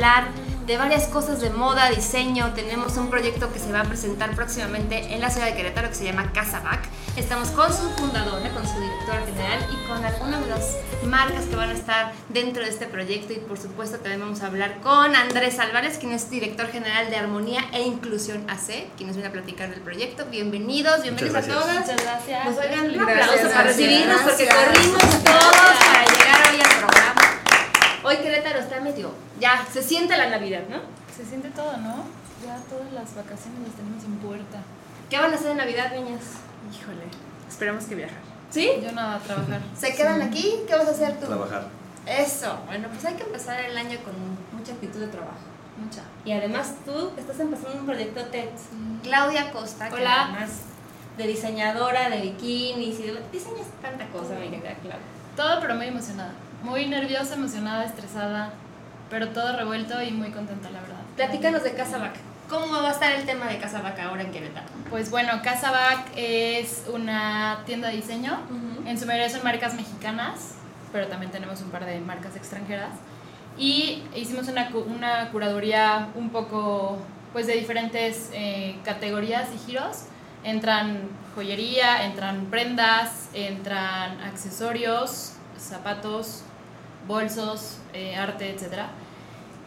Hablar 0.00 0.28
de 0.66 0.78
varias 0.78 1.08
cosas 1.08 1.42
de 1.42 1.50
moda, 1.50 1.90
diseño. 1.90 2.52
Tenemos 2.54 2.96
un 2.96 3.10
proyecto 3.10 3.52
que 3.52 3.58
se 3.58 3.70
va 3.70 3.80
a 3.80 3.84
presentar 3.84 4.34
próximamente 4.34 5.12
en 5.12 5.20
la 5.20 5.28
ciudad 5.28 5.46
de 5.46 5.54
Querétaro 5.54 5.90
que 5.90 5.94
se 5.94 6.04
llama 6.04 6.32
Casa 6.32 6.60
Bac. 6.60 6.80
Estamos 7.16 7.48
con 7.50 7.68
su 7.70 7.90
fundadora, 7.90 8.48
con 8.50 8.66
su 8.66 8.80
directora 8.80 9.26
general 9.26 9.58
y 9.70 9.86
con 9.86 10.02
algunas 10.02 10.40
de 10.40 10.46
las 10.46 10.76
marcas 11.04 11.44
que 11.44 11.56
van 11.56 11.68
a 11.68 11.72
estar 11.74 12.12
dentro 12.30 12.62
de 12.62 12.70
este 12.70 12.86
proyecto. 12.86 13.34
Y 13.34 13.40
por 13.40 13.58
supuesto 13.58 13.98
también 13.98 14.20
vamos 14.20 14.40
a 14.42 14.46
hablar 14.46 14.80
con 14.80 15.14
Andrés 15.14 15.58
Álvarez, 15.58 15.98
quien 15.98 16.12
es 16.12 16.30
director 16.30 16.68
general 16.68 17.10
de 17.10 17.16
Armonía 17.16 17.62
e 17.74 17.82
Inclusión 17.82 18.48
AC, 18.48 18.86
quien 18.96 19.08
nos 19.08 19.16
viene 19.16 19.28
a 19.28 19.32
platicar 19.32 19.68
del 19.68 19.80
proyecto. 19.80 20.24
Bienvenidos, 20.30 21.02
bienvenidos 21.02 21.44
a 21.44 21.46
todas. 21.46 21.80
Muchas 21.80 22.02
gracias. 22.02 22.40
Pues 22.44 22.56
oigan, 22.56 22.86
un 22.86 23.06
Gracias, 23.06 23.28
aplauso 23.28 23.54
para 23.54 23.62
recibirnos 23.64 24.20
porque 24.22 24.44
Gracias. 24.46 24.66
corrimos 24.66 25.24
todos 25.24 25.76
para 25.84 26.04
llegar 26.06 26.54
hoy 26.54 26.60
al 26.62 26.78
programa. 26.78 27.19
Hoy 28.10 28.16
Querétaro 28.16 28.58
está 28.58 28.80
medio, 28.80 29.12
ya, 29.38 29.64
se 29.72 29.84
siente 29.84 30.16
la 30.16 30.28
Navidad, 30.28 30.62
¿no? 30.68 30.78
Se 31.16 31.24
siente 31.24 31.48
todo, 31.50 31.76
¿no? 31.76 32.02
Ya 32.44 32.56
todas 32.68 32.92
las 32.92 33.14
vacaciones 33.14 33.60
las 33.62 33.76
tenemos 33.76 34.02
en 34.02 34.16
puerta. 34.16 34.58
¿Qué 35.08 35.16
van 35.16 35.30
a 35.32 35.36
hacer 35.36 35.52
en 35.52 35.58
Navidad, 35.58 35.94
niñas? 35.94 36.22
Híjole, 36.74 37.04
esperemos 37.48 37.84
que 37.84 37.94
viajar. 37.94 38.18
¿Sí? 38.50 38.68
Yo 38.82 38.90
nada, 38.90 39.20
trabajar. 39.20 39.60
¿Se 39.78 39.94
quedan 39.94 40.22
aquí? 40.22 40.56
¿Qué 40.66 40.74
vas 40.74 40.88
a 40.88 40.90
hacer 40.90 41.20
tú? 41.20 41.26
Trabajar. 41.26 41.68
Eso, 42.04 42.58
bueno, 42.66 42.88
pues 42.88 43.04
hay 43.04 43.14
que 43.14 43.22
empezar 43.22 43.60
el 43.60 43.78
año 43.78 44.00
con 44.00 44.58
mucha 44.58 44.72
actitud 44.72 44.98
de 44.98 45.06
trabajo. 45.06 45.46
Mucha. 45.80 46.02
Y 46.24 46.32
además 46.32 46.74
tú 46.84 47.12
estás 47.16 47.38
empezando 47.38 47.78
un 47.78 47.86
proyecto 47.86 48.24
TED. 48.24 48.48
Claudia 49.04 49.52
Costa, 49.52 49.88
que 49.88 49.94
Hola. 49.94 50.24
además 50.24 50.50
de 51.16 51.28
diseñadora 51.28 52.10
de 52.10 52.22
bikinis 52.22 52.98
y 52.98 53.02
de, 53.04 53.22
diseñas 53.30 53.68
tanta 53.80 54.08
cosa, 54.08 54.34
mi 54.34 54.48
querida 54.48 54.74
Claudia. 54.82 54.98
Todo, 55.36 55.60
pero 55.60 55.76
muy 55.76 55.86
emocionada. 55.86 56.32
Muy 56.62 56.86
nerviosa, 56.86 57.34
emocionada, 57.34 57.84
estresada, 57.84 58.50
pero 59.08 59.28
todo 59.30 59.56
revuelto 59.56 60.02
y 60.02 60.10
muy 60.10 60.30
contenta, 60.30 60.70
la 60.70 60.80
verdad. 60.80 61.00
Platícanos 61.16 61.64
de 61.64 61.72
Casa 61.72 61.98
Vaca. 61.98 62.20
¿Cómo 62.50 62.82
va 62.82 62.88
a 62.88 62.92
estar 62.92 63.12
el 63.12 63.24
tema 63.24 63.46
de 63.46 63.58
Casa 63.58 63.80
Vaca 63.80 64.04
ahora 64.04 64.22
en 64.22 64.30
Querétaro? 64.30 64.66
Pues 64.90 65.10
bueno, 65.10 65.40
Casa 65.42 65.70
Bac 65.70 66.08
es 66.16 66.84
una 66.92 67.62
tienda 67.64 67.88
de 67.88 67.96
diseño. 67.96 68.40
Ujú. 68.50 68.88
En 68.88 68.98
su 68.98 69.06
mayoría 69.06 69.30
son 69.30 69.42
marcas 69.42 69.74
mexicanas, 69.74 70.56
pero 70.92 71.06
también 71.06 71.32
tenemos 71.32 71.62
un 71.62 71.70
par 71.70 71.86
de 71.86 71.98
marcas 72.00 72.36
extranjeras. 72.36 72.90
Y 73.56 74.02
hicimos 74.14 74.48
una, 74.48 74.68
una 74.86 75.30
curaduría 75.30 76.08
un 76.14 76.30
poco 76.30 76.98
pues 77.32 77.46
de 77.46 77.54
diferentes 77.54 78.30
eh, 78.34 78.76
categorías 78.84 79.48
y 79.54 79.58
giros. 79.58 80.04
Entran 80.44 81.08
joyería, 81.34 82.04
entran 82.04 82.46
prendas, 82.46 83.28
entran 83.32 84.20
accesorios, 84.22 85.34
zapatos, 85.56 86.42
bolsos, 87.10 87.78
eh, 87.92 88.16
arte, 88.16 88.50
etc. 88.50 88.84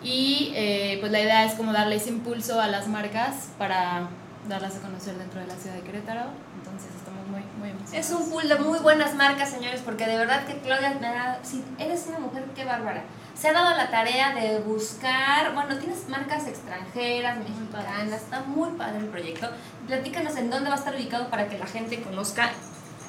Y 0.02 0.52
eh, 0.56 0.98
pues 1.00 1.12
la 1.12 1.20
idea 1.20 1.46
es 1.46 1.54
como 1.54 1.74
darle 1.74 1.98
ese 1.98 2.10
impulso 2.10 2.60
a 2.60 2.68
las 2.68 2.88
marcas 2.88 3.50
para 3.58 4.08
darlas 4.48 4.78
a 4.78 4.80
conocer 4.80 5.16
dentro 5.16 5.40
de 5.40 5.48
la 5.48 5.56
ciudad 5.56 5.76
de 5.76 5.82
Querétaro. 5.82 6.24
Entonces 6.58 6.92
estamos 6.96 7.28
muy, 7.28 7.42
muy 7.60 7.70
emocionados. 7.70 7.94
Es 7.94 8.12
un 8.12 8.30
pool 8.30 8.48
de 8.48 8.56
muy 8.56 8.80
buenas 8.80 9.14
marcas, 9.16 9.50
señores, 9.50 9.82
porque 9.84 10.06
de 10.06 10.18
verdad 10.18 10.46
que 10.46 10.58
Claudia 10.60 10.98
me 11.00 11.08
da, 11.08 11.40
si 11.44 11.64
eres 11.78 12.06
una 12.08 12.20
mujer, 12.20 12.46
qué 12.56 12.66
bárbara. 12.66 13.04
Se 13.36 13.50
ha 13.50 13.54
dado 13.54 13.76
la 13.76 13.90
tarea 13.90 14.34
de 14.36 14.60
buscar, 14.60 15.54
bueno, 15.54 15.78
tienes 15.78 16.08
marcas 16.08 16.48
extranjeras, 16.48 17.38
mexicanas, 17.38 18.22
está 18.22 18.42
muy 18.42 18.70
padre 18.72 19.00
el 19.00 19.08
proyecto. 19.08 19.50
Platícanos 19.88 20.36
en 20.38 20.50
dónde 20.50 20.70
va 20.70 20.76
a 20.76 20.80
estar 20.80 20.96
ubicado 20.96 21.30
para 21.30 21.50
que 21.50 21.58
la 21.58 21.66
gente 21.66 22.02
conozca. 22.02 22.52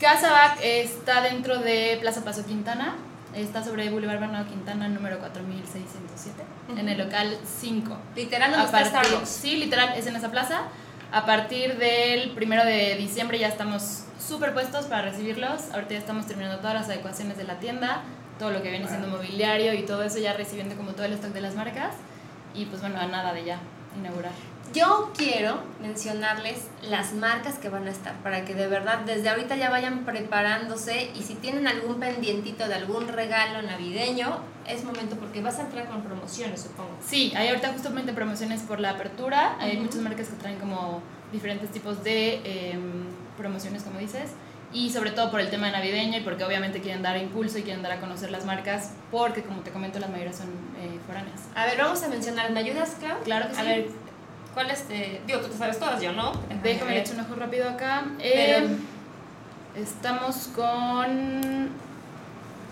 Casa 0.00 0.30
Bac 0.30 0.58
está 0.62 1.20
dentro 1.20 1.58
de 1.58 1.98
Plaza 2.00 2.24
Paso 2.24 2.44
Quintana. 2.44 2.96
Está 3.34 3.64
sobre 3.64 3.90
Boulevard 3.90 4.20
Bernardo 4.20 4.48
Quintana, 4.48 4.88
número 4.88 5.18
4607, 5.18 6.44
en 6.78 6.88
el 6.88 6.98
local 6.98 7.36
5. 7.44 7.96
Literal, 8.14 8.50
donde 8.52 8.66
está 8.66 8.78
partir- 8.78 9.04
Starbucks. 9.04 9.28
Sí, 9.28 9.56
literal, 9.56 9.94
es 9.96 10.06
en 10.06 10.14
esa 10.16 10.30
plaza. 10.30 10.62
A 11.10 11.26
partir 11.26 11.76
del 11.78 12.30
primero 12.30 12.64
de 12.64 12.96
diciembre 12.96 13.38
ya 13.38 13.48
estamos 13.48 14.04
súper 14.20 14.52
puestos 14.54 14.86
para 14.86 15.02
recibirlos. 15.02 15.70
Ahorita 15.72 15.90
ya 15.94 15.98
estamos 15.98 16.26
terminando 16.26 16.58
todas 16.58 16.74
las 16.74 16.86
adecuaciones 16.88 17.36
de 17.36 17.44
la 17.44 17.58
tienda, 17.58 18.02
todo 18.38 18.50
lo 18.50 18.62
que 18.62 18.70
viene 18.70 18.86
siendo 18.88 19.08
mobiliario 19.08 19.74
y 19.74 19.82
todo 19.84 20.02
eso, 20.04 20.18
ya 20.18 20.32
recibiendo 20.34 20.76
como 20.76 20.92
todo 20.92 21.04
el 21.06 21.12
stock 21.14 21.32
de 21.32 21.40
las 21.40 21.54
marcas. 21.56 21.94
Y 22.54 22.66
pues 22.66 22.80
bueno, 22.82 23.00
a 23.00 23.06
nada 23.06 23.32
de 23.32 23.44
ya 23.44 23.58
inaugurar. 23.98 24.32
Yo 24.74 25.12
quiero 25.16 25.62
mencionarles 25.80 26.64
las 26.82 27.12
marcas 27.12 27.58
que 27.58 27.68
van 27.68 27.86
a 27.86 27.90
estar 27.92 28.12
para 28.24 28.44
que 28.44 28.54
de 28.54 28.66
verdad 28.66 28.98
desde 29.06 29.28
ahorita 29.28 29.54
ya 29.54 29.70
vayan 29.70 30.04
preparándose 30.04 31.12
y 31.14 31.22
si 31.22 31.36
tienen 31.36 31.68
algún 31.68 32.00
pendientito 32.00 32.66
de 32.66 32.74
algún 32.74 33.06
regalo 33.06 33.62
navideño, 33.62 34.40
es 34.66 34.82
momento 34.82 35.14
porque 35.14 35.40
vas 35.40 35.60
a 35.60 35.62
entrar 35.62 35.86
con 35.86 36.02
promociones, 36.02 36.62
supongo. 36.62 36.90
Sí, 37.06 37.32
hay 37.36 37.48
ahorita 37.48 37.72
justamente 37.72 38.12
promociones 38.12 38.62
por 38.62 38.80
la 38.80 38.90
apertura. 38.90 39.56
Hay 39.60 39.74
Ujú. 39.76 39.84
muchas 39.84 40.00
marcas 40.00 40.26
que 40.26 40.36
traen 40.36 40.58
como 40.58 41.00
diferentes 41.30 41.70
tipos 41.70 42.02
de 42.02 42.40
em, 42.72 43.04
promociones, 43.36 43.84
como 43.84 44.00
dices. 44.00 44.30
Y 44.72 44.90
sobre 44.90 45.12
todo 45.12 45.30
por 45.30 45.40
el 45.40 45.50
tema 45.50 45.70
navideño 45.70 46.18
y 46.18 46.22
porque 46.22 46.42
obviamente 46.42 46.80
quieren 46.80 47.00
dar 47.00 47.16
impulso 47.16 47.58
y 47.58 47.62
quieren 47.62 47.80
dar 47.84 47.92
a 47.92 48.00
conocer 48.00 48.32
las 48.32 48.44
marcas 48.44 48.90
porque, 49.12 49.42
como 49.44 49.60
te 49.60 49.70
comento, 49.70 50.00
las 50.00 50.10
mayorías 50.10 50.34
son 50.36 50.48
eh, 50.80 50.98
foráneas. 51.06 51.42
A 51.54 51.64
ver, 51.66 51.78
vamos 51.78 52.02
a 52.02 52.08
mencionar, 52.08 52.50
¿me 52.50 52.58
ayudas, 52.58 52.96
Clau? 52.98 53.20
Claro 53.22 53.46
que 53.50 53.56
A 53.56 53.60
sí. 53.60 53.66
ver, 53.66 53.86
¿cuáles 54.54 54.84
te...? 54.88 55.20
Digo, 55.26 55.40
tú 55.40 55.48
te 55.48 55.58
sabes 55.58 55.78
todas, 55.78 56.00
yo 56.00 56.12
no. 56.12 56.32
Déjame 56.62 56.86
ver. 56.86 56.94
le 56.94 57.00
echo 57.00 57.12
un 57.14 57.20
ojo 57.20 57.34
rápido 57.34 57.68
acá. 57.68 58.04
Pero- 58.18 58.66
Em, 58.66 58.78
estamos 59.76 60.48
con... 60.54 61.68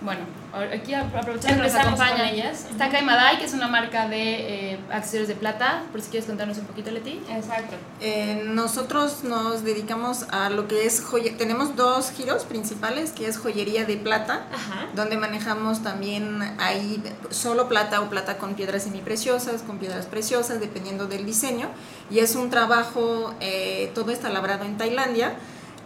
Bueno, 0.02 0.20
aquí 0.54 0.92
apro- 0.92 1.18
aprovechando 1.20 1.62
que 1.64 1.70
con 1.70 1.80
acompañan. 1.80 2.28
ellas. 2.28 2.66
Está 2.70 2.90
Kaimadai, 2.90 3.38
que 3.38 3.44
es 3.46 3.54
una 3.54 3.68
marca 3.68 4.08
de 4.08 4.72
eh, 4.74 4.78
accesorios 4.90 5.28
de 5.28 5.34
plata. 5.34 5.82
Por 5.92 6.00
si 6.02 6.10
quieres 6.10 6.26
contarnos 6.28 6.58
un 6.58 6.66
poquito, 6.66 6.90
Leti. 6.90 7.20
Exacto. 7.30 7.76
Eh, 8.00 8.42
nosotros 8.46 9.24
nos 9.24 9.64
dedicamos 9.64 10.24
a 10.30 10.50
lo 10.50 10.68
que 10.68 10.84
es 10.86 11.00
joyería. 11.02 11.38
Tenemos 11.38 11.76
dos 11.76 12.10
giros 12.10 12.44
principales, 12.44 13.12
que 13.12 13.26
es 13.26 13.38
joyería 13.38 13.84
de 13.84 13.96
plata, 13.96 14.46
Ajá. 14.52 14.86
donde 14.94 15.16
manejamos 15.16 15.82
también 15.82 16.42
ahí 16.58 17.02
solo 17.30 17.68
plata 17.68 18.00
o 18.00 18.08
plata 18.10 18.36
con 18.38 18.54
piedras 18.54 18.82
semipreciosas, 18.84 19.62
con 19.62 19.78
piedras 19.78 20.06
preciosas, 20.06 20.60
dependiendo 20.60 21.06
del 21.06 21.24
diseño. 21.26 21.68
Y 22.10 22.18
es 22.18 22.34
un 22.36 22.50
trabajo, 22.50 23.34
eh, 23.40 23.90
todo 23.94 24.10
está 24.10 24.28
labrado 24.28 24.64
en 24.64 24.76
Tailandia, 24.76 25.32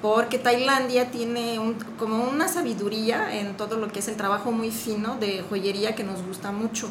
porque 0.03 0.39
Tailandia 0.39 1.11
tiene 1.11 1.59
un- 1.59 1.75
como 1.99 2.25
una 2.25 2.49
sabiduría 2.49 3.39
en 3.41 3.57
todo 3.57 3.77
lo 3.77 3.89
que 3.89 4.01
es 4.01 4.09
el 4.09 4.17
trabajo 4.17 4.53
muy 4.53 4.71
fino 4.71 5.17
de 5.17 5.43
joyería 5.49 5.95
que 5.95 6.05
nos 6.05 6.23
gusta 6.23 6.53
mucho. 6.53 6.89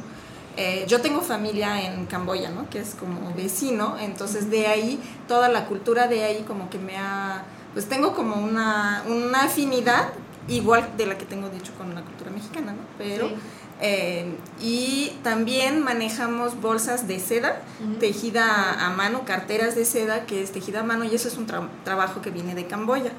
Eh, 0.57 0.85
yo 0.87 1.01
tengo 1.01 1.21
familia 1.21 1.81
en 1.81 2.05
Camboya, 2.05 2.49
¿no? 2.49 2.69
Que 2.69 2.79
es 2.79 2.95
como 2.95 3.33
vecino, 3.35 3.97
entonces 3.99 4.49
de 4.49 4.67
ahí, 4.67 4.99
toda 5.27 5.49
la 5.49 5.65
cultura 5.65 6.07
de 6.07 6.23
ahí 6.23 6.43
como 6.47 6.69
que 6.69 6.77
me 6.79 6.97
ha, 6.97 7.43
pues 7.73 7.87
tengo 7.87 8.13
como 8.13 8.35
una, 8.37 9.03
una 9.07 9.43
afinidad 9.43 10.09
igual 10.47 10.87
de 10.95 11.07
la 11.07 11.17
que 11.17 11.25
tengo 11.25 11.49
dicho 11.49 11.73
con 11.77 11.93
la 11.93 12.01
cultura 12.01 12.31
mexicana, 12.31 12.71
¿no? 12.71 12.79
Pero, 12.97 13.27
Sí. 13.29 13.35
Eh, 13.81 14.35
y 14.61 15.11
también 15.23 15.83
manejamos 15.83 16.61
bolsas 16.61 17.07
de 17.07 17.19
seda, 17.19 17.61
tejida 17.99 18.85
a 18.85 18.89
mano, 18.91 19.25
carteras 19.25 19.75
de 19.75 19.85
seda 19.85 20.25
que 20.25 20.41
es 20.41 20.51
tejida 20.51 20.79
a 20.79 20.83
mano 20.83 21.03
y 21.03 21.13
eso 21.13 21.27
es 21.27 21.37
un 21.37 21.45
tra- 21.47 21.67
trabajo 21.83 22.21
que 22.21 22.29
viene 22.29 22.55
de 22.55 22.67
Camboya. 22.67 23.11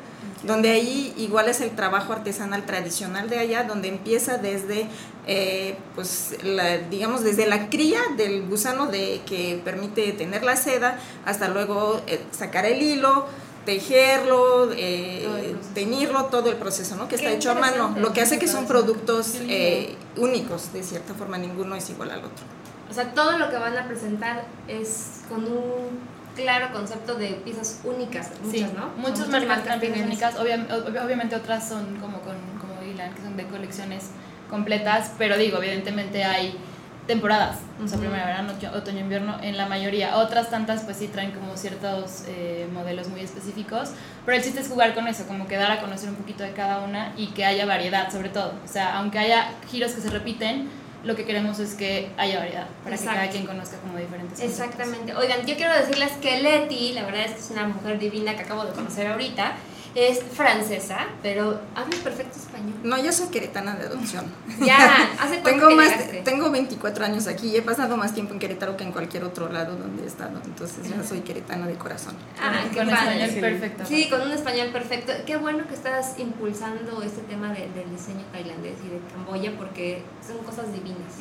Donde 0.43 0.70
ahí 0.70 1.12
igual 1.17 1.49
es 1.49 1.61
el 1.61 1.70
trabajo 1.70 2.12
artesanal 2.12 2.64
tradicional 2.67 3.29
de 3.29 3.38
allá, 3.38 3.64
donde 3.64 3.88
empieza 3.88 4.38
desde, 4.38 4.87
eh, 5.26 5.76
pues, 5.94 6.37
la, 6.43 6.79
digamos, 6.79 7.25
desde 7.25 7.47
la 7.47 7.69
cría 7.69 8.00
del 8.17 8.47
gusano 8.47 8.87
de 8.87 9.23
que 9.26 9.61
permite 9.64 10.12
tener 10.12 10.44
la 10.44 10.55
seda, 10.56 10.99
hasta 11.25 11.49
luego 11.49 12.00
eh, 12.06 12.20
sacar 12.31 12.64
el 12.67 12.81
hilo, 12.82 13.26
tejerlo, 13.67 14.73
eh, 14.75 15.21
Todo 15.25 15.37
el 15.37 15.45
proceso. 15.53 15.75
teñirlo, 15.75 16.25
todo 16.27 16.51
el 16.51 16.57
proceso, 16.57 16.97
¿no? 16.97 17.09
Que 17.09 17.17
está 17.17 17.29
Qué 17.29 17.35
hecho 17.37 17.51
a 17.51 17.55
mano, 17.55 17.95
lo 17.99 18.13
que 18.15 18.23
hace 18.23 18.39
que 18.39 18.49
son 18.49 18.67
productos 18.67 19.35
eh, 19.49 19.95
únicos, 20.17 20.73
de 20.73 20.83
cierta 20.83 21.13
forma, 21.13 21.37
ninguno 21.37 21.75
es 21.77 21.91
igual 21.91 22.11
al 22.13 22.21
otro. 22.21 22.45
O 22.91 22.95
sea, 22.95 23.13
todo 23.13 23.37
lo 23.39 23.51
que 23.51 23.57
van 23.57 23.77
a 23.77 23.87
presentar 23.87 24.45
es 24.69 25.21
con 25.29 25.45
un 25.45 26.17
claro 26.37 26.73
concepto 26.73 27.15
de 27.17 27.29
piezas 27.45 27.81
únicas, 27.85 28.31
muchas, 28.43 28.53
Sí, 28.53 28.67
¿no? 28.77 28.89
muchas 28.97 29.29
marcas 29.29 29.65
traen 29.65 29.81
piezas 29.81 30.01
únicas, 30.07 30.35
obvia- 30.37 30.67
ob- 30.69 31.05
obviamente 31.05 31.35
otras 31.37 31.69
son 31.69 31.97
como 31.97 32.21
con 32.21 32.37
como 32.61 32.83
Ilan, 32.83 33.13
que 33.15 33.23
son 33.23 33.37
de 33.37 33.47
colecciones 33.47 34.05
completas, 34.51 35.11
pero 35.19 35.37
digo, 35.37 35.59
evidentemente 35.59 36.25
hay 36.25 36.57
temporadas, 37.06 37.58
o 37.82 37.87
sea, 37.87 37.99
primavera, 37.99 38.26
verano, 38.26 38.53
otoño- 38.75 39.00
invierno, 39.00 39.37
en 39.43 39.56
la 39.56 39.67
mayoría. 39.67 40.17
Otras 40.17 40.50
tantas 40.50 40.82
pues 40.82 40.97
sí 40.97 41.08
traen 41.08 41.31
como 41.31 41.56
ciertos 41.56 42.25
eh, 42.26 42.67
modelos 42.73 43.08
muy 43.08 43.20
específicos, 43.20 43.91
pero 44.25 44.37
el 44.37 44.43
chiste 44.43 44.61
es 44.61 44.69
jugar 44.69 44.94
con 44.94 45.06
eso, 45.06 45.26
como 45.26 45.47
que 45.47 45.56
dar 45.56 45.70
a 45.70 45.81
conocer 45.81 46.08
un 46.08 46.17
poquito 46.17 46.43
de 46.43 46.53
cada 46.53 46.81
una 46.85 47.12
y 47.17 47.29
que 47.29 47.44
haya 47.44 47.64
variedad 47.67 48.11
sobre 48.11 48.29
todo. 48.31 48.53
O 48.64 48.69
sea, 48.69 48.99
aunque 48.99 49.19
haya 49.19 49.50
giros 49.70 49.93
que 49.93 50.00
se 50.00 50.11
repiten, 50.11 50.69
lo 51.05 51.14
que 51.14 51.25
queremos 51.25 51.61
es 51.61 51.75
que 51.75 52.11
haya 52.17 52.41
variedad, 52.41 52.67
para 52.82 52.97
Exacto. 52.97 53.12
que 53.12 53.19
cada 53.20 53.31
quien 53.31 53.47
conozca 53.47 53.76
como 53.79 53.97
diferentes 53.97 54.41
conceptos. 54.41 54.58
Exactamente. 54.61 55.14
Oigan, 55.14 55.47
yo 55.47 55.55
quiero 55.55 55.73
decirles 55.73 56.11
que 56.20 56.41
Leti, 56.43 56.93
la 56.94 57.05
verdad 57.05 57.23
es 57.26 57.32
que 57.32 57.38
es 57.41 57.50
una 57.50 57.69
mujer 57.69 58.00
divina 58.00 58.35
que 58.35 58.43
acabo 58.43 58.64
de 58.64 58.73
conocer 58.73 59.06
ahorita, 59.06 59.53
es 59.96 60.20
francesa, 60.22 61.06
pero 61.22 61.58
habla 61.75 61.96
perfecto 62.04 62.38
español. 62.38 62.75
No, 62.84 63.02
yo 63.02 63.10
soy 63.12 63.28
queretana 63.28 63.75
de 63.76 63.87
adopción. 63.87 64.26
Ya, 64.60 65.08
¿hace 65.20 65.40
cuánto 65.40 65.50
Tengo, 65.50 65.69
que 65.69 65.75
más, 65.75 65.88
llegaste? 65.90 66.22
tengo 66.22 66.50
24 66.50 67.04
años 67.06 67.26
aquí 67.26 67.48
y 67.48 67.56
he 67.56 67.62
pasado 67.62 67.96
más 67.96 68.12
tiempo 68.12 68.34
en 68.34 68.38
Querétaro 68.38 68.76
que 68.76 68.84
en 68.84 68.93
cualquier 68.93 69.25
otro 69.25 69.50
lado 69.50 69.76
donde 69.76 70.04
he 70.04 70.06
estado. 70.06 70.38
Entonces 70.44 70.87
ya 70.88 71.02
soy 71.02 71.20
queretana 71.20 71.66
de 71.66 71.75
corazón. 71.76 72.14
Ah, 72.40 72.64
qué 72.70 72.76
con 72.78 72.88
padre. 72.90 73.25
español 73.25 73.40
perfecto. 73.40 73.84
Sí, 73.87 74.08
con 74.10 74.20
un 74.20 74.32
español 74.32 74.69
perfecto. 74.69 75.12
Qué 75.26 75.37
bueno 75.37 75.66
que 75.66 75.75
estás 75.75 76.19
impulsando 76.19 77.02
este 77.02 77.22
tema 77.22 77.48
de- 77.52 77.69
del 77.70 77.90
diseño 77.90 78.22
tailandés 78.32 78.75
y 78.84 78.88
de 78.90 79.00
Camboya 79.12 79.56
porque 79.56 80.02
son 80.26 80.38
cosas 80.44 80.72
divinas. 80.72 81.12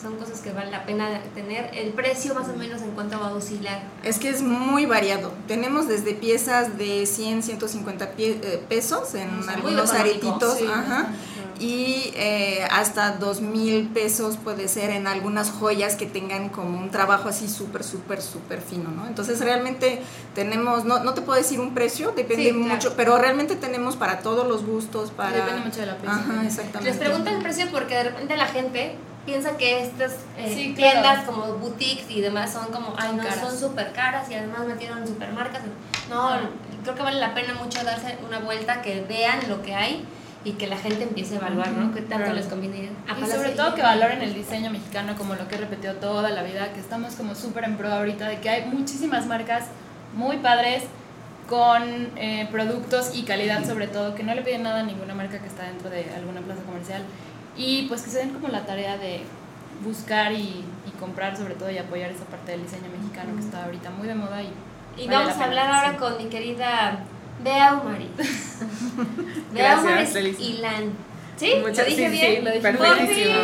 Son 0.00 0.16
cosas 0.16 0.40
que 0.40 0.52
vale 0.52 0.70
la 0.70 0.84
pena 0.84 1.20
tener. 1.34 1.70
El 1.74 1.92
precio 1.92 2.34
más 2.34 2.48
o 2.48 2.56
menos 2.56 2.82
en 2.82 2.90
cuanto 2.90 3.18
va 3.18 3.28
a 3.28 3.34
oscilar. 3.34 3.82
Es 4.04 4.18
que 4.18 4.28
es 4.28 4.42
muy 4.42 4.84
variado. 4.86 5.32
Tenemos 5.48 5.88
desde 5.88 6.12
piezas 6.14 6.76
de 6.78 7.06
100, 7.06 7.42
150 7.42 8.09
pie- 8.16 8.40
eh, 8.42 8.62
pesos 8.68 9.14
en 9.14 9.40
O 9.40 9.42
sea, 9.42 9.56
muy 9.58 9.72
algunos 9.72 9.90
aretitos. 9.92 10.58
sí. 10.58 10.66
ajá, 10.66 11.08
y 11.58 12.10
eh, 12.16 12.66
hasta 12.70 13.10
dos 13.18 13.42
mil 13.42 13.86
pesos 13.88 14.38
puede 14.42 14.66
ser 14.66 14.88
en 14.90 15.06
algunas 15.06 15.50
joyas 15.50 15.94
que 15.94 16.06
tengan 16.06 16.48
como 16.48 16.78
un 16.78 16.90
trabajo 16.90 17.28
así 17.28 17.48
súper, 17.50 17.84
súper, 17.84 18.22
súper 18.22 18.62
fino, 18.62 18.88
¿no? 18.90 19.06
Entonces 19.06 19.40
realmente 19.40 20.00
tenemos, 20.34 20.86
no, 20.86 21.04
no 21.04 21.12
te 21.12 21.20
puedo 21.20 21.36
decir 21.38 21.60
un 21.60 21.74
precio, 21.74 22.12
depende 22.16 22.44
Sí, 22.44 22.50
claro. 22.52 22.64
mucho, 22.66 22.94
pero 22.96 23.18
realmente 23.18 23.56
tenemos 23.56 23.96
para 23.96 24.20
todos 24.20 24.48
los 24.48 24.64
gustos, 24.64 25.10
para... 25.10 25.36
Depende 25.36 25.60
mucho 25.66 25.80
de 25.80 25.86
la 25.86 25.96
pieza. 25.98 26.16
Ajá, 26.16 26.46
exactamente. 26.46 26.90
Les 26.90 26.96
pregunto 26.98 27.28
el 27.30 27.42
precio 27.42 27.66
porque 27.70 27.94
de 27.94 28.04
repente 28.04 28.36
la 28.38 28.46
gente 28.46 28.94
piensa 29.26 29.56
que 29.56 29.82
estas 29.82 30.12
eh, 30.38 30.52
Sí, 30.54 30.72
tiendas 30.74 31.24
como 31.24 31.44
boutiques 31.54 32.10
y 32.10 32.20
demás 32.20 32.52
son 32.52 32.66
como, 32.72 32.94
ay, 32.96 33.12
no, 33.16 33.22
caras. 33.22 33.40
son 33.40 33.56
súper 33.58 33.92
caras 33.92 34.30
y 34.30 34.34
además 34.34 34.66
metieron 34.66 35.06
supermarcas. 35.06 35.62
No, 36.08 36.30
creo 36.82 36.94
que 36.94 37.02
vale 37.02 37.20
la 37.20 37.34
pena 37.34 37.54
mucho 37.54 37.82
darse 37.84 38.16
una 38.26 38.38
vuelta, 38.38 38.82
que 38.82 39.02
vean 39.08 39.40
lo 39.48 39.62
que 39.62 39.74
hay 39.74 40.04
y 40.42 40.52
que 40.52 40.66
la 40.66 40.76
gente 40.78 41.02
empiece 41.04 41.34
a 41.34 41.38
evaluar, 41.38 41.68
¿no? 41.72 41.92
Que 41.92 42.00
tanto 42.00 42.24
Claro. 42.24 42.32
les 42.34 42.46
conviene 42.46 42.78
ir 42.78 42.92
a 43.06 43.18
Y 43.18 43.26
sobre 43.30 43.50
todo 43.50 43.74
que 43.74 43.82
valoren 43.82 44.22
el 44.22 44.32
diseño 44.32 44.70
mexicano 44.70 45.14
como 45.16 45.34
lo 45.34 45.46
que 45.48 45.56
he 45.56 45.58
repetido 45.58 45.94
toda 45.96 46.30
la 46.30 46.42
vida, 46.42 46.72
que 46.72 46.80
estamos 46.80 47.14
como 47.14 47.34
súper 47.34 47.64
en 47.64 47.76
pro 47.76 47.92
ahorita 47.92 48.26
de 48.26 48.40
que 48.40 48.48
hay 48.48 48.64
muchísimas 48.64 49.26
marcas 49.26 49.64
muy 50.14 50.38
padres 50.38 50.84
con 51.46 51.82
eh, 52.16 52.48
productos 52.50 53.10
y 53.14 53.24
calidad 53.24 53.64
sobre 53.66 53.86
todo, 53.88 54.14
que 54.14 54.22
no 54.22 54.34
le 54.34 54.40
piden 54.42 54.62
nada 54.62 54.80
a 54.80 54.82
ninguna 54.84 55.14
marca 55.14 55.38
que 55.40 55.46
está 55.48 55.64
dentro 55.64 55.90
de 55.90 56.06
alguna 56.16 56.40
plaza 56.40 56.62
comercial 56.62 57.02
y 57.56 57.86
pues 57.88 58.02
que 58.02 58.10
se 58.10 58.18
den 58.18 58.30
como 58.30 58.48
la 58.48 58.64
tarea 58.66 58.96
de 58.98 59.20
buscar 59.84 60.32
y, 60.32 60.64
y 60.86 60.90
comprar 60.98 61.36
sobre 61.36 61.54
todo 61.54 61.70
y 61.70 61.78
apoyar 61.78 62.10
esa 62.10 62.24
parte 62.24 62.52
del 62.52 62.62
diseño 62.62 62.88
mexicano 62.90 63.34
que 63.34 63.40
está 63.42 63.64
ahorita 63.64 63.90
muy 63.90 64.06
de 64.08 64.14
moda 64.14 64.42
y 64.42 64.52
Y 64.96 65.06
vale 65.06 65.18
vamos 65.26 65.36
a 65.40 65.44
hablar 65.44 65.66
pena, 65.66 65.78
ahora 65.78 65.90
sí. 65.92 65.96
con 65.98 66.16
mi 66.24 66.28
querida 66.30 66.98
Bea 67.42 67.74
Umari. 67.74 68.08
Bea. 69.52 70.04
Ilan. 70.38 70.92
¿Sí? 71.36 71.54
Muchas- 71.62 71.78
¿Lo 71.78 71.84
dije 71.96 72.04
sí, 72.10 72.12
bien? 72.12 72.36
sí, 72.36 72.42
Lo 72.42 72.50
dije 72.50 72.60
perfectísimo. 72.60 73.34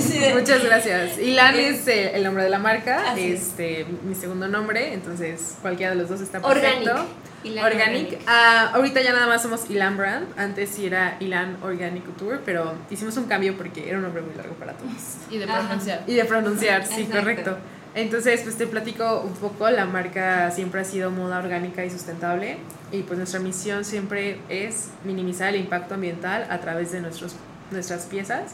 Sí. 0.00 0.20
Muchas 0.34 0.64
gracias. 0.64 1.18
Ilan 1.18 1.54
es 1.58 1.88
eh, 1.88 2.12
el 2.14 2.22
nombre 2.22 2.44
de 2.44 2.50
la 2.50 2.60
marca, 2.60 3.10
Así 3.10 3.32
es. 3.32 3.42
este, 3.48 3.84
mi 4.04 4.14
segundo 4.14 4.46
nombre, 4.46 4.94
entonces 4.94 5.56
cualquiera 5.60 5.90
de 5.94 5.98
los 6.00 6.08
dos 6.08 6.20
está 6.20 6.38
Organic. 6.38 6.88
Ilan 7.44 7.64
Organic. 7.64 8.18
Ah, 8.26 8.70
ahorita 8.74 9.00
ya 9.02 9.12
nada 9.12 9.26
más 9.26 9.42
somos 9.42 9.68
Ilan 9.70 9.96
Brand. 9.96 10.26
Antes 10.38 10.70
sí 10.70 10.86
era 10.86 11.16
Ilan 11.20 11.56
Organic 11.62 12.04
Couture, 12.04 12.38
pero 12.44 12.74
hicimos 12.90 13.16
un 13.16 13.24
cambio 13.24 13.56
porque 13.56 13.88
era 13.88 13.98
un 13.98 14.04
nombre 14.04 14.22
muy 14.22 14.34
largo 14.34 14.54
para 14.54 14.72
todos. 14.74 14.92
y 15.30 15.38
de 15.38 15.44
Ajá. 15.44 15.60
pronunciar. 15.60 16.02
Y 16.06 16.14
de 16.14 16.24
pronunciar, 16.24 16.86
sí, 16.86 17.02
Exacto. 17.02 17.18
correcto. 17.18 17.58
Entonces, 17.94 18.40
pues 18.42 18.56
te 18.56 18.66
platico 18.66 19.20
un 19.20 19.34
poco, 19.34 19.68
la 19.68 19.84
marca 19.84 20.50
siempre 20.50 20.80
ha 20.80 20.84
sido 20.84 21.10
moda 21.10 21.38
orgánica 21.38 21.84
y 21.84 21.90
sustentable 21.90 22.56
y 22.90 23.02
pues 23.02 23.18
nuestra 23.18 23.38
misión 23.38 23.84
siempre 23.84 24.38
es 24.48 24.88
minimizar 25.04 25.54
el 25.54 25.60
impacto 25.60 25.94
ambiental 25.94 26.46
a 26.48 26.58
través 26.60 26.90
de 26.92 27.00
nuestros, 27.02 27.36
nuestras 27.70 28.06
piezas 28.06 28.52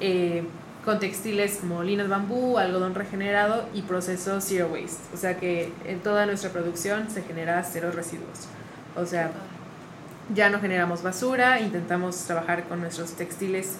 eh, 0.00 0.44
con 0.86 1.00
textiles 1.00 1.58
como 1.60 1.82
lino 1.82 2.04
de 2.04 2.08
bambú, 2.08 2.58
algodón 2.58 2.94
regenerado 2.94 3.68
y 3.74 3.82
proceso 3.82 4.40
zero 4.40 4.68
waste. 4.72 5.02
O 5.12 5.16
sea 5.16 5.36
que 5.36 5.72
en 5.84 5.98
toda 5.98 6.26
nuestra 6.26 6.50
producción 6.50 7.10
se 7.10 7.22
genera 7.22 7.62
cero 7.64 7.90
residuos. 7.92 8.46
O 8.94 9.04
sea, 9.04 9.32
ya 10.32 10.48
no 10.48 10.60
generamos 10.60 11.02
basura, 11.02 11.60
intentamos 11.60 12.16
trabajar 12.24 12.64
con 12.68 12.80
nuestros 12.80 13.12
textiles, 13.14 13.76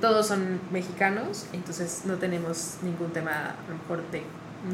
todos 0.00 0.28
son 0.28 0.60
mexicanos, 0.70 1.46
entonces 1.52 2.02
no 2.04 2.14
tenemos 2.14 2.76
ningún 2.82 3.10
tema, 3.10 3.32
a 3.32 3.70
lo 3.70 3.76
mejor 3.76 4.04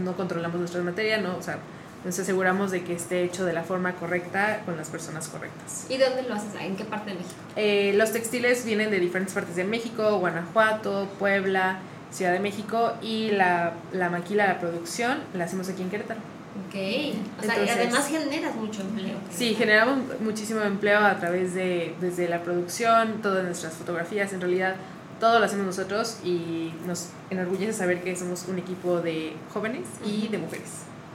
no 0.05 0.17
controlamos 0.17 0.59
nuestra 0.59 0.83
materia, 0.83 1.19
no, 1.19 1.37
o 1.37 1.43
sea, 1.43 1.59
nos 2.05 2.19
aseguramos 2.19 2.71
de 2.71 2.85
que 2.85 2.95
esté 2.95 3.23
hecho 3.25 3.45
de 3.45 3.53
la 3.53 3.63
forma 3.63 3.95
correcta 3.95 4.63
con 4.67 4.77
las 4.77 4.89
personas 4.91 5.29
correctas. 5.29 5.87
¿Y 5.89 5.97
dónde 5.97 6.23
lo 6.23 6.35
haces? 6.35 6.51
¿En 6.61 6.77
qué 6.77 6.85
parte 6.85 7.11
de 7.11 7.17
México? 7.17 7.35
Eh, 7.57 7.95
los 7.97 8.13
textiles 8.13 8.65
vienen 8.65 8.91
de 8.91 9.01
diferentes 9.01 9.35
partes 9.35 9.57
de 9.57 9.65
México, 9.65 10.19
Guanajuato, 10.19 11.09
Puebla, 11.19 11.79
Ciudad 12.11 12.33
de 12.33 12.41
México 12.41 12.93
y 13.03 13.31
la, 13.31 13.73
la 13.93 14.11
maquila, 14.11 14.47
la 14.47 14.61
producción, 14.61 15.19
la 15.35 15.45
hacemos 15.45 15.69
aquí 15.69 15.83
en 15.83 15.91
Querétaro. 15.91 16.21
Ok. 16.69 16.75
O 16.75 17.43
sea, 17.43 17.57
y 17.57 17.61
Entonces- 17.63 17.71
además 17.77 18.07
generas 18.09 18.55
mucho 18.55 18.83
empleo. 18.83 19.17
Sí, 19.35 19.55
generamos 19.55 19.99
muchísimo 20.21 20.61
empleo 20.61 21.01
a 21.01 21.19
través 21.19 21.55
de 21.55 21.95
desde 22.01 22.29
la 22.29 22.43
producción, 22.43 23.23
todas 23.23 23.45
nuestras 23.45 23.73
fotografías, 23.75 24.33
en 24.33 24.41
realidad 24.41 24.77
todo 25.19 25.39
lo 25.41 25.45
hacemos 25.47 25.67
nosotros 25.67 26.19
y 26.23 26.73
nos 26.87 27.09
enorgullece 27.31 27.73
saber 27.73 28.03
que 28.05 28.15
somos 28.15 28.45
un 28.47 28.59
equipo 28.59 29.01
de 29.01 29.33
jóvenes 29.53 29.83
y 30.05 30.29
de 30.29 30.39
mujeres. 30.39 30.71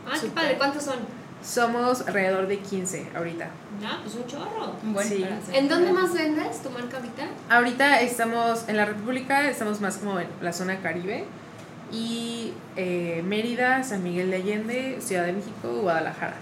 Ah, 0.08 0.14
qué 0.20 0.28
padre. 0.28 0.58
¿Cuántos 0.58 0.84
son? 0.84 0.96
Somos 1.44 2.02
alrededor 2.06 2.48
de 2.48 2.60
15 2.60 3.08
ahorita. 3.16 3.48
Ya, 3.82 4.00
pues 4.04 4.16
un 4.16 4.28
chorro. 4.28 4.74
Un 4.84 4.94
buen 4.94 5.08
Sí. 5.08 5.26
¿En 5.54 5.70
dónde 5.70 5.92
más 5.94 6.14
vendes 6.14 6.62
tu 6.62 6.70
marca 6.70 6.98
ahorita? 6.98 7.24
Ahorita 7.50 8.02
estamos 8.02 8.68
en 8.68 8.76
la 8.78 8.86
República, 8.86 9.48
estamos 9.50 9.80
más 9.80 9.98
como 9.98 10.20
en 10.20 10.28
la 10.42 10.52
zona 10.52 10.80
Caribe 10.82 11.24
y 11.92 12.52
eh, 12.76 13.24
Mérida, 13.26 13.84
San 13.84 14.04
Miguel 14.04 14.30
de 14.32 14.36
Allende, 14.38 14.98
Ciudad 15.02 15.26
de 15.26 15.34
México, 15.34 15.70
Guadalajara. 15.82 16.36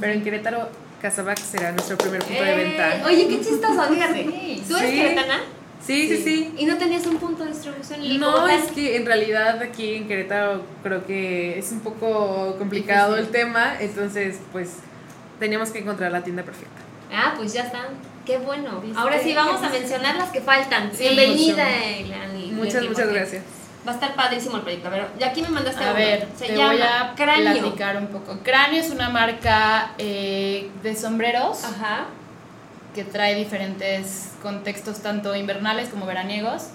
Pero 0.00 0.12
en 0.12 0.22
Querétaro, 0.22 0.68
Casabac 1.02 1.38
será 1.38 1.72
nuestro 1.72 1.98
primer 1.98 2.22
punto 2.22 2.42
de 2.42 2.52
Eh, 2.52 2.64
venta. 2.64 3.06
Oye, 3.06 3.28
qué 3.28 3.38
chistoso, 3.40 3.82
fíjate. 3.92 4.24
¿Tú 4.68 4.76
eres 4.76 4.90
Sí. 4.90 4.96
queretana? 4.96 5.40
Sí, 5.86 6.08
sí, 6.08 6.22
sí. 6.22 6.54
¿Y 6.56 6.64
no 6.66 6.76
tenías 6.78 7.06
un 7.06 7.16
punto 7.18 7.44
de 7.44 7.50
distribución 7.50 8.02
en 8.02 8.18
No, 8.20 8.48
es 8.48 8.70
que 8.72 8.96
en 8.96 9.04
realidad 9.06 9.60
aquí 9.62 9.94
en 9.96 10.08
Querétaro 10.08 10.62
creo 10.82 11.04
que 11.06 11.58
es 11.58 11.70
un 11.72 11.80
poco 11.80 12.56
complicado 12.58 13.16
el 13.16 13.28
tema, 13.28 13.74
entonces 13.80 14.38
pues 14.52 14.76
teníamos 15.38 15.70
que 15.70 15.80
encontrar 15.80 16.10
la 16.12 16.22
tienda 16.24 16.42
perfecta. 16.42 16.80
Ah, 17.12 17.34
pues 17.36 17.52
ya 17.52 17.62
están. 17.64 17.86
Qué 18.24 18.38
bueno. 18.38 18.80
¿Viste? 18.80 18.98
Ahora 18.98 19.18
sí 19.18 19.34
vamos 19.34 19.62
a 19.62 19.68
mencionar 19.68 20.16
las 20.16 20.30
que 20.30 20.40
faltan. 20.40 20.90
Sí, 20.94 21.02
Bienvenida, 21.08 21.66
y 21.98 22.50
Muchas, 22.52 22.82
muchas 22.84 23.04
porque 23.04 23.14
gracias. 23.18 23.42
Va 23.86 23.90
a 23.92 23.94
estar 23.96 24.14
padrísimo 24.14 24.56
el 24.56 24.62
proyecto. 24.62 24.88
Pero 24.90 25.08
ya 25.18 25.26
aquí 25.28 25.42
me 25.42 25.50
mandaste 25.50 25.84
A 25.84 25.88
uno. 25.90 25.94
ver, 25.98 26.26
Se 26.38 26.46
te 26.46 26.56
llama 26.56 26.72
voy 26.72 26.80
a 26.82 27.12
Cráneo. 27.14 27.58
platicar 27.60 27.96
un 27.98 28.06
poco. 28.06 28.38
Cráneo 28.42 28.80
es 28.80 28.90
una 28.90 29.10
marca 29.10 29.92
eh, 29.98 30.70
de 30.82 30.96
sombreros 30.96 31.62
Ajá. 31.64 32.06
Que 32.94 33.04
trae 33.04 33.34
diferentes 33.34 34.32
contextos, 34.42 35.00
tanto 35.00 35.34
invernales 35.34 35.88
como 35.88 36.06
veraniegos. 36.06 36.68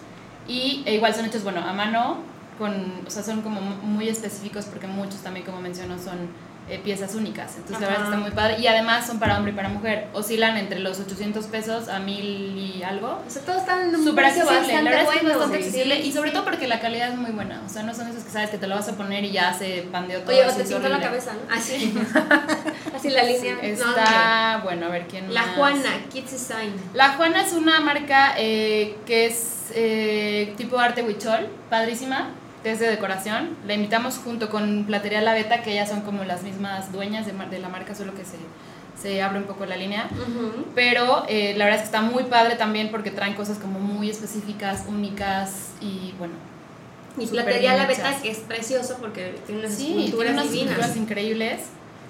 Y 0.47 0.83
e 0.85 0.95
igual 0.95 1.13
son 1.15 1.25
hechos, 1.25 1.43
bueno, 1.43 1.61
a 1.61 1.73
mano, 1.73 2.17
con, 2.57 3.03
o 3.05 3.09
sea, 3.09 3.23
son 3.23 3.41
como 3.41 3.61
mu- 3.61 3.75
muy 3.83 4.09
específicos 4.09 4.65
porque 4.65 4.88
muchos 4.88 5.21
también, 5.21 5.45
como 5.45 5.61
menciono, 5.61 5.97
son 5.97 6.17
eh, 6.69 6.79
piezas 6.83 7.15
únicas. 7.15 7.55
Entonces 7.57 7.81
la 7.81 7.88
verdad 7.88 8.03
Ajá. 8.03 8.11
está 8.11 8.21
muy 8.21 8.31
padre. 8.31 8.59
Y 8.59 8.67
además 8.67 9.05
son 9.07 9.19
para 9.19 9.38
hombre 9.38 9.51
y 9.53 9.55
para 9.55 9.69
mujer. 9.69 10.07
Oscilan 10.13 10.57
entre 10.57 10.79
los 10.79 10.99
800 10.99 11.45
pesos 11.47 11.88
a 11.89 11.99
1000 11.99 12.25
y 12.77 12.83
algo. 12.83 13.21
O 13.25 13.29
sea, 13.29 13.41
todos 13.43 13.59
están 13.59 13.91
Súper 14.03 14.25
precio 14.25 14.43
accesible, 14.43 14.83
la 14.83 14.91
verdad 14.91 15.03
es 15.03 15.09
que 15.09 15.15
es 15.17 15.23
bueno. 15.23 15.39
bastante 15.39 15.57
Sí, 15.57 15.67
accesible 15.69 16.01
sí, 16.01 16.07
y 16.09 16.11
sobre 16.11 16.31
todo 16.31 16.43
porque 16.45 16.67
la 16.67 16.79
calidad 16.79 17.09
es 17.09 17.17
muy 17.17 17.31
buena. 17.31 17.61
O 17.65 17.69
sea, 17.69 17.83
no 17.83 17.93
son 17.93 18.07
esos 18.07 18.23
que 18.23 18.31
sabes 18.31 18.49
que 18.49 18.57
te 18.57 18.67
lo 18.67 18.75
vas 18.75 18.88
a 18.88 18.95
poner 18.95 19.23
y 19.23 19.31
ya 19.31 19.53
se 19.53 19.85
pandeó 19.91 20.21
todo. 20.21 20.31
Oye, 20.31 20.45
o 20.45 20.53
te 20.53 20.63
pintó 20.63 20.89
la 20.89 20.99
cabeza, 21.01 21.33
¿no? 21.33 21.53
Así. 21.55 21.93
Así 22.95 23.09
la 23.09 23.23
línea. 23.23 23.55
No. 23.55 23.61
Está, 23.61 24.61
bueno, 24.63 24.88
a 24.88 24.89
ver 24.89 25.07
quién 25.07 25.33
La 25.33 25.45
más? 25.45 25.55
Juana, 25.55 25.89
Kids 26.11 26.31
Design. 26.31 26.73
La 26.93 27.13
Juana 27.13 27.41
es 27.41 27.53
una 27.53 27.79
marca 27.81 28.33
eh, 28.38 28.97
que 29.05 29.25
es 29.27 29.71
eh, 29.73 30.53
tipo 30.57 30.77
arte 30.79 31.03
huichol, 31.03 31.47
padrísima, 31.69 32.29
que 32.63 32.71
es 32.71 32.79
de 32.79 32.87
decoración. 32.89 33.55
La 33.65 33.73
invitamos 33.73 34.17
junto 34.23 34.49
con 34.49 34.85
Platería 34.85 35.21
La 35.21 35.33
Beta, 35.33 35.61
que 35.61 35.71
ellas 35.71 35.89
son 35.89 36.01
como 36.01 36.23
las 36.23 36.43
mismas 36.43 36.91
dueñas 36.91 37.25
de, 37.25 37.33
de 37.33 37.59
la 37.59 37.69
marca, 37.69 37.95
solo 37.95 38.13
que 38.15 38.23
se, 38.25 38.37
se 39.01 39.21
abre 39.21 39.39
un 39.39 39.45
poco 39.45 39.65
la 39.65 39.77
línea. 39.77 40.09
Ujú. 40.11 40.65
Pero 40.75 41.25
eh, 41.29 41.53
la 41.57 41.65
verdad 41.65 41.81
es 41.81 41.89
que 41.89 41.95
está 41.95 42.01
muy 42.01 42.23
padre 42.23 42.55
también 42.55 42.89
porque 42.91 43.11
traen 43.11 43.33
cosas 43.33 43.57
como 43.59 43.79
muy 43.79 44.09
específicas, 44.09 44.83
únicas 44.87 45.71
y 45.81 46.13
bueno. 46.17 46.33
Y 47.17 47.25
platería 47.27 47.75
la 47.75 47.85
beta, 47.85 48.15
que 48.21 48.29
es 48.31 48.37
precioso 48.39 48.97
porque 48.99 49.35
tiene 49.45 49.61
unas 49.61 49.73
Sí, 49.73 49.85
tiene 49.87 50.05
esculturas 50.05 50.33
unas 50.33 50.51
divinas. 50.51 50.95
increíbles. 50.95 51.61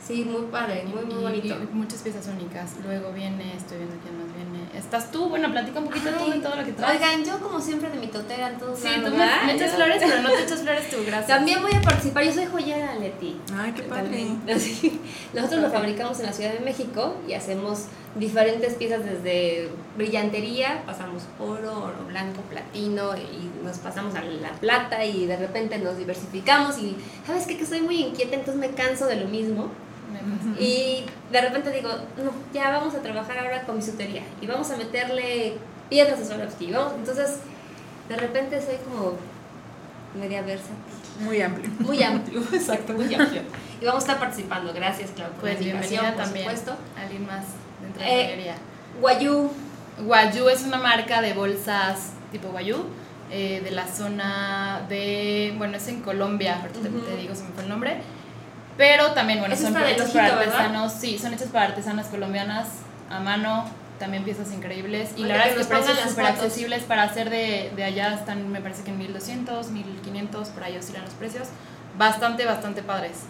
Sí, 0.06 0.24
muy 0.24 0.44
padre, 0.52 0.86
muy, 0.86 1.06
muy 1.06 1.22
bonito. 1.22 1.56
y 1.62 1.76
muchas 1.76 2.00
piezas 2.02 2.28
únicas. 2.28 2.72
Luego 2.84 3.12
viene, 3.12 3.54
estoy 3.56 3.78
viendo 3.78 3.96
quién 4.02 4.18
más 4.18 4.34
viene. 4.36 4.68
¿Estás 4.76 5.12
tú? 5.12 5.30
Bueno, 5.30 5.52
platica 5.52 5.80
un 5.80 5.86
poquito 5.86 6.10
tú 6.12 6.26
de 6.28 6.34
Ay, 6.34 6.40
todo 6.42 6.56
lo 6.56 6.66
que 6.66 6.72
traes. 6.74 7.00
Oigan, 7.02 7.24
yo 7.26 7.40
como 7.40 7.60
siempre 7.62 7.90
de 7.92 7.98
mi 8.00 8.08
totera 8.08 8.50
en 8.50 8.58
todos 8.58 8.80
Sí, 8.80 8.88
lados, 8.88 9.12
tú 9.12 9.18
me, 9.18 9.26
me 9.46 9.54
echas 9.54 9.74
flores, 9.74 9.98
pero 10.04 10.22
no 10.24 10.30
te 10.32 10.39
flores 10.70 10.90
tú, 10.90 10.98
gracias. 11.06 11.28
También 11.28 11.62
voy 11.62 11.72
a 11.74 11.82
participar, 11.82 12.24
yo 12.24 12.34
soy 12.34 12.46
joyera, 12.46 12.96
Leti. 12.96 13.40
Ay, 13.56 13.72
qué 13.72 13.84
padre. 13.84 14.28
Nosotros 15.34 15.62
lo 15.62 15.70
fabricamos 15.72 16.20
en 16.20 16.28
la 16.28 16.34
Ciudad 16.34 16.54
de 16.54 16.60
México 16.60 17.16
y 17.28 17.34
hacemos 17.34 17.86
diferentes 18.16 18.76
piezas 18.76 19.04
desde 19.04 19.70
brillantería, 19.98 20.84
pasamos 20.86 21.24
oro, 21.40 21.84
oro 21.84 22.06
blanco, 22.08 22.42
platino 22.50 23.16
y 23.16 23.64
nos 23.64 23.78
pasamos 23.80 24.16
a 24.16 24.22
la 24.22 24.52
plata 24.54 25.06
y 25.06 25.26
de 25.26 25.38
repente 25.38 25.78
nos 25.78 25.98
diversificamos 25.98 26.78
y 26.80 26.96
sabes 27.26 27.46
qué? 27.46 27.58
que 27.58 27.66
soy 27.66 27.82
muy 27.82 28.02
inquieta, 28.02 28.36
entonces 28.36 28.60
me 28.60 28.72
canso 28.72 29.06
de 29.06 29.18
lo 29.18 29.28
mismo 29.28 29.70
y 30.60 31.06
de 31.32 31.42
repente 31.42 31.72
digo, 31.72 31.90
no, 32.18 32.32
ya 32.52 32.72
vamos 32.72 32.96
a 32.96 33.00
trabajar 33.00 33.38
ahora 33.38 33.64
con 33.64 33.78
bisutería 33.78 34.24
y 34.42 34.48
vamos 34.48 34.72
a 34.72 34.78
meterle 34.78 35.54
piedras 35.88 36.20
de 36.20 36.26
Swarovski, 36.26 36.74
entonces 36.98 37.38
de 38.10 38.16
repente 38.16 38.60
soy 38.60 38.78
como 38.90 39.18
media 40.16 40.42
versa. 40.42 40.70
Muy 41.20 41.42
amplio. 41.42 41.70
Muy 41.80 42.02
amplio, 42.04 42.42
exacto, 42.54 42.94
muy 42.94 43.14
amplio. 43.14 43.42
Y 43.82 43.86
vamos 43.86 44.04
a 44.04 44.06
estar 44.08 44.20
participando. 44.20 44.74
Gracias, 44.74 45.12
Clau, 45.12 45.30
por 45.32 45.42
Pues 45.42 45.56
la 45.56 45.60
bienvenida 45.66 46.14
por 46.14 46.24
también. 46.24 46.46
supuesto. 46.46 46.76
Alguien 46.98 47.26
más 47.28 47.46
dentro 47.82 48.02
de 48.04 48.08
Eh, 48.10 48.18
la 48.24 48.30
galería. 48.30 48.56
Guayú, 49.02 49.52
Guayú 50.06 50.50
es 50.50 50.64
una 50.64 50.78
marca 50.78 51.22
de 51.22 51.34
bolsas 51.34 52.12
tipo 52.32 52.50
Guayú, 52.50 52.86
eh, 53.32 53.62
de 53.64 53.72
la 53.72 53.88
zona 53.88 54.82
de, 54.90 55.54
bueno, 55.58 55.78
es 55.78 55.88
en 55.88 56.02
Colombia, 56.02 56.60
ahorita 56.62 56.80
te- 56.80 57.18
digo 57.18 57.34
si 57.36 57.44
me 57.44 57.50
fue 57.50 57.64
el 57.64 57.70
nombre, 57.70 57.98
pero 58.78 59.12
también, 59.12 59.40
bueno, 59.40 59.56
son 59.56 59.76
hechas 59.86 60.12
para 60.12 60.34
artesanos, 60.40 60.94
sí, 60.94 61.18
son 61.20 61.34
hechas 61.34 61.48
para 61.50 61.66
artesanas 61.66 62.08
colombianas 62.08 62.68
a 63.10 63.20
mano, 63.20 63.66
también 64.00 64.24
piezas 64.24 64.52
increíbles, 64.54 65.12
y 65.18 65.24
Oye, 65.24 65.28
la 65.30 65.34
verdad 65.38 65.54
que 65.56 65.62
es 65.62 65.68
que 65.68 65.74
pongan 65.74 65.84
precios 65.84 65.98
las 66.06 66.10
súper 66.12 66.26
accesibles 66.26 66.84
para 66.84 67.04
hacer 67.04 67.30
de, 67.30 67.72
de 67.76 67.84
allá 67.84 68.14
están, 68.16 68.50
me 68.52 68.62
parece 68.62 68.84
que 68.84 68.92
en 68.92 68.98
1200, 68.98 69.70
1500, 69.70 70.50
por 70.50 70.64
ahí 70.64 70.78
oscilan 70.78 71.04
los 71.04 71.14
precios, 71.14 71.50
bastante, 71.98 72.46
bastante 72.46 72.82
padres. 72.82 73.24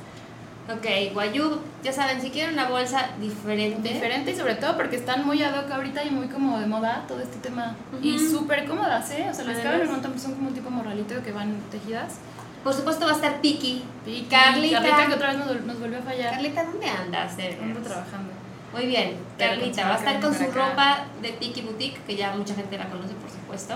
ok, 0.72 1.14
Guayú, 1.14 1.60
ya 1.84 1.92
saben, 1.92 2.22
si 2.22 2.30
quieren 2.30 2.54
una 2.54 2.70
bolsa 2.70 3.10
diferente. 3.20 3.90
Diferente 3.90 4.32
y 4.32 4.36
sobre 4.36 4.56
todo 4.56 4.78
porque 4.78 4.98
están 4.98 5.26
muy 5.26 5.42
ad 5.42 5.58
hoc 5.58 5.72
ahorita 5.72 6.04
y 6.04 6.12
muy 6.12 6.28
como 6.28 6.60
de 6.60 6.68
moda 6.68 7.06
todo 7.08 7.20
este 7.20 7.38
tema. 7.38 7.76
Y 8.04 8.16
Ujú. 8.16 8.30
súper 8.38 8.66
cómodas, 8.68 9.10
¿eh? 9.12 9.28
O 9.30 9.34
sea, 9.34 9.46
Además. 9.46 9.64
caben 9.64 9.82
un 9.82 9.92
montón, 9.94 10.20
son 10.20 10.36
como 10.36 10.50
un 10.50 10.54
tipo 10.54 10.70
morralito 10.70 11.24
que 11.24 11.32
van 11.32 11.60
tejidas. 11.72 12.18
Por 12.64 12.74
supuesto 12.74 13.06
va 13.06 13.14
a 13.14 13.16
estar 13.16 13.42
Piki. 13.42 13.84
Y 14.06 14.24
Carlita. 14.30 14.82
Carlita 14.82 15.08
que 15.08 15.14
otra 15.14 15.30
vez 15.34 15.38
nos, 15.40 15.62
nos 15.62 15.80
volvió 15.80 15.98
a 15.98 16.02
fallar. 16.02 16.34
Carlita, 16.34 16.64
¿dónde 16.66 16.90
andas? 16.90 17.38
de 17.38 17.58
Ando 17.60 17.80
trabajando. 17.80 18.32
Muy 18.74 18.86
bien, 18.86 19.18
Carlita, 19.38 19.82
con 19.82 19.92
va 19.92 19.96
a 19.96 19.98
estar 19.98 20.20
con 20.20 20.34
su 20.34 20.44
ropa 20.52 21.06
de 21.22 21.30
Piki 21.30 21.62
Boutique, 21.62 22.00
que 22.06 22.16
ya 22.16 22.36
mucha 22.36 22.54
gente 22.54 22.78
la 22.78 22.88
conoce, 22.90 23.14
por 23.16 23.30
supuesto. 23.30 23.76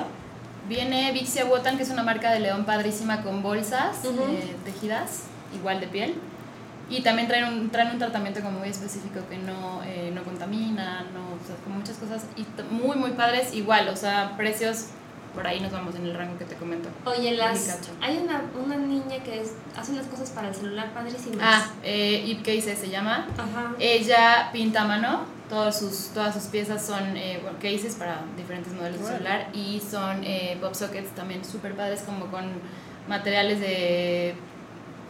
Viene 0.70 1.12
Vixia 1.12 1.46
Wotan, 1.46 1.78
que 1.78 1.84
es 1.84 1.90
una 1.90 2.04
marca 2.04 2.32
de 2.32 2.40
león 2.40 2.64
padrísima 2.64 3.22
con 3.22 3.42
bolsas 3.42 3.98
eh, 4.06 4.56
tejidas, 4.64 5.24
igual 5.54 5.80
de 5.80 5.88
piel. 5.88 6.16
Y 6.90 7.02
también 7.02 7.28
traen 7.28 7.46
un, 7.46 7.70
traen 7.70 7.92
un 7.92 7.98
tratamiento 7.98 8.42
como 8.42 8.60
muy 8.60 8.70
específico 8.70 9.22
que 9.30 9.38
no, 9.38 9.82
eh, 9.84 10.12
no 10.14 10.24
contamina, 10.24 11.06
no, 11.14 11.34
o 11.42 11.46
sea, 11.46 11.56
como 11.64 11.78
muchas 11.78 11.98
cosas. 11.98 12.26
Y 12.38 12.46
muy, 12.72 12.96
muy 12.96 13.12
padres, 13.12 13.54
igual, 13.54 13.90
o 13.90 13.96
sea, 13.96 14.38
precios, 14.38 14.90
por 15.34 15.48
ahí 15.48 15.60
nos 15.60 15.72
vamos 15.72 15.96
en 15.96 16.06
el 16.06 16.14
rango 16.14 16.38
que 16.38 16.46
te 16.46 16.56
comento. 16.56 16.90
Oye, 17.06 17.32
las, 17.32 17.80
hay 18.02 18.18
una, 18.18 18.44
una 18.64 18.76
niña 18.76 19.24
que 19.24 19.42
es, 19.42 19.54
hace 19.76 19.92
unas 19.94 20.08
cosas 20.08 20.30
para 20.30 20.50
el 20.50 20.56
celular 20.56 20.94
padrísimas. 20.94 21.40
Ah, 21.42 21.72
eh, 21.84 22.24
Ip 22.28 22.40
Case 22.46 22.76
se 22.76 22.90
llama. 22.90 23.28
Ajá. 23.38 23.74
Ella 23.80 24.50
pinta 24.52 24.84
a 24.84 24.86
mano, 24.86 25.26
todas 25.50 25.80
sus, 25.80 26.10
todas 26.14 26.34
sus 26.34 26.44
piezas 26.46 26.86
son 26.86 27.18
eh, 27.18 27.40
bueno, 27.42 27.58
cases 27.58 27.96
para 27.96 28.22
diferentes 28.38 28.74
modelos 28.74 29.00
de 29.00 29.06
celular 29.06 29.50
y 29.54 29.80
son 29.80 30.24
eh, 30.24 30.58
pop 30.62 30.74
sockets 30.74 31.10
también 31.16 31.44
súper 31.44 31.76
padres 31.76 32.02
como 32.02 32.28
con 32.28 32.46
materiales 33.08 33.60
de... 33.60 34.36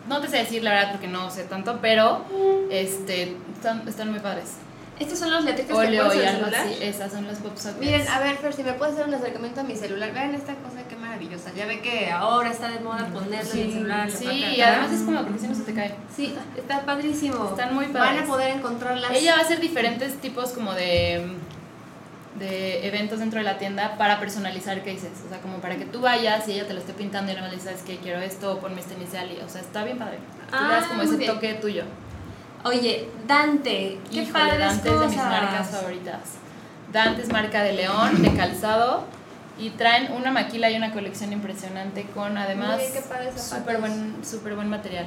No 0.07 0.19
te 0.19 0.27
sé 0.27 0.37
decir 0.37 0.63
la 0.63 0.71
verdad 0.71 0.91
porque 0.91 1.07
no 1.07 1.31
sé 1.31 1.43
tanto, 1.45 1.79
pero 1.81 2.25
este, 2.69 3.37
están, 3.53 3.87
están 3.87 4.11
muy 4.11 4.19
padres. 4.19 4.55
Estos 4.99 5.17
son 5.19 5.31
los 5.31 5.43
letritas 5.43 5.75
que 5.77 5.97
algo 5.97 6.11
celular. 6.11 6.53
así, 6.55 6.77
esas 6.81 7.11
son 7.11 7.25
las 7.27 7.39
pop 7.39 7.57
sockets. 7.57 7.79
Miren, 7.79 8.07
a 8.07 8.19
ver, 8.19 8.37
Fer, 8.37 8.53
si 8.53 8.63
me 8.63 8.73
puedes 8.73 8.93
hacer 8.93 9.07
un 9.07 9.13
acercamiento 9.15 9.61
a 9.61 9.63
mi 9.63 9.75
celular. 9.75 10.13
Vean 10.13 10.35
esta 10.35 10.53
cosa, 10.55 10.87
qué 10.87 10.95
maravillosa. 10.95 11.51
Ya 11.55 11.65
ve 11.65 11.81
que 11.81 12.11
ahora 12.11 12.51
está 12.51 12.69
de 12.69 12.79
moda 12.79 13.07
ponerlo 13.11 13.51
en 13.53 13.59
el 13.59 13.71
celular. 13.73 14.11
Sí, 14.11 14.25
y 14.55 14.61
además 14.61 14.91
es 14.91 15.01
como 15.01 15.21
porque 15.23 15.39
si 15.39 15.47
no 15.47 15.55
se 15.55 15.63
te 15.63 15.73
cae. 15.73 15.95
Sí, 16.15 16.35
está 16.55 16.81
padrísimo. 16.85 17.49
Están 17.49 17.73
muy 17.73 17.85
Van 17.85 17.93
padres. 17.93 18.23
a 18.23 18.25
poder 18.27 18.51
encontrarlas. 18.55 19.11
Ella 19.11 19.33
va 19.33 19.39
a 19.39 19.43
hacer 19.43 19.59
diferentes 19.59 20.15
tipos 20.21 20.51
como 20.51 20.73
de, 20.73 21.25
de 22.39 22.87
eventos 22.87 23.19
dentro 23.19 23.39
de 23.39 23.45
la 23.45 23.57
tienda 23.57 23.97
para 23.97 24.19
personalizar 24.19 24.77
cases. 24.79 25.11
O 25.25 25.29
sea, 25.29 25.39
como 25.41 25.57
para 25.57 25.75
que 25.77 25.85
tú 25.85 26.01
vayas 26.01 26.47
y 26.47 26.53
ella 26.53 26.67
te 26.67 26.73
lo 26.75 26.79
esté 26.79 26.93
pintando 26.93 27.31
y 27.31 27.35
no 27.35 27.41
le 27.41 27.47
dices, 27.49 27.63
¿sabes 27.63 27.81
qué? 27.81 27.97
Quiero 27.97 28.19
esto, 28.19 28.59
ponme 28.59 28.79
este 28.79 28.93
inicial. 28.93 29.29
Y, 29.31 29.41
o 29.41 29.49
sea, 29.49 29.61
está 29.61 29.83
bien 29.83 29.97
padre. 29.97 30.19
Tú 30.51 30.63
le 30.63 30.69
das 30.69 30.83
Ah, 30.85 30.87
como 30.89 31.01
ese 31.01 31.17
bien. 31.17 31.33
toque 31.33 31.53
tuyo. 31.55 31.83
Oye, 32.63 33.09
Dante, 33.27 33.99
qué 34.11 34.21
Híjole, 34.21 34.31
padres 34.31 34.59
Dante 34.59 34.89
es 34.93 34.99
de 34.99 35.07
mis 35.07 35.17
marcas 35.17 35.67
favoritas. 35.69 36.19
Dante 36.91 37.21
es 37.23 37.29
marca 37.31 37.61
de 37.63 37.73
León, 37.73 38.21
de 38.21 38.33
calzado. 38.35 39.05
Y 39.59 39.69
traen 39.71 40.11
una 40.13 40.31
maquila 40.31 40.69
y 40.71 40.75
una 40.77 40.91
colección 40.91 41.31
impresionante 41.31 42.05
con 42.15 42.35
además 42.37 42.81
súper 43.37 43.79
buen, 43.79 44.15
súper 44.25 44.55
buen 44.55 44.67
material. 44.69 45.05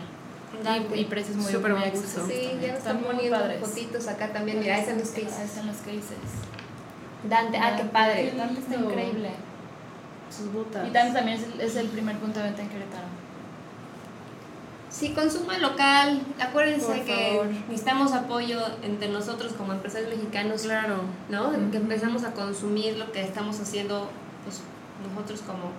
Y, 0.94 1.00
y 1.00 1.04
precios 1.06 1.36
muy, 1.36 1.50
Súper 1.50 1.72
muy 1.72 1.80
buen 1.80 1.90
gusto. 1.90 2.06
accesibles 2.20 2.38
Sí, 2.38 2.48
también. 2.48 2.60
ya 2.60 2.68
nos 2.68 2.78
están 2.78 2.96
muy 2.96 3.04
poniendo 3.06 3.38
padres. 3.38 3.60
fotitos 3.60 4.06
acá 4.08 4.32
también. 4.32 4.60
Mira, 4.60 4.74
ahí 4.76 4.80
están 4.82 4.98
los 4.98 5.14
Ahí 5.14 5.22
cases. 5.24 5.40
están 5.44 5.66
los 5.66 5.76
cases. 5.78 6.18
Dante, 7.28 7.58
ah, 7.58 7.74
qué 7.76 7.84
padre. 7.84 8.32
Dante 8.36 8.60
está 8.60 8.74
increíble. 8.76 9.30
Sus 10.30 10.52
botas. 10.52 10.86
Y 10.86 10.90
Dante 10.92 11.14
también 11.14 11.38
es 11.40 11.44
el, 11.52 11.60
es 11.60 11.76
el 11.76 11.88
primer 11.88 12.16
punto 12.18 12.38
de 12.38 12.44
venta 12.46 12.62
en 12.62 12.68
Querétaro. 12.68 13.06
Sí, 14.90 15.10
consumo 15.10 15.52
local. 15.52 16.22
Acuérdense 16.40 16.86
Por 16.86 17.04
que 17.04 17.30
favor. 17.32 17.46
necesitamos 17.68 18.12
apoyo 18.12 18.60
entre 18.82 19.08
nosotros 19.08 19.52
como 19.52 19.72
empresarios 19.72 20.10
mexicanos. 20.10 20.62
Claro. 20.62 21.02
¿no? 21.28 21.52
Que 21.70 21.76
empezamos 21.76 22.24
a 22.24 22.32
consumir 22.32 22.96
lo 22.96 23.10
que 23.12 23.22
estamos 23.22 23.60
haciendo 23.60 24.08
pues, 24.44 24.62
nosotros 25.08 25.42
como 25.42 25.72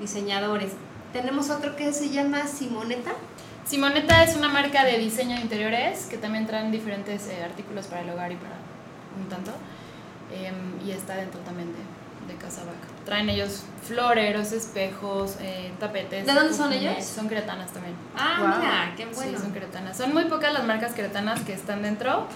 diseñadores. 0.00 0.72
Tenemos 1.12 1.50
otro 1.50 1.76
que 1.76 1.92
se 1.92 2.10
llama 2.10 2.46
Simoneta. 2.46 3.12
Simoneta 3.64 4.24
es 4.24 4.36
una 4.36 4.48
marca 4.48 4.84
de 4.84 4.98
diseño 4.98 5.36
de 5.36 5.42
interiores 5.42 6.06
que 6.06 6.18
también 6.18 6.46
traen 6.46 6.70
diferentes 6.70 7.28
eh, 7.28 7.42
artículos 7.44 7.86
para 7.86 8.02
el 8.02 8.10
hogar 8.10 8.32
y 8.32 8.36
para 8.36 8.56
un 9.20 9.28
tanto. 9.28 9.52
Em, 10.32 10.86
y 10.86 10.90
está 10.90 11.16
dentro 11.16 11.40
también 11.40 11.68
de, 11.72 12.32
de 12.32 12.38
Casa 12.38 12.62
Vaca. 12.64 12.97
Traen 13.08 13.30
ellos 13.30 13.62
floreros, 13.86 14.52
espejos, 14.52 15.36
eh, 15.40 15.72
tapetes. 15.80 16.26
¿De 16.26 16.32
dónde 16.34 16.52
son 16.52 16.70
ellos? 16.74 17.02
Son 17.02 17.26
queretanas 17.26 17.70
también. 17.72 17.94
Ah, 18.14 18.36
Wow. 18.38 18.58
mira, 18.60 18.92
qué 18.98 19.06
bueno. 19.06 19.38
Sí, 19.38 19.42
son 19.42 19.52
queretanas. 19.54 19.96
Son 19.96 20.12
muy 20.12 20.24
pocas 20.26 20.52
las 20.52 20.64
marcas 20.64 20.92
queretanas 20.92 21.40
que 21.40 21.54
están 21.54 21.80
dentro, 21.82 22.26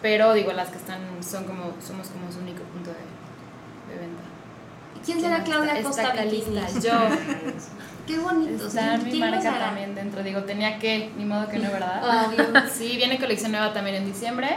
pero 0.00 0.32
digo, 0.32 0.52
las 0.52 0.70
que 0.70 0.78
están 0.78 1.00
son 1.22 1.44
como, 1.44 1.74
somos 1.86 2.08
como 2.08 2.32
su 2.32 2.38
único 2.38 2.62
punto 2.62 2.90
de, 2.90 3.92
de 3.92 4.00
venta. 4.00 4.22
¿Quién 5.04 5.20
será 5.20 5.44
Claudia 5.44 5.72
Está- 5.74 5.82
Costa 5.88 6.12
Calista, 6.14 6.66
yo. 6.82 6.92
Qué 8.06 8.18
bonito. 8.18 8.66
Está 8.68 8.96
mi 8.96 9.10
¿Quién 9.10 9.20
lo 9.20 9.36
marca 9.36 9.58
también 9.58 9.94
dentro. 9.94 10.22
Digo, 10.22 10.44
tenía 10.44 10.78
que, 10.78 11.10
ni 11.18 11.26
modo 11.26 11.46
que 11.48 11.58
no, 11.58 11.70
¿verdad? 11.70 12.02
Obvio. 12.28 12.46
Sí, 12.72 12.96
viene 12.96 13.18
colección 13.20 13.52
nueva 13.52 13.74
también 13.74 13.96
en 13.96 14.06
diciembre, 14.06 14.48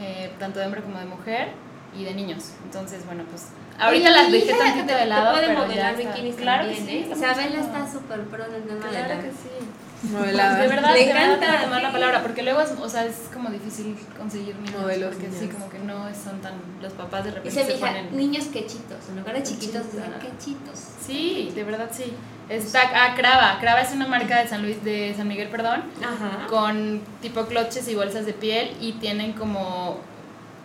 eh, 0.00 0.32
tanto 0.38 0.60
de 0.60 0.64
hombre 0.66 0.80
como 0.82 0.98
de 0.98 1.04
mujer. 1.04 1.52
y 1.94 2.04
de 2.04 2.14
niños. 2.14 2.52
Entonces, 2.64 3.04
bueno, 3.06 3.24
pues 3.30 3.46
ahorita 3.78 4.08
Oye, 4.08 4.16
las 4.16 4.32
dejé 4.32 4.52
tantito 4.54 4.86
te- 4.86 4.94
de 4.94 5.06
lado, 5.06 5.32
puede 5.32 5.46
pero 5.48 5.60
modelar 5.60 5.96
bikinis 5.96 6.34
Claro 6.36 6.68
que 6.68 6.74
también, 6.76 7.04
sí. 7.04 7.10
¿eh? 7.10 7.14
Isabela 7.16 7.60
está 7.60 7.92
súper 7.92 8.20
pro 8.24 8.44
en 8.46 8.54
el 8.54 8.62
tema 8.62 8.84
de 8.84 8.90
Claro 8.90 9.14
la- 9.14 9.20
que 9.20 9.30
sí. 9.30 10.08
Modelada. 10.12 10.60
De 10.60 10.68
verdad, 10.68 10.92
Le 10.94 10.98
de 11.00 11.06
verdad 11.12 11.24
encanta, 11.24 11.40
te 11.40 11.46
voy 11.48 11.56
a 11.56 11.64
tomar 11.64 11.82
la 11.82 11.88
sí. 11.88 11.92
palabra, 11.92 12.22
porque 12.22 12.42
luego 12.44 12.60
es, 12.60 12.70
o 12.70 12.88
sea, 12.88 13.04
es 13.04 13.16
como 13.34 13.50
difícil 13.50 13.96
conseguir 14.16 14.54
niños, 14.56 14.80
Modelos 14.80 15.14
porque 15.16 15.28
sí, 15.32 15.40
niños. 15.40 15.54
como 15.54 15.70
que 15.70 15.78
no 15.80 16.04
son 16.14 16.40
tan, 16.40 16.52
los 16.80 16.92
papás 16.92 17.24
de 17.24 17.30
repente 17.32 17.50
Dice 17.50 17.66
se 17.72 17.76
hija, 17.78 17.86
ponen... 17.88 18.16
niños 18.16 18.44
quechitos. 18.46 19.08
En 19.10 19.16
lugar 19.18 19.34
de 19.34 19.42
chiquitos, 19.42 19.92
dicen 19.92 20.12
quechitos. 20.20 20.78
Sí, 21.04 21.50
de 21.52 21.64
verdad 21.64 21.88
sí. 21.92 22.12
Está, 22.48 22.82
ah, 22.94 23.14
Crava. 23.16 23.58
Crava 23.60 23.80
es 23.80 23.92
una 23.92 24.06
marca 24.06 24.38
de 24.40 24.46
San 24.48 24.62
Luis, 24.62 24.82
de 24.84 25.12
San 25.16 25.26
Miguel, 25.26 25.48
perdón, 25.48 25.82
Ajá. 26.00 26.46
con 26.48 27.02
tipo 27.20 27.44
cloches 27.46 27.88
y 27.88 27.96
bolsas 27.96 28.24
de 28.24 28.32
piel 28.34 28.76
y 28.80 28.92
tienen 28.92 29.32
como 29.32 29.98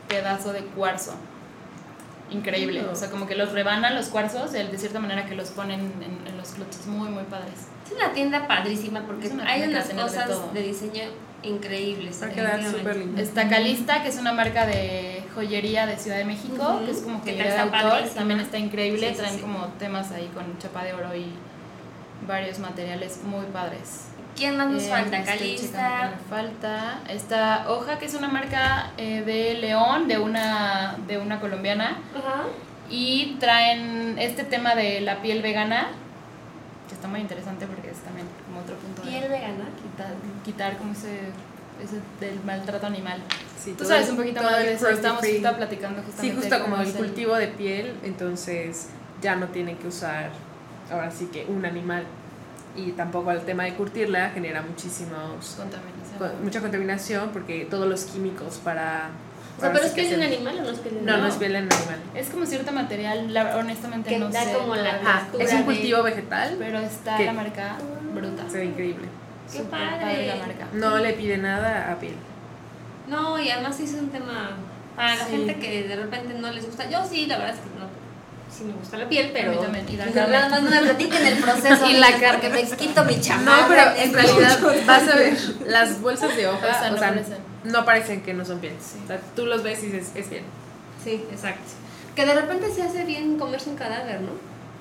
pedazo 0.08 0.54
de 0.54 0.60
cuarzo. 0.62 1.16
Increíble. 2.34 2.84
O 2.92 2.96
sea, 2.96 3.10
como 3.12 3.28
que 3.28 3.36
los 3.36 3.52
rebanan 3.52 3.96
los 3.96 4.08
cuarzos, 4.08 4.52
de 4.52 4.78
cierta 4.78 5.00
manera 5.00 5.26
que 5.26 5.36
los 5.36 5.50
ponen 5.50 5.80
en, 5.80 6.28
en 6.28 6.38
los 6.38 6.50
cloches. 6.50 6.86
Muy, 6.88 7.10
muy 7.10 7.24
padres. 7.24 7.54
Es 7.86 7.92
una 7.94 8.12
tienda 8.14 8.48
padrísima 8.48 9.02
porque 9.06 9.28
Es 9.28 9.34
una 9.34 9.46
hay 9.48 9.62
tienda 9.62 9.78
unas 9.80 9.88
de 9.90 9.96
cosas 10.02 10.54
de, 10.54 10.62
diseño 10.64 11.04
increíbles. 11.44 12.22
Va 12.22 12.28
a 12.28 12.30
quedar 12.30 12.56
definitivamente. 12.58 12.80
súper 12.80 12.96
lindo. 12.98 13.22
Está 13.22 13.50
Calista, 13.50 14.02
que 14.04 14.10
es 14.10 14.18
una 14.18 14.34
marca 14.34 14.66
de 14.66 15.24
joyería 15.36 15.86
de 15.86 15.98
Ciudad 15.98 16.18
de 16.18 16.26
México, 16.26 16.82
que 16.86 16.92
es 16.92 17.00
como 17.02 17.22
Que 17.24 17.32
joyería 17.32 17.54
de 17.54 17.60
autor. 17.60 17.82
padrísima. 17.82 18.16
También 18.16 18.40
está 18.40 18.58
increíble. 18.58 19.10
Sí, 19.10 19.16
Traen 19.18 19.36
sí. 19.36 19.42
como 19.42 19.66
temas 19.80 20.12
ahí 20.12 20.30
con 20.34 20.58
chapa 20.60 20.84
de 20.86 20.94
oro 20.94 21.16
y 21.16 21.26
varios 22.28 22.60
materiales 22.60 23.20
muy 23.24 23.46
padres. 23.48 24.08
¿Quién 24.36 24.58
más 24.58 24.68
nos 24.70 24.84
Eh, 24.84 24.90
falta? 24.90 25.18
estoy 25.20 25.38
Calista. 25.38 26.12
me 26.12 26.30
falta. 26.36 27.00
Esta 27.08 27.70
hoja 27.72 28.00
que 28.00 28.06
es 28.08 28.14
una 28.16 28.28
marca 28.28 28.92
eh, 28.98 29.22
de 29.22 29.54
León, 29.56 30.08
de 30.08 30.18
una, 30.18 30.96
de 31.08 31.18
una 31.20 31.40
colombiana. 31.40 31.98
Ajá. 32.18 32.44
Y 32.90 33.38
traen 33.40 34.18
este 34.20 34.44
tema 34.44 34.76
de 34.76 35.02
la 35.02 35.22
piel 35.22 35.42
vegana, 35.42 35.88
que 36.88 36.96
está 36.96 37.08
muy 37.08 37.22
interesante 37.22 37.66
porque 37.68 37.92
es 37.92 37.98
también 38.00 38.28
como 38.46 38.60
otro 38.62 38.76
punto 38.76 39.02
Piel 39.04 39.22
de 39.22 39.30
vegana. 39.30 39.66
quitar, 39.82 40.14
quitar 40.44 40.78
como 40.78 40.92
ese, 40.94 41.20
ese 41.82 42.00
del 42.20 42.44
maltrato 42.44 42.88
animal. 42.88 43.20
Sí, 43.64 43.74
Tú 43.78 43.86
sabes 43.86 44.10
un 44.10 44.18
poquito 44.18 44.42
más 44.44 44.58
de 44.58 44.74
eso, 44.74 44.90
estamos 44.90 45.22
platicando 45.22 46.02
Sí, 46.02 46.06
justamente. 46.08 46.36
justo 46.42 46.56
de 46.56 46.62
como 46.62 46.78
el 46.82 46.94
cultivo 46.94 47.36
de 47.36 47.48
piel, 47.48 47.94
entonces 48.04 48.90
ya 49.22 49.36
no 49.36 49.48
tienen 49.48 49.78
que 49.78 49.88
usar 49.88 50.32
ahora 50.92 51.10
sí 51.12 51.30
que 51.32 51.46
un 51.46 51.66
animal. 51.66 52.04
Y 52.76 52.92
tampoco 52.94 53.32
el 53.32 53.42
tema 53.42 53.64
de 53.66 53.76
curtirla 53.76 54.32
genera 54.32 54.62
muchísimos 54.62 55.56
contaminación. 55.58 56.18
con- 56.18 56.44
mucha 56.44 56.60
contaminación 56.62 57.30
porque 57.32 57.66
todos 57.70 57.88
los 57.88 58.04
químicos 58.06 58.60
para 58.64 59.10
O 59.58 59.60
sea, 59.60 59.68
ahora 59.70 59.74
pero 59.74 59.86
es 59.86 59.92
piel 59.94 60.10
de 60.10 60.16
un 60.16 60.24
animal 60.24 60.58
o 60.60 60.64
no 60.64 60.70
es 60.72 60.80
piel 60.80 60.94
de 60.96 61.00
un 61.02 61.06
No, 61.06 61.12
no 61.12 61.18
animal. 61.18 61.32
es 61.32 61.38
piel 61.38 61.52
de 61.54 61.58
un 61.60 61.72
animal. 61.72 62.00
Es 62.16 62.30
como 62.30 62.46
cierto 62.48 62.72
material, 62.72 63.32
la- 63.34 63.58
honestamente 63.58 64.10
Que 64.10 64.18
no 64.20 64.30
da 64.30 64.44
sé. 64.44 64.54
como 64.54 64.76
la-. 64.76 65.00
Ah, 65.06 65.28
es 65.40 65.52
un 65.54 65.60
de- 65.60 65.66
cultivo 65.66 66.02
vegetal, 66.04 66.56
Pero 66.58 66.80
está 66.80 67.20
la 67.22 67.34
marca 67.34 67.78
bruta. 68.14 68.50
se 68.50 68.58
ve 68.58 68.66
increíble. 68.66 69.08
Qué 69.52 69.60
padre. 69.60 70.28
la 70.28 70.36
marca. 70.38 70.68
No 70.74 70.98
le 70.98 71.14
pide 71.14 71.38
nada 71.38 71.92
a 71.92 72.00
piel. 72.00 72.16
No, 73.08 73.40
y 73.40 73.50
además 73.52 73.76
sí 73.76 73.84
es 73.84 73.94
un 73.94 74.10
tema 74.10 74.52
para 74.96 75.16
la 75.16 75.26
Sí. 75.26 75.32
gente 75.32 75.58
que 75.60 75.84
de 75.88 75.96
repente 75.96 76.34
no 76.36 76.50
les 76.52 76.66
gusta. 76.66 76.90
Yo 76.90 77.06
sí, 77.06 77.28
la 77.28 77.38
verdad 77.38 77.54
es 77.56 77.60
que. 77.62 77.73
Sí 78.56 78.64
me 78.66 78.74
gusta 78.74 78.98
la 78.98 79.10
piel, 79.10 79.32
pero. 79.34 79.52
A 79.52 79.56
mí 79.56 79.60
también, 79.62 79.86
y 79.90 79.98
la 79.98 80.04
Pues, 80.04 80.16
carne. 80.16 80.32
Nada 80.38 80.50
más 80.50 80.62
no 80.62 80.70
me 80.70 80.80
platiquen 80.82 81.26
el 81.26 81.38
proceso. 81.40 81.86
Y 81.90 81.94
la 81.94 82.12
carne. 82.20 82.50
Porque 82.50 82.50
me 82.50 82.64
quito 82.78 83.04
mi 83.06 83.16
No, 83.16 83.22
chamarra. 83.22 83.66
pero 83.68 83.82
es 83.92 84.04
en 84.06 84.14
realidad 84.14 84.60
vas 84.86 85.08
a 85.08 85.16
ver 85.16 85.38
las 85.66 86.02
bolsas 86.02 86.36
de 86.38 86.48
hoja, 86.48 86.58
O 86.68 86.80
sea, 86.80 86.88
o 86.90 86.92
no 86.92 86.98
sea, 87.00 87.10
parecen. 87.10 87.38
no 87.64 87.86
parecen 87.86 88.22
que 88.22 88.34
no 88.34 88.46
son 88.46 88.60
piel. 88.60 88.74
Sí. 88.80 89.00
O 89.04 89.08
sea, 89.08 89.20
tú 89.36 89.46
los 89.48 89.64
ves 89.64 89.82
y 89.84 89.88
dices, 89.88 90.12
es 90.16 90.28
piel. 90.28 90.44
Sí, 91.04 91.26
exacto. 91.32 91.64
Que 92.16 92.26
de 92.28 92.36
repente 92.36 92.72
se 92.72 92.84
hace 92.84 93.04
bien 93.06 93.38
comerse 93.40 93.70
un 93.72 93.76
cadáver, 93.76 94.22
¿no? 94.22 94.30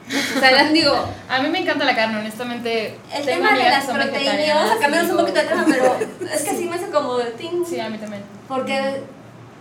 O 0.36 0.40
sea, 0.40 0.50
les 0.64 0.72
digo, 0.72 0.92
A 1.30 1.40
mí 1.40 1.48
me 1.48 1.60
encanta 1.60 1.84
la 1.84 1.94
carne, 1.96 2.18
honestamente. 2.18 2.98
el 3.14 3.24
Tengo 3.24 3.46
tema 3.46 3.56
de 3.56 3.70
las 3.70 3.84
que 3.86 3.92
proteínas, 3.92 4.54
vamos 4.56 4.72
a 4.72 4.78
cambiarnos 4.80 5.10
un 5.12 5.16
poquito 5.18 5.40
de 5.40 5.46
tema, 5.46 5.64
pero 5.66 5.96
es 6.30 6.42
que 6.42 6.50
sí 6.56 6.64
me 6.68 6.74
hace 6.76 6.90
como 6.90 7.16
de 7.18 7.30
ting. 7.30 7.64
Sí, 7.66 7.80
a 7.80 7.88
mí 7.88 7.96
también. 7.98 8.22
Porque, 8.48 9.02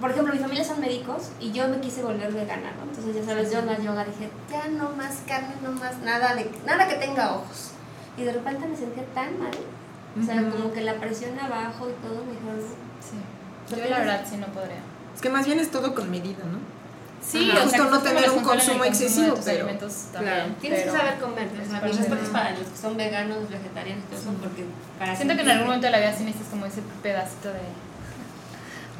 por 0.01 0.12
ejemplo, 0.12 0.34
mi 0.34 0.39
familia 0.39 0.63
son 0.63 0.81
médicos 0.81 1.29
y 1.39 1.51
yo 1.51 1.67
me 1.70 1.79
quise 1.79 2.01
volver 2.01 2.31
vegana, 2.34 2.72
¿no? 2.77 2.84
Entonces, 2.89 3.15
ya 3.15 3.24
sabes, 3.24 3.51
yo 3.51 3.60
en 3.60 3.67
la 3.67 3.77
yoga 3.79 4.03
dije, 4.03 4.29
ya 4.50 4.67
no 4.67 4.89
más 4.98 5.20
carne, 5.27 5.53
no 5.63 5.72
más 5.72 6.00
nada, 6.00 6.36
de, 6.36 6.51
nada 6.65 6.88
que 6.88 6.96
tenga 6.96 7.36
ojos. 7.36 7.72
Y 8.17 8.24
de 8.24 8.34
repente 8.34 8.67
me 8.67 8.75
sentía 8.75 9.05
tan 9.13 9.39
mal. 9.39 9.51
O 10.20 10.25
sea, 10.25 10.36
como 10.50 10.74
que 10.74 10.81
la 10.81 10.96
presión 10.96 11.39
abajo 11.39 11.88
y 11.89 11.93
todo, 12.05 12.25
me 12.25 12.34
dijeron, 12.34 12.58
no. 12.58 12.91
Sí. 13.00 13.75
¿Lo 13.75 13.77
Yo 13.77 13.89
la 13.89 14.00
verdad 14.00 14.25
sí 14.29 14.38
no 14.38 14.48
podría. 14.48 14.81
Es 15.15 15.22
que 15.22 15.29
más 15.29 15.46
bien 15.46 15.60
es 15.60 15.72
todo 15.72 15.96
con 15.96 16.10
medida, 16.12 16.43
¿no? 16.43 16.60
Sí, 17.24 17.51
Ajá. 17.51 17.65
o 17.65 17.70
sea, 17.70 17.79
Justo 17.79 17.96
no 17.96 18.01
tener 18.01 18.29
un 18.31 18.43
consumo 18.43 18.84
de 18.84 18.89
excesivo, 18.89 19.36
tus 19.36 19.46
pero- 19.46 19.65
alimentos 19.65 19.93
también. 20.12 20.36
Claro. 20.36 20.54
Tienes 20.60 20.80
pero 20.82 20.91
que 20.91 20.97
saber 20.99 21.19
comer, 21.19 21.47
o 21.47 21.69
sea, 21.69 21.82
mis 21.82 21.97
respetos 21.97 22.30
para 22.30 22.49
los 22.52 22.67
que 22.67 22.78
son 22.78 22.97
veganos, 22.97 23.49
vegetarianos 23.49 24.04
y 24.04 24.08
todo 24.08 24.19
eso, 24.19 24.34
porque 24.41 24.65
para 24.97 25.15
Siento 25.15 25.36
que 25.36 25.41
en 25.41 25.49
algún 25.49 25.67
momento 25.67 25.86
de 25.86 25.91
la 25.91 25.99
vida 25.99 26.13
sí 26.17 26.23
necesitas 26.23 26.49
como 26.49 26.65
ese 26.65 26.82
pedacito 27.04 27.49
de, 27.49 27.60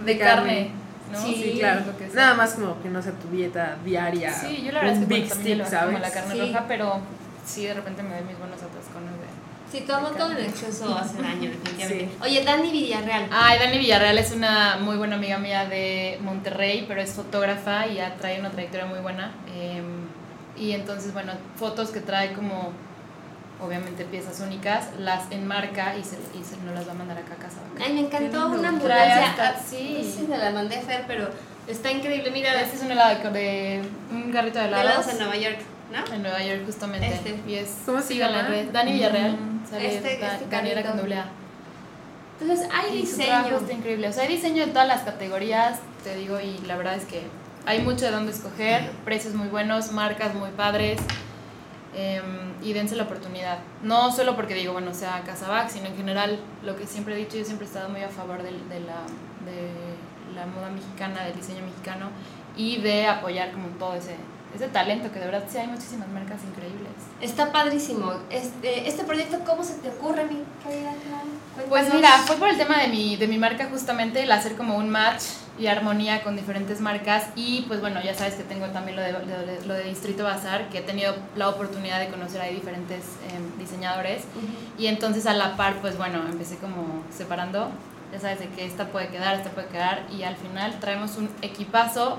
de 0.06 0.14
De 0.14 0.20
carne, 0.20 0.44
carne. 0.44 0.72
¿No? 1.12 1.22
Sí, 1.22 1.36
Sí, 1.36 1.60
claro. 1.60 1.82
lo 1.86 1.98
que 1.98 2.06
sea. 2.08 2.16
Nada 2.16 2.34
más 2.36 2.54
como 2.54 2.82
que 2.82 2.90
no 2.90 3.02
sea 3.02 3.12
tu 3.14 3.28
dieta 3.30 3.78
diaria. 3.86 4.34
Sí, 4.34 4.64
yo 4.66 4.72
la 4.72 4.80
verdad 4.82 4.94
es 4.96 5.00
un 5.00 5.08
que 5.08 5.14
big 5.16 5.24
bueno, 5.24 5.36
también 5.36 5.58
stick, 5.66 5.72
lo 5.72 5.78
hago 5.78 5.86
como 5.88 5.98
¿sabes? 6.00 6.16
la 6.16 6.22
carne 6.22 6.34
Sí. 6.46 6.52
roja, 6.52 6.66
pero 6.68 7.00
sí 7.46 7.66
de 7.66 7.74
repente 7.74 8.04
me 8.04 8.10
doy 8.16 8.24
mis 8.24 8.38
buenos 8.40 8.58
atascones 8.62 9.12
de... 9.12 9.42
Si 9.72 9.82
tomo 9.86 10.10
todo 10.10 10.32
en 10.34 10.40
exceso 10.46 10.98
hace 10.98 11.22
daño, 11.22 11.50
definitivamente. 11.50 12.10
Sí. 12.12 12.18
Oye, 12.22 12.44
Dani 12.44 12.72
Villarreal. 12.72 13.28
Ay, 13.32 13.58
Dani 13.58 13.78
Villarreal 13.78 14.18
es 14.18 14.34
una 14.34 14.78
muy 14.82 14.98
buena 14.98 15.16
amiga 15.16 15.38
mía 15.38 15.64
de 15.66 16.20
Monterrey, 16.22 16.84
pero 16.90 17.00
es 17.02 17.12
fotógrafa 17.14 17.88
y 17.88 17.96
ya 17.96 18.16
trae 18.16 18.38
una 18.42 18.50
trayectoria 18.50 18.86
muy 18.86 19.00
buena. 19.00 19.32
Eh, 19.56 19.82
y 20.58 20.74
entonces, 20.74 21.14
bueno, 21.14 21.32
fotos 21.56 21.90
que 21.92 22.02
trae 22.02 22.34
como, 22.34 22.74
obviamente, 23.62 24.06
piezas 24.06 24.40
únicas, 24.40 24.90
las 25.00 25.32
enmarca 25.32 25.96
y 25.98 26.04
se, 26.04 26.18
y 26.40 26.44
se 26.44 26.58
nos 26.66 26.74
las 26.76 26.88
va 26.88 26.92
a 26.92 26.96
mandar 26.96 27.18
acá 27.18 27.34
a 27.34 27.38
casa. 27.38 27.58
Ay, 27.84 27.94
me 27.94 28.00
encantó 28.02 28.48
una 28.48 28.70
ambulancia. 28.70 29.30
hasta- 29.30 29.50
Ah, 29.50 29.56
sí. 29.64 29.96
No 30.00 30.04
sé 30.04 30.12
si 30.18 30.28
me 30.28 30.38
la 30.38 30.52
mandé 30.52 30.78
a 30.78 30.82
Fer, 30.82 31.04
pero 31.08 31.30
está 31.68 31.92
increíble. 31.92 32.32
Mira, 32.32 32.60
Este 32.62 32.78
es 32.78 32.82
un 32.84 32.92
helado 32.92 33.32
de, 33.32 33.82
un 34.12 34.32
garrito 34.32 34.58
de 34.60 34.64
de 34.66 34.70
helados. 34.72 34.86
helados 34.86 35.08
en 35.10 35.18
Nueva 35.20 35.36
York, 35.38 35.58
¿no? 35.92 36.14
En 36.16 36.22
Nueva 36.24 36.44
York, 36.44 36.62
justamente. 36.66 37.08
Este. 37.08 37.40
Y 37.48 37.56
es, 37.56 37.70
¿Cómo 37.86 38.02
se 38.02 38.16
llama? 38.18 38.42
redes. 38.44 38.72
Dani 38.74 38.94
Villarreal. 38.94 39.38
Sale 39.70 39.96
Este- 39.96 40.18
Da- 40.18 40.34
este 40.34 40.48
Daniela 40.50 40.76
carrito. 40.82 40.90
con 40.90 40.98
doble 41.02 41.16
A. 41.18 41.26
Entonces, 42.42 42.68
hay 42.74 42.98
Y 43.00 43.06
su 43.06 43.18
trabajo 43.18 43.44
diseño. 43.44 43.62
está 43.62 43.74
increíble. 43.74 44.08
O 44.10 44.14
sea, 44.14 44.24
hay 44.24 44.30
diseño 44.30 44.66
de 44.66 44.72
todas 44.72 44.88
las 44.88 45.02
categorías, 45.04 45.78
te 46.04 46.16
digo, 46.16 46.40
y 46.40 46.58
la 46.66 46.76
verdad 46.76 46.96
es 46.96 47.06
que 47.06 47.22
hay 47.68 47.82
mucho 47.82 48.06
de 48.06 48.12
dónde 48.12 48.32
escoger, 48.32 48.90
precios 49.06 49.36
muy 49.36 49.48
buenos, 49.50 49.92
marcas 49.92 50.34
muy 50.34 50.50
padres, 50.50 51.00
em, 51.96 52.54
y 52.62 52.74
dense 52.74 52.96
la 52.96 53.04
oportunidad. 53.04 53.60
No 53.84 54.12
solo 54.12 54.36
porque 54.36 54.54
digo, 54.54 54.74
bueno, 54.74 54.94
sea 54.94 55.22
Casabac, 55.26 55.70
sino 55.70 55.88
en 55.88 55.98
general, 55.98 56.40
lo 56.64 56.76
que 56.76 56.88
siempre 56.88 57.16
he 57.16 57.18
dicho, 57.18 57.38
yo 57.38 57.46
siempre 57.46 57.66
he 57.66 57.70
estado 57.70 57.90
muy 57.90 58.02
a 58.02 58.10
favor 58.10 58.42
del- 58.44 58.68
de, 58.70 58.80
la, 58.82 59.02
de 59.46 60.36
la 60.36 60.46
moda 60.46 60.70
mexicana, 60.70 61.24
del 61.26 61.36
diseño 61.36 61.64
mexicano, 61.66 62.08
y 62.56 62.78
de 62.82 63.08
apoyar 63.08 63.52
como 63.52 63.68
todo 63.80 63.96
ese, 63.96 64.16
ese 64.56 64.68
talento, 64.70 65.12
que 65.12 65.20
de 65.20 65.26
verdad 65.26 65.44
sí 65.50 65.58
hay 65.58 65.68
muchísimas 65.68 66.08
marcas 66.10 66.40
increíbles. 66.44 66.92
Está 67.22 67.52
padrísimo. 67.52 68.14
Este, 68.30 68.88
este 68.88 69.04
proyecto, 69.04 69.40
¿cómo 69.46 69.64
se 69.64 69.76
te 69.76 69.90
ocurre, 69.90 70.24
mi 70.26 70.44
querida? 70.64 70.92
Pues 71.70 71.94
mira, 71.94 72.10
fue 72.26 72.36
por 72.38 72.48
el 72.50 72.58
tema 72.58 72.78
de 72.80 72.88
mi, 72.88 73.16
de 73.18 73.28
mi 73.28 73.38
marca 73.38 73.68
justamente, 73.70 74.24
el 74.24 74.32
hacer 74.32 74.56
como 74.56 74.78
un 74.78 74.90
match 74.90 75.24
y 75.60 75.68
armonía 75.68 76.24
con 76.24 76.36
diferentes 76.36 76.82
marcas 76.82 77.28
y 77.36 77.66
pues 77.68 77.82
bueno, 77.82 78.02
ya 78.04 78.14
sabes 78.14 78.36
que 78.36 78.44
tengo 78.44 78.68
también 78.68 78.96
lo 78.96 79.02
de, 79.04 79.12
de, 79.12 79.66
lo 79.66 79.74
de 79.74 79.84
Distrito 79.84 80.24
Bazar, 80.24 80.70
que 80.70 80.80
he 80.80 80.82
tenido 80.82 81.14
la 81.36 81.50
oportunidad 81.50 82.00
de 82.00 82.08
conocer 82.08 82.42
ahí 82.42 82.56
diferentes 82.56 83.04
em, 83.32 83.60
diseñadores 83.60 84.24
y 84.78 84.88
entonces 84.88 85.26
a 85.28 85.34
la 85.34 85.58
par 85.58 85.76
pues 85.82 85.98
bueno, 85.98 86.22
empecé 86.28 86.58
como 86.58 87.04
separando, 87.16 87.70
ya 88.12 88.20
sabes 88.20 88.40
de 88.40 88.48
que 88.50 88.66
esta 88.66 88.88
puede 88.88 89.10
quedar, 89.10 89.36
esta 89.36 89.52
puede 89.52 89.68
quedar 89.68 90.04
y 90.18 90.24
al 90.24 90.36
final 90.36 90.80
traemos 90.80 91.18
un 91.18 91.30
equipazo. 91.42 92.18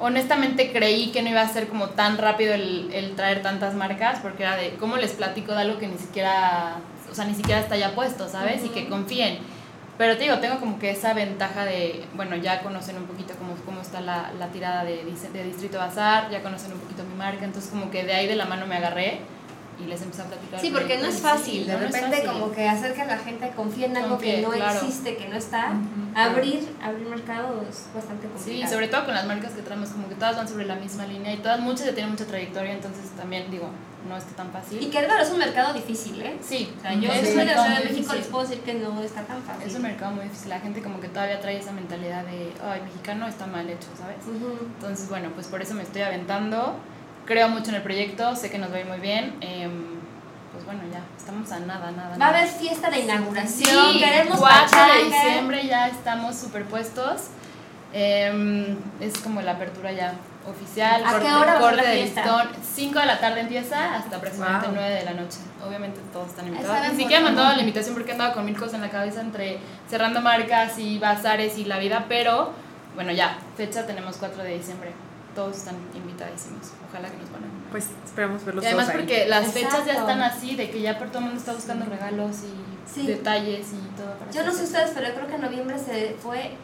Honestamente 0.00 0.72
creí 0.72 1.10
que 1.10 1.22
no 1.22 1.30
iba 1.30 1.42
a 1.42 1.48
ser 1.48 1.66
como 1.66 1.88
tan 1.88 2.18
rápido 2.18 2.54
el, 2.54 2.90
el 2.92 3.16
traer 3.16 3.42
tantas 3.42 3.74
marcas 3.74 4.20
porque 4.20 4.44
era 4.44 4.56
de 4.56 4.76
cómo 4.76 4.96
les 4.96 5.12
platico 5.12 5.52
de 5.52 5.62
algo 5.62 5.78
que 5.78 5.88
ni 5.88 5.98
siquiera, 5.98 6.76
o 7.10 7.14
sea, 7.14 7.24
ni 7.24 7.34
siquiera 7.34 7.60
está 7.60 7.76
ya 7.76 7.94
puesto, 7.96 8.28
¿sabes? 8.28 8.64
Y 8.64 8.68
que 8.68 8.88
confíen. 8.88 9.57
Pero 9.98 10.16
te 10.16 10.22
digo, 10.24 10.38
tengo 10.38 10.60
como 10.60 10.78
que 10.78 10.90
esa 10.92 11.12
ventaja 11.12 11.64
de, 11.64 12.04
bueno, 12.14 12.36
ya 12.36 12.62
conocen 12.62 12.96
un 12.96 13.04
poquito 13.06 13.34
cómo, 13.36 13.54
cómo 13.66 13.80
está 13.80 14.00
la, 14.00 14.30
la 14.38 14.46
tirada 14.48 14.84
de, 14.84 15.04
de 15.04 15.44
Distrito 15.44 15.78
Bazar, 15.78 16.30
ya 16.30 16.40
conocen 16.42 16.72
un 16.72 16.78
poquito 16.78 17.02
mi 17.02 17.16
marca, 17.16 17.44
entonces 17.44 17.68
como 17.70 17.90
que 17.90 18.04
de 18.04 18.14
ahí 18.14 18.28
de 18.28 18.36
la 18.36 18.44
mano 18.46 18.64
me 18.66 18.76
agarré 18.76 19.18
y 19.80 19.86
les 19.86 20.00
empecé 20.02 20.22
a 20.22 20.26
platicar. 20.26 20.60
Sí, 20.60 20.70
porque 20.70 20.98
no 20.98 21.06
es 21.06 21.20
fácil. 21.20 21.62
Sí, 21.62 21.64
de 21.64 21.72
no, 21.72 21.78
repente, 21.80 22.16
fácil. 22.16 22.30
como 22.30 22.52
que 22.52 22.68
hacer 22.68 22.94
que 22.94 23.04
la 23.04 23.18
gente 23.18 23.50
confíe 23.56 23.86
en 23.86 23.96
algo 23.96 24.18
que 24.18 24.40
Confíe, 24.40 24.42
no 24.42 24.50
claro. 24.50 24.78
existe, 24.78 25.16
que 25.16 25.28
no 25.28 25.36
está. 25.36 25.72
Abrir, 26.14 26.68
abrir 26.82 27.06
mercado 27.08 27.64
es 27.68 27.86
bastante 27.94 28.26
Sí, 28.28 28.32
complicado. 28.34 28.72
sobre 28.72 28.88
todo 28.88 29.04
con 29.04 29.14
las 29.14 29.26
marcas 29.26 29.52
que 29.52 29.62
traemos, 29.62 29.90
como 29.90 30.08
que 30.08 30.14
todas 30.16 30.36
van 30.36 30.48
sobre 30.48 30.64
la 30.64 30.74
misma 30.76 31.06
línea 31.06 31.32
y 31.32 31.38
todas, 31.38 31.58
muchas 31.60 31.86
ya 31.86 31.92
tienen 31.94 32.10
mucha 32.12 32.24
trayectoria, 32.24 32.72
entonces 32.72 33.10
también 33.16 33.50
digo, 33.50 33.68
no 34.06 34.16
está 34.16 34.30
tan 34.36 34.50
fácil. 34.52 34.82
Y 34.82 34.90
Querétaro 34.90 35.22
es 35.22 35.30
un 35.30 35.38
mercado 35.38 35.72
difícil, 35.74 36.20
¿eh? 36.22 36.38
Sí, 36.40 36.72
O 36.78 36.80
sea, 36.80 36.94
yo 36.94 37.10
es 37.10 37.20
soy 37.20 37.30
un 37.32 37.36
de 37.38 37.44
la 37.44 37.44
mercado 37.44 37.66
Ciudad 37.66 37.78
de 37.78 37.84
muy 37.84 37.92
México, 37.92 38.12
les 38.12 38.12
difícil. 38.12 38.30
puedo 38.32 38.46
decir 38.48 38.60
que 38.64 38.74
no 38.74 39.02
está 39.02 39.22
tan 39.22 39.42
fácil. 39.42 39.66
Es 39.68 39.74
un 39.74 39.82
mercado 39.82 40.12
muy 40.12 40.24
difícil, 40.24 40.48
la 40.50 40.60
gente 40.60 40.82
como 40.82 41.00
que 41.00 41.08
todavía 41.08 41.40
trae 41.40 41.58
esa 41.58 41.72
mentalidad 41.72 42.24
de, 42.24 42.52
ay, 42.64 42.80
mexicano 42.82 43.26
está 43.26 43.46
mal 43.46 43.68
hecho, 43.68 43.88
¿sabes? 43.98 44.16
Entonces, 44.26 45.08
bueno, 45.08 45.30
pues 45.34 45.46
por 45.48 45.60
eso 45.62 45.74
me 45.74 45.82
estoy 45.82 46.02
aventando. 46.02 46.76
Creo 47.26 47.48
mucho 47.48 47.70
en 47.70 47.76
el 47.76 47.82
proyecto, 47.82 48.34
sé 48.36 48.50
que 48.50 48.58
nos 48.58 48.70
va 48.72 48.76
a 48.76 48.80
ir 48.80 48.86
muy 48.86 49.00
bien. 49.00 49.34
em, 49.40 49.98
pues 50.52 50.64
bueno, 50.64 50.80
ya, 50.90 51.02
estamos 51.16 51.52
a 51.52 51.60
nada, 51.60 51.90
nada. 51.92 52.16
Va 52.16 52.26
a 52.26 52.28
haber 52.30 52.48
fiesta 52.48 52.88
de 52.90 52.96
Sí, 52.96 53.02
inauguración, 53.02 53.98
queremos 53.98 54.38
4 54.38 54.78
de 54.94 55.04
diciembre 55.04 55.66
ya 55.66 55.88
estamos 55.88 56.34
superpuestos. 56.36 57.24
Em, 57.92 58.76
es 59.00 59.18
como 59.18 59.40
la 59.42 59.52
apertura 59.52 59.92
ya 59.92 60.14
oficial. 60.50 61.02
¿A 61.04 61.20
qué 61.20 61.32
hora 61.32 61.58
corte 61.58 61.86
de 61.86 62.04
listón. 62.04 62.48
5 62.62 62.98
de 62.98 63.06
la 63.06 63.20
tarde 63.20 63.40
empieza 63.40 63.94
hasta 63.94 64.16
aproximadamente 64.16 64.68
Wow. 64.68 64.76
9 64.76 64.94
de 64.94 65.04
la 65.04 65.14
noche. 65.14 65.38
Obviamente 65.66 66.00
todos 66.12 66.28
están 66.28 66.48
invitados. 66.48 66.92
Ni 66.92 66.96
siquiera 66.96 67.20
he 67.20 67.24
por 67.24 67.32
mandado 67.32 67.56
la 67.56 67.60
invitación 67.60 67.94
porque 67.94 68.10
he 68.10 68.14
andado 68.14 68.34
con 68.34 68.44
mil 68.44 68.56
cosas 68.56 68.74
en 68.74 68.80
la 68.82 68.90
cabeza 68.90 69.20
entre 69.20 69.58
cerrando 69.88 70.20
marcas 70.20 70.78
y 70.78 70.98
bazares 70.98 71.58
y 71.58 71.64
la 71.64 71.78
vida, 71.78 72.06
pero 72.08 72.52
bueno, 72.94 73.12
ya, 73.12 73.38
fecha 73.56 73.86
tenemos 73.86 74.16
4 74.16 74.42
de 74.42 74.58
diciembre. 74.58 75.07
Todos 75.38 75.56
están 75.58 75.76
invitadísimos. 75.94 76.72
Ojalá 76.90 77.08
que 77.08 77.16
nos 77.18 77.30
van 77.30 77.44
a 77.44 77.70
Pues 77.70 77.86
esperamos 78.04 78.44
verlos 78.44 78.64
y 78.64 78.66
además 78.66 78.86
todos 78.86 78.96
ahí. 78.98 79.02
porque 79.06 79.28
las 79.28 79.52
fechas 79.52 79.86
ya 79.86 79.92
están 79.92 80.20
así, 80.20 80.56
de 80.56 80.68
que 80.68 80.80
ya 80.82 80.98
por 80.98 81.08
todo 81.10 81.18
el 81.20 81.24
mundo 81.26 81.38
está 81.38 81.52
buscando 81.52 81.86
regalos 81.86 82.38
y 82.42 82.90
Sí. 82.92 83.06
detalles 83.06 83.68
y 83.72 83.96
todo. 83.96 84.14
para 84.18 84.32
Yo 84.32 84.42
no 84.44 84.50
sé 84.52 84.64
ustedes, 84.64 84.90
pero 84.94 85.06
yo 85.06 85.14
creo 85.14 85.28
que 85.28 85.34
en 85.36 85.40
noviembre 85.42 85.78
se 85.78 86.16
fue 86.20 86.56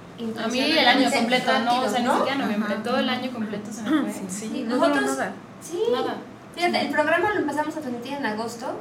A 0.43 0.49
mí 0.49 0.59
el 0.61 0.89
año 0.89 1.09
completo, 1.09 1.53
no, 1.61 1.83
o 1.83 1.89
sea, 1.89 2.01
ni 2.01 2.09
siquiera 2.11 2.35
noviembre, 2.37 2.75
todo 2.83 2.99
el 2.99 3.09
año 3.09 3.31
completo 3.33 3.71
se 3.73 3.83
me 3.83 3.91
fue. 4.11 4.13
Sí, 4.13 4.49
Sí, 4.49 4.65
no 4.67 4.75
nosotros- 4.77 5.05
nada. 5.19 5.33
Sí. 5.63 5.81
Nada. 5.93 6.17
Fíjate, 6.57 6.81
el 6.81 6.89
programa 6.91 7.33
lo 7.33 7.39
empezamos 7.41 7.77
a 7.77 7.81
transmitir 7.81 8.15
en 8.15 8.27
agosto 8.27 8.75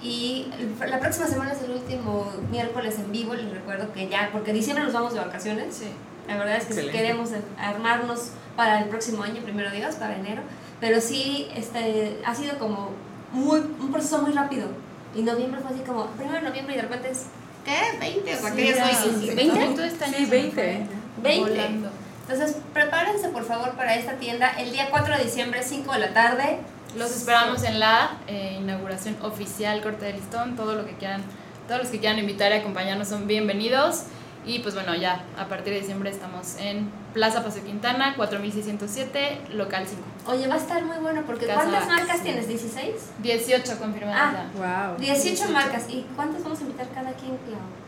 y 0.00 0.50
la 0.88 0.98
próxima 1.00 1.26
semana 1.26 1.52
es 1.52 1.60
el 1.62 1.72
último 1.72 2.32
miércoles 2.50 2.98
en 2.98 3.12
vivo, 3.12 3.34
les 3.34 3.50
recuerdo 3.50 3.92
que 3.92 4.08
ya, 4.08 4.30
porque 4.32 4.52
en 4.52 4.56
diciembre 4.56 4.84
nos 4.84 4.94
vamos 4.94 5.12
de 5.12 5.20
vacaciones. 5.20 5.74
Sí. 5.74 5.88
La 6.28 6.36
verdad 6.38 6.56
es 6.56 6.64
que 6.64 6.72
Excelente. 6.74 6.96
queremos 6.98 7.30
armarnos 7.58 8.30
para 8.56 8.80
el 8.82 8.88
próximo 8.88 9.22
año, 9.22 9.42
primero 9.42 9.70
Dios, 9.70 9.94
para 9.96 10.16
enero. 10.16 10.42
Pero 10.80 11.00
sí, 11.00 11.48
este, 11.54 12.20
ha 12.24 12.34
sido 12.34 12.58
como 12.58 12.90
muy, 13.32 13.60
un 13.60 13.92
proceso 13.92 14.20
muy 14.22 14.32
rápido. 14.32 14.66
Y 15.14 15.22
noviembre 15.22 15.60
fue 15.60 15.72
así 15.72 15.80
como, 15.84 16.06
primero 16.06 16.40
de 16.40 16.48
noviembre 16.48 16.74
y 16.74 16.76
de 16.76 16.82
repente 16.82 17.10
es, 17.10 17.26
¿qué? 17.64 17.98
¿20? 18.00 18.52
¿O 18.52 18.54
qué 18.56 18.74
ya, 18.74 18.94
soy? 18.94 19.10
sí, 19.20 19.30
¿20? 19.30 19.74
todo 19.74 19.84
este 19.84 20.04
año 20.04 20.14
Sí, 20.16 20.24
se 20.24 20.30
me 20.30 20.42
20. 20.42 20.52
fue 20.54 20.86
20. 21.22 21.50
volando. 21.50 21.90
Entonces, 22.28 22.56
prepárense 22.72 23.28
por 23.28 23.44
favor 23.44 23.72
para 23.72 23.94
esta 23.94 24.14
tienda 24.14 24.48
el 24.58 24.72
día 24.72 24.88
4 24.90 25.18
de 25.18 25.24
diciembre, 25.24 25.62
5 25.62 25.92
de 25.92 25.98
la 25.98 26.12
tarde. 26.14 26.58
Los 26.96 27.10
esperamos 27.14 27.62
en 27.64 27.80
la 27.80 28.18
eh, 28.26 28.58
inauguración 28.60 29.16
oficial 29.22 29.80
Corte 29.82 30.04
de 30.06 30.12
Listón, 30.14 30.56
todo 30.56 30.74
lo 30.74 30.86
que 30.86 30.92
quieran, 30.94 31.22
todos 31.66 31.82
los 31.82 31.90
que 31.90 31.98
quieran 32.00 32.18
invitar 32.18 32.52
y 32.52 32.56
acompañarnos 32.56 33.08
son 33.08 33.26
bienvenidos. 33.26 34.04
Y 34.44 34.58
pues 34.58 34.74
bueno, 34.74 34.94
ya 34.96 35.24
a 35.38 35.46
partir 35.46 35.72
de 35.72 35.80
diciembre 35.80 36.10
estamos 36.10 36.56
en 36.58 36.90
Plaza 37.14 37.44
Paseo 37.44 37.64
Quintana, 37.64 38.14
4607, 38.16 39.40
local 39.54 39.84
5. 39.86 40.02
Oye, 40.26 40.48
va 40.48 40.54
a 40.54 40.58
estar 40.58 40.82
muy 40.84 40.96
bueno 40.98 41.22
porque 41.26 41.46
Casa 41.46 41.60
¿cuántas 41.62 41.86
marcas 41.86 42.22
tienes? 42.22 42.48
¿16? 42.48 42.92
18 43.22 43.78
confirmadas 43.78 44.34
Ah. 44.34 44.44
ya. 44.54 44.88
Wow. 44.88 44.98
18 44.98 45.48
marcas. 45.50 45.84
¿Y 45.88 46.06
cuántas 46.16 46.42
vamos 46.42 46.58
a 46.58 46.62
invitar 46.62 46.88
cada 46.94 47.12
quien? 47.12 47.38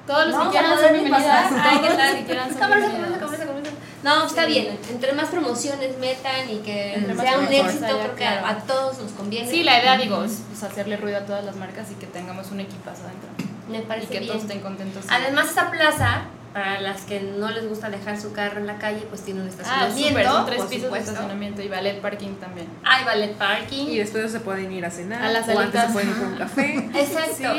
Todos 0.06 0.26
los 0.28 0.34
que 0.34 0.38
Vamos 0.38 0.48
a 0.48 0.58
quieran 0.60 0.78
son 0.78 0.92
bienvenidas. 0.92 1.52
Ay, 1.52 1.78
¿qué 1.78 1.86
Todos 1.86 1.96
tal? 1.96 2.16
que 2.18 2.24
quieran. 2.24 2.48
No, 4.04 4.26
está 4.26 4.42
Sí. 4.44 4.48
bien. 4.52 4.78
Entre 4.90 5.12
más 5.14 5.28
promociones 5.28 5.98
metan 5.98 6.50
y 6.50 6.58
que 6.58 6.94
Entre 6.94 7.16
sea 7.16 7.38
un 7.38 7.46
éxito, 7.52 8.14
que 8.16 8.26
a- 8.26 8.40
claro. 8.42 8.46
a 8.46 8.54
todos 8.64 8.98
nos 8.98 9.12
conviene. 9.12 9.50
Sí, 9.50 9.62
la 9.64 9.80
idea, 9.80 9.96
digo, 9.96 10.22
es 10.24 10.42
pues, 10.50 10.62
hacerle 10.62 10.98
ruido 10.98 11.18
a 11.18 11.24
todas 11.24 11.44
las 11.44 11.56
marcas 11.56 11.90
y 11.90 11.94
que 11.94 12.06
tengamos 12.06 12.50
un 12.50 12.60
equipazo 12.60 13.04
adentro. 13.04 13.30
Me 13.70 13.78
Y 13.78 13.82
parece 13.82 14.08
que 14.08 14.18
bien. 14.18 14.28
todos 14.30 14.42
estén 14.42 14.60
contentos. 14.60 15.06
Además, 15.08 15.48
esta 15.48 15.70
plaza, 15.70 16.24
para 16.54 16.80
las 16.80 17.02
que 17.02 17.20
no 17.20 17.50
les 17.50 17.68
gusta 17.68 17.90
dejar 17.90 18.18
su 18.18 18.32
carro 18.32 18.60
en 18.60 18.68
la 18.68 18.78
calle, 18.78 19.04
pues 19.10 19.22
tiene 19.22 19.40
un 19.40 19.46
ah, 19.46 19.50
estacionamiento. 19.50 20.08
súper, 20.08 20.26
son 20.26 20.46
tres 20.46 20.62
pisos 20.62 20.92
de 20.92 20.98
estacionamiento 21.00 21.62
y 21.62 21.68
ballet 21.68 22.00
parking 22.00 22.34
también. 22.36 22.68
Hay 22.84 23.04
ballet 23.04 23.34
parking. 23.34 23.86
Y 23.88 23.98
después 23.98 24.30
se 24.30 24.38
pueden 24.38 24.70
ir 24.70 24.86
a 24.86 24.90
cenar. 24.90 25.20
A 25.20 25.32
las 25.32 25.48
o 25.48 25.58
antes 25.58 25.80
salitas. 25.80 25.86
se 25.88 25.92
pueden 25.92 26.08
ir 26.10 26.14
por 26.14 26.26
un 26.28 26.38
café. 26.38 26.74
Exacto. 26.94 27.34
Sí, 27.36 27.42
Esta 27.42 27.52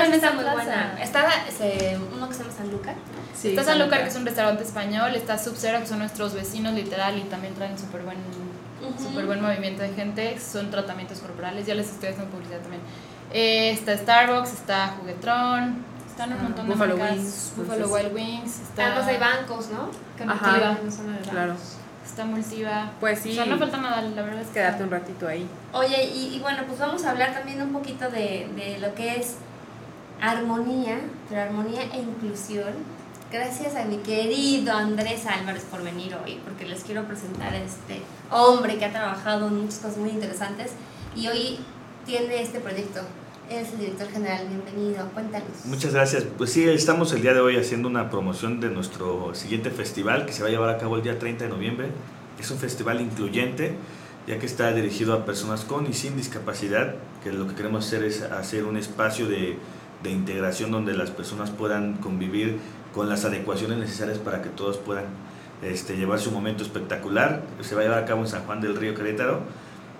hay 0.00 0.06
en 0.06 0.12
está 0.14 0.30
muy 0.30 0.44
plaza. 0.44 0.54
buena. 0.54 1.02
Está 1.02 1.26
ese, 1.48 1.98
uno 2.14 2.28
que 2.28 2.34
se 2.34 2.42
llama 2.44 2.54
San 2.56 2.70
Lucar. 2.70 2.94
Sí, 3.34 3.48
está 3.48 3.64
San 3.64 3.80
Lucar, 3.80 3.98
Lucas. 3.98 4.02
que 4.04 4.08
es 4.10 4.16
un 4.16 4.24
restaurante 4.26 4.62
español, 4.62 5.14
está 5.16 5.38
Sub-Zero, 5.38 5.80
que 5.80 5.86
son 5.88 5.98
nuestros 5.98 6.32
vecinos 6.32 6.72
literal 6.72 7.18
y 7.18 7.22
también 7.22 7.52
traen 7.54 7.76
súper 7.76 8.02
buen, 8.02 8.16
Ujú. 8.16 9.02
súper 9.02 9.26
buen 9.26 9.42
movimiento 9.42 9.82
de 9.82 9.88
gente, 9.88 10.38
son 10.38 10.70
tratamientos 10.70 11.18
corporales, 11.18 11.66
ya 11.66 11.74
les 11.74 11.88
estoy 11.90 12.10
haciendo 12.10 12.30
publicidad 12.30 12.60
también. 12.60 12.82
Eh, 13.32 13.70
está 13.72 13.96
Starbucks, 13.98 14.52
está 14.52 14.94
Juguetron, 15.00 15.84
están 16.16 16.32
un 16.32 16.42
montón 16.44 16.66
Buffalo 16.66 16.94
de 16.94 17.00
marcas, 17.00 17.18
Wings, 17.18 17.52
Buffalo 17.56 17.84
entonces- 17.84 18.04
Wild 18.04 18.14
Wings, 18.16 18.60
está, 18.60 18.86
Además 18.86 19.06
hay 19.08 19.18
bancos, 19.18 19.68
¿no? 19.70 19.90
Que 20.16 20.22
Ajá. 20.24 20.38
zona 20.38 20.58
de 20.58 20.64
bancos. 20.64 20.94
Claro. 21.30 21.54
está 22.06 22.24
Multiva. 22.24 22.90
Pues 23.00 23.18
sí. 23.18 23.30
O 23.32 23.34
sea, 23.34 23.44
no 23.44 23.58
falta 23.58 23.76
nada, 23.76 24.00
la 24.00 24.22
verdad 24.22 24.40
es 24.40 24.46
que 24.48 24.54
Quedarte 24.54 24.82
un 24.84 24.90
ratito 24.90 25.28
ahí. 25.28 25.46
Oye, 25.74 26.04
y, 26.04 26.34
y 26.34 26.38
bueno, 26.40 26.62
pues 26.66 26.78
vamos 26.78 27.04
a 27.04 27.10
hablar 27.10 27.34
también 27.34 27.60
un 27.60 27.70
poquito 27.72 28.08
de, 28.10 28.48
de 28.56 28.78
lo 28.80 28.94
que 28.94 29.16
es 29.16 29.34
armonía, 30.22 31.00
pero 31.28 31.42
armonía 31.42 31.82
e 31.92 31.98
inclusión. 31.98 32.72
Gracias 33.30 33.74
a 33.74 33.84
mi 33.84 33.98
querido 33.98 34.72
Andrés 34.72 35.26
Álvarez 35.26 35.64
por 35.64 35.82
venir 35.82 36.16
hoy, 36.24 36.40
porque 36.44 36.64
les 36.64 36.82
quiero 36.84 37.04
presentar 37.04 37.52
a 37.52 37.58
este 37.58 38.00
hombre 38.30 38.78
que 38.78 38.84
ha 38.86 38.92
trabajado 38.92 39.48
en 39.48 39.62
muchas 39.62 39.80
cosas 39.80 39.98
muy 39.98 40.10
interesantes 40.10 40.72
y 41.14 41.26
hoy 41.26 41.58
tiene 42.06 42.40
este 42.40 42.60
proyecto. 42.60 43.00
Es 43.48 43.72
el 43.74 43.78
director 43.78 44.08
general, 44.08 44.48
bienvenido, 44.48 45.08
cuéntanos. 45.14 45.48
Muchas 45.66 45.94
gracias. 45.94 46.24
Pues 46.36 46.50
sí, 46.50 46.68
estamos 46.68 47.12
el 47.12 47.22
día 47.22 47.32
de 47.32 47.38
hoy 47.38 47.56
haciendo 47.56 47.88
una 47.88 48.10
promoción 48.10 48.58
de 48.58 48.70
nuestro 48.70 49.36
siguiente 49.36 49.70
festival 49.70 50.26
que 50.26 50.32
se 50.32 50.42
va 50.42 50.48
a 50.48 50.50
llevar 50.50 50.68
a 50.68 50.78
cabo 50.78 50.96
el 50.96 51.04
día 51.04 51.16
30 51.20 51.44
de 51.44 51.50
noviembre. 51.50 51.90
Es 52.40 52.50
un 52.50 52.58
festival 52.58 53.00
incluyente, 53.00 53.76
ya 54.26 54.40
que 54.40 54.46
está 54.46 54.72
dirigido 54.72 55.14
a 55.14 55.24
personas 55.24 55.64
con 55.64 55.86
y 55.86 55.92
sin 55.92 56.16
discapacidad, 56.16 56.96
que 57.22 57.32
lo 57.32 57.46
que 57.46 57.54
queremos 57.54 57.86
hacer 57.86 58.02
es 58.02 58.22
hacer 58.22 58.64
un 58.64 58.76
espacio 58.76 59.28
de, 59.28 59.56
de 60.02 60.10
integración 60.10 60.72
donde 60.72 60.94
las 60.94 61.12
personas 61.12 61.50
puedan 61.50 61.98
convivir 61.98 62.58
con 62.92 63.08
las 63.08 63.24
adecuaciones 63.24 63.78
necesarias 63.78 64.18
para 64.18 64.42
que 64.42 64.48
todos 64.48 64.78
puedan 64.78 65.04
este, 65.62 65.96
llevarse 65.96 66.30
un 66.30 66.34
momento 66.34 66.64
espectacular. 66.64 67.44
Se 67.60 67.76
va 67.76 67.82
a 67.82 67.84
llevar 67.84 68.02
a 68.02 68.06
cabo 68.06 68.22
en 68.22 68.26
San 68.26 68.42
Juan 68.42 68.60
del 68.60 68.74
Río 68.74 68.96
Querétaro 68.96 69.42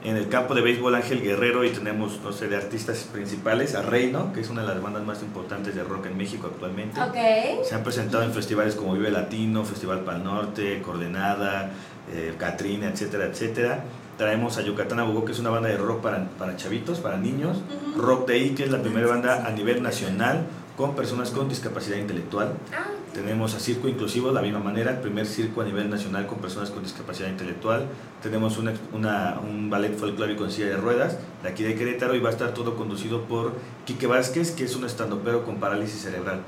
en 0.09 0.17
el 0.17 0.29
campo 0.29 0.55
de 0.55 0.63
béisbol 0.63 0.95
Ángel 0.95 1.21
Guerrero 1.21 1.65
y 1.65 1.71
tenemos, 1.71 2.21
no 2.23 2.33
sé, 2.33 2.47
de 2.47 2.57
artistas 2.57 3.09
principales 3.13 3.75
a 3.75 3.83
Reino, 3.83 4.33
que 4.33 4.41
es 4.41 4.51
una 4.51 4.63
de 4.63 4.69
las 4.69 4.81
bandas 4.81 5.05
más 5.05 5.21
importantes 5.23 5.75
de 5.75 5.83
rock 5.83 6.07
en 6.07 6.17
México 6.17 6.49
actualmente. 6.53 7.01
Ok. 7.01 7.65
Se 7.65 7.75
han 7.75 7.83
presentado 7.83 8.23
en 8.23 8.33
festivales 8.33 8.77
como 8.77 8.93
Vive 8.93 9.11
Latino, 9.11 9.65
Festival 9.65 10.01
Pal 10.01 10.23
Norte, 10.23 10.81
Coordenada, 10.83 11.73
eh, 12.13 12.35
Catrina, 12.39 12.89
etcétera, 12.89 13.27
etcétera. 13.27 13.85
Traemos 14.17 14.57
a 14.59 14.63
Yucatán 14.63 15.01
Abogó, 15.01 15.25
que 15.25 15.33
es 15.33 15.41
una 15.41 15.51
banda 15.51 15.69
de 15.69 15.77
rock 15.77 16.01
para, 16.03 16.29
para 16.39 16.57
chavitos, 16.57 17.01
para 17.01 17.17
niños. 17.17 17.59
Rock 17.97 18.29
Day, 18.29 18.51
que 18.51 18.63
es 18.63 18.71
la 18.71 18.81
primera 18.81 19.09
banda 19.09 19.45
a 19.45 19.51
nivel 19.51 19.83
nacional 19.83 20.47
con 20.77 20.95
personas 20.95 21.31
con 21.31 21.49
discapacidad 21.49 21.97
intelectual. 21.97 22.53
Ah, 22.73 22.87
Tenemos 23.17 23.55
a 23.55 23.61
Circo 23.61 23.89
Inclusivo, 23.89 24.31
la 24.31 24.43
misma 24.43 24.59
manera, 24.59 24.91
el 24.91 24.99
primer 24.99 25.25
circo 25.25 25.63
a 25.63 25.65
nivel 25.65 25.89
nacional 25.89 26.27
con 26.27 26.37
personas 26.37 26.69
con 26.69 26.83
discapacidad 26.83 27.31
intelectual. 27.31 27.87
Tenemos 28.23 28.59
una- 28.59 29.41
un 29.41 29.71
ballet 29.71 29.97
folclórico 29.97 30.45
en 30.45 30.51
silla 30.51 30.67
de 30.67 30.77
ruedas, 30.77 31.17
de 31.43 31.49
aquí 31.49 31.63
de 31.63 31.75
Querétaro, 31.77 32.15
y 32.15 32.19
va 32.21 32.29
a 32.29 32.33
estar 32.33 32.53
todo 32.53 32.77
conducido 32.77 33.23
por 33.23 33.55
Quique 33.87 34.07
Vázquez, 34.07 34.51
que 34.51 34.65
es 34.65 34.77
un 34.77 34.85
estandopero 34.85 35.47
con 35.47 35.57
parálisis 35.57 36.03
cerebral. 36.03 36.41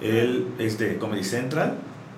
Él 0.00 0.46
es 0.58 0.78
de 0.78 0.96
Comedy 0.96 1.22
Central 1.22 1.74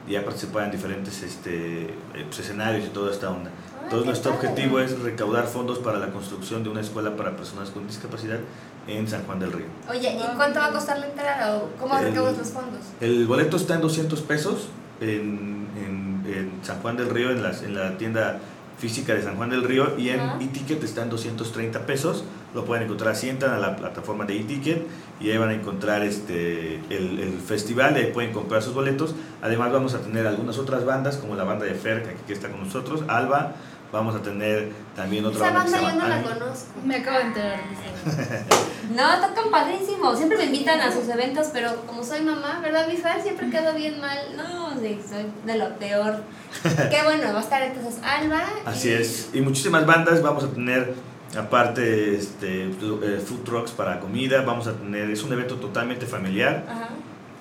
y 0.08 0.14
ha 0.14 0.24
participado 0.24 0.64
en 0.66 0.70
diferentes 0.70 1.20
este, 1.24 1.86
eh, 1.86 1.88
pues, 2.24 2.38
escenarios 2.38 2.86
y 2.86 2.90
toda 2.90 3.10
esta 3.10 3.30
onda. 3.30 3.50
Entonces 3.88 4.06
nuestro 4.06 4.34
objetivo 4.34 4.80
es 4.80 4.98
recaudar 5.00 5.46
fondos 5.46 5.78
para 5.78 5.98
la 5.98 6.08
construcción 6.08 6.62
de 6.62 6.68
una 6.68 6.82
escuela 6.82 7.16
para 7.16 7.34
personas 7.36 7.70
con 7.70 7.86
discapacidad 7.86 8.38
en 8.86 9.08
San 9.08 9.22
Juan 9.24 9.40
del 9.40 9.50
Río. 9.52 9.64
Oye, 9.88 10.12
¿y 10.14 10.36
cuánto 10.36 10.60
va 10.60 10.66
a 10.66 10.72
costar 10.72 10.98
la 10.98 11.06
entrada 11.06 11.56
o 11.56 11.70
cómo 11.80 11.96
recaudas 11.98 12.36
los 12.36 12.48
fondos? 12.50 12.80
El 13.00 13.26
boleto 13.26 13.56
está 13.56 13.76
en 13.76 13.80
200 13.80 14.20
pesos 14.22 14.68
en, 15.00 15.66
en- 15.76 16.22
en 16.30 16.52
San 16.62 16.80
Juan 16.82 16.98
del 16.98 17.08
Río, 17.08 17.30
en, 17.30 17.42
las, 17.42 17.62
en 17.62 17.74
la 17.74 17.96
tienda 17.96 18.38
física 18.78 19.14
de 19.14 19.22
San 19.22 19.36
Juan 19.36 19.48
del 19.50 19.64
Río, 19.64 19.94
y 19.98 20.10
en 20.10 20.20
Ajá. 20.20 20.38
e-ticket 20.40 20.84
está 20.84 21.02
en 21.02 21.08
230 21.10 21.86
pesos. 21.86 22.24
Lo 22.54 22.64
pueden 22.66 22.84
encontrar 22.84 23.12
así, 23.12 23.28
entran 23.30 23.52
a 23.54 23.58
la 23.58 23.74
plataforma 23.76 24.24
de 24.26 24.38
e-ticket 24.38 24.86
y 25.20 25.30
ahí 25.30 25.38
van 25.38 25.48
a 25.48 25.54
encontrar 25.54 26.02
este, 26.02 26.76
el, 26.90 27.18
el 27.18 27.40
festival, 27.40 27.94
ahí 27.94 28.10
pueden 28.12 28.32
comprar 28.32 28.62
sus 28.62 28.74
boletos. 28.74 29.14
Además 29.42 29.72
vamos 29.72 29.94
a 29.94 30.00
tener 30.00 30.26
algunas 30.26 30.58
otras 30.58 30.84
bandas, 30.84 31.16
como 31.16 31.34
la 31.34 31.44
banda 31.44 31.64
de 31.64 31.74
Fer, 31.74 32.16
que 32.26 32.32
está 32.32 32.50
con 32.50 32.62
nosotros, 32.62 33.02
Alba. 33.08 33.54
Vamos 33.92 34.14
a 34.14 34.22
tener 34.22 34.70
también 34.94 35.24
otra 35.24 35.48
Esa 35.48 35.58
banda 35.58 35.80
yo 35.80 35.98
no 35.98 36.08
la 36.08 36.22
conozco. 36.22 36.72
Me 36.84 36.96
acabo 36.96 37.18
de 37.18 37.24
enterar. 37.24 37.60
No, 38.88 39.04
tocan 39.20 39.50
padrísimo. 39.50 40.16
Siempre 40.16 40.38
me 40.38 40.44
invitan 40.44 40.80
a 40.80 40.90
sus 40.90 41.06
eventos, 41.10 41.48
pero 41.52 41.76
como 41.86 42.02
soy 42.02 42.22
mamá, 42.22 42.58
¿verdad, 42.62 42.88
mi 42.88 42.96
Fer? 42.96 43.20
Siempre 43.20 43.50
quedo 43.50 43.74
bien 43.74 44.00
mal. 44.00 44.18
No, 44.34 44.70
sí, 44.80 44.98
soy 45.06 45.26
de 45.44 45.58
lo 45.58 45.76
peor. 45.78 46.22
Qué 46.62 47.02
bueno, 47.04 47.30
va 47.34 47.40
a 47.40 47.42
estar 47.42 47.60
entonces 47.60 48.00
Alba. 48.02 48.44
Así 48.64 48.88
y- 48.88 48.92
es. 48.92 49.28
Y 49.34 49.42
muchísimas 49.42 49.84
bandas. 49.84 50.22
Vamos 50.22 50.44
a 50.44 50.48
tener 50.48 50.94
Aparte, 51.36 52.16
este, 52.16 52.64
eh, 52.64 53.22
food 53.24 53.44
trucks 53.44 53.72
para 53.72 54.00
comida, 54.00 54.42
vamos 54.42 54.66
a 54.66 54.72
tener, 54.72 55.10
es 55.10 55.22
un 55.22 55.32
evento 55.34 55.56
totalmente 55.56 56.06
familiar, 56.06 56.64
Ajá. 56.66 56.88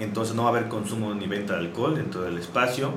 entonces 0.02 0.36
no 0.36 0.44
va 0.44 0.50
a 0.50 0.52
haber 0.52 0.68
consumo 0.68 1.14
ni 1.14 1.26
venta 1.26 1.54
de 1.54 1.60
alcohol 1.60 1.96
dentro 1.96 2.22
del 2.24 2.38
espacio, 2.38 2.92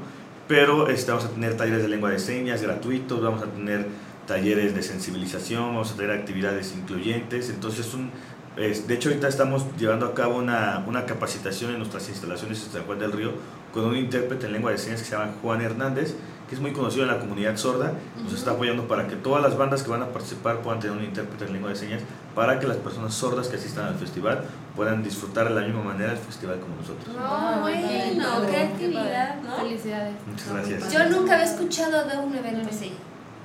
pero 0.50 0.88
este, 0.88 1.12
vamos 1.12 1.26
a 1.26 1.30
tener 1.30 1.56
talleres 1.56 1.80
de 1.80 1.88
lengua 1.88 2.10
de 2.10 2.18
señas 2.18 2.60
gratuitos, 2.60 3.22
vamos 3.22 3.40
a 3.40 3.46
tener 3.46 3.86
talleres 4.26 4.74
de 4.74 4.82
sensibilización, 4.82 5.62
vamos 5.62 5.92
a 5.92 5.94
tener 5.94 6.10
actividades 6.10 6.74
incluyentes, 6.76 7.50
entonces 7.50 7.86
es 8.56 8.88
de 8.88 8.94
hecho 8.94 9.10
ahorita 9.10 9.28
estamos 9.28 9.64
llevando 9.78 10.06
a 10.06 10.12
cabo 10.12 10.38
una, 10.38 10.82
una 10.88 11.06
capacitación 11.06 11.70
en 11.70 11.78
nuestras 11.78 12.08
instalaciones 12.08 12.64
en 12.64 12.72
San 12.72 12.82
Juan 12.82 12.98
del 12.98 13.12
Río 13.12 13.30
con 13.72 13.84
un 13.84 13.96
intérprete 13.96 14.46
en 14.46 14.54
lengua 14.54 14.72
de 14.72 14.78
señas 14.78 14.98
que 14.98 15.06
se 15.06 15.12
llama 15.12 15.34
Juan 15.40 15.60
Hernández, 15.60 16.16
que 16.50 16.56
es 16.56 16.60
muy 16.60 16.72
conocido 16.72 17.04
en 17.04 17.12
la 17.12 17.20
comunidad 17.20 17.56
sorda, 17.56 17.92
nos 18.20 18.32
está 18.34 18.50
apoyando 18.50 18.88
para 18.88 19.06
que 19.06 19.14
todas 19.14 19.40
las 19.40 19.56
bandas 19.56 19.84
que 19.84 19.90
van 19.90 20.02
a 20.02 20.06
participar 20.08 20.62
puedan 20.62 20.80
tener 20.80 20.96
un 20.96 21.04
intérprete 21.04 21.44
en 21.44 21.52
lengua 21.52 21.70
de 21.70 21.76
señas, 21.76 22.02
para 22.34 22.58
que 22.58 22.66
las 22.66 22.76
personas 22.78 23.14
sordas 23.14 23.46
que 23.46 23.54
asistan 23.56 23.84
al 23.86 23.94
festival 23.94 24.42
puedan 24.74 25.04
disfrutar 25.04 25.48
de 25.48 25.54
la 25.54 25.60
misma 25.64 25.84
manera 25.84 26.10
el 26.10 26.18
festival 26.18 26.58
como 26.58 26.74
nosotros. 26.74 27.06
No, 27.16 27.60
bueno, 27.60 28.50
qué 28.50 28.56
actividad, 28.62 29.36
¿no? 29.42 29.56
Felicidades. 29.62 30.14
Muchas 30.26 30.52
gracias. 30.52 30.92
Yo 30.92 31.08
nunca 31.08 31.34
había 31.34 31.44
escuchado 31.46 32.08
de 32.08 32.18
un 32.18 32.34
evento 32.34 32.68
así. 32.68 32.92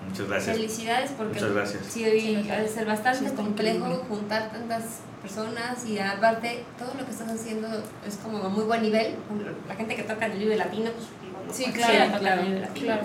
Muchas 0.10 0.28
gracias. 0.28 0.56
Felicidades 0.58 1.12
porque 1.12 1.34
Muchas 1.36 1.54
gracias. 1.54 1.84
sí, 1.88 2.06
ha 2.06 2.58
de 2.60 2.68
ser 2.68 2.88
bastante 2.88 3.30
Sí, 3.30 3.36
complejo 3.36 3.78
increíble. 3.86 4.06
juntar 4.10 4.52
tantas 4.52 4.84
personas 5.22 5.86
y 5.86 6.00
aparte 6.00 6.64
todo 6.80 6.94
lo 6.98 7.06
que 7.06 7.12
estás 7.12 7.30
haciendo 7.30 7.68
es 8.08 8.16
como 8.24 8.38
a 8.40 8.50
muy 8.50 8.64
buen 8.66 8.82
nivel. 8.82 9.16
La 9.68 9.76
gente 9.76 9.96
que 9.96 10.04
toca 10.04 10.26
en 10.26 10.32
el 10.34 10.40
Vive 10.40 10.56
Latino, 10.58 10.90
pues 10.92 11.08
Sí, 11.52 11.66
claro, 11.72 12.20
claro, 12.20 12.42
claro. 12.74 13.02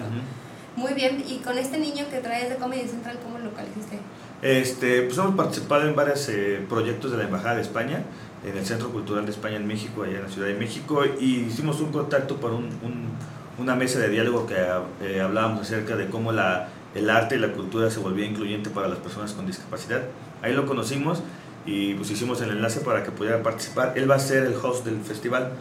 Muy 0.76 0.94
bien, 0.94 1.22
y 1.29 1.38
con 1.38 1.59
este 1.59 1.79
niño 1.79 2.05
que 2.11 2.18
traes 2.18 2.48
de 2.48 2.57
Comedy 2.57 2.87
Central, 2.88 3.18
¿cómo 3.22 3.38
lo 3.38 3.46
localizaste? 3.46 3.98
Este, 4.42 5.03
pues 5.03 5.18
hemos 5.18 5.35
participado 5.35 5.87
en 5.87 5.94
varios 5.94 6.29
eh, 6.29 6.64
proyectos 6.68 7.11
de 7.11 7.18
la 7.18 7.24
Embajada 7.24 7.57
de 7.57 7.62
España, 7.62 8.03
en 8.46 8.57
el 8.57 8.64
Centro 8.64 8.90
Cultural 8.90 9.26
de 9.26 9.33
España 9.33 9.57
en 9.57 9.66
México, 9.66 10.05
allá 10.05 10.16
en 10.18 10.22
la 10.22 10.29
Ciudad 10.31 10.46
de 10.48 10.55
México, 10.55 11.03
y 11.18 11.40
hicimos 11.40 11.81
un 11.81 11.92
contacto 11.92 12.37
por 12.37 12.53
un, 12.53 12.64
un- 12.83 13.11
una 13.59 13.74
mesa 13.74 13.98
de 13.98 14.09
diálogo 14.09 14.46
que 14.46 14.55
eh, 15.03 15.20
hablábamos 15.20 15.61
acerca 15.62 15.94
de 15.96 16.07
cómo 16.07 16.33
la, 16.33 16.68
el 16.94 17.11
arte 17.11 17.35
y 17.35 17.38
la 17.38 17.48
cultura 17.53 17.90
se 17.90 17.98
volvía 18.00 18.24
incluyente 18.24 18.70
para 18.70 18.88
las 18.88 18.98
personas 19.00 19.33
con 19.33 19.46
discapacidad. 19.46 20.00
Ahí 20.40 20.55
lo 20.55 20.64
conocimos 20.64 21.22
y 21.66 21.94
pues 21.94 22.11
hicimos 22.11 22.40
el 22.40 22.51
enlace 22.51 22.81
para 22.81 23.03
que 23.05 23.11
pudiera 23.11 23.42
participar. 23.42 23.92
Él 23.96 24.11
va 24.11 24.14
a 24.16 24.18
ser 24.18 24.44
el 24.46 24.55
host 24.55 24.85
del 24.87 25.01
festival. 25.01 25.53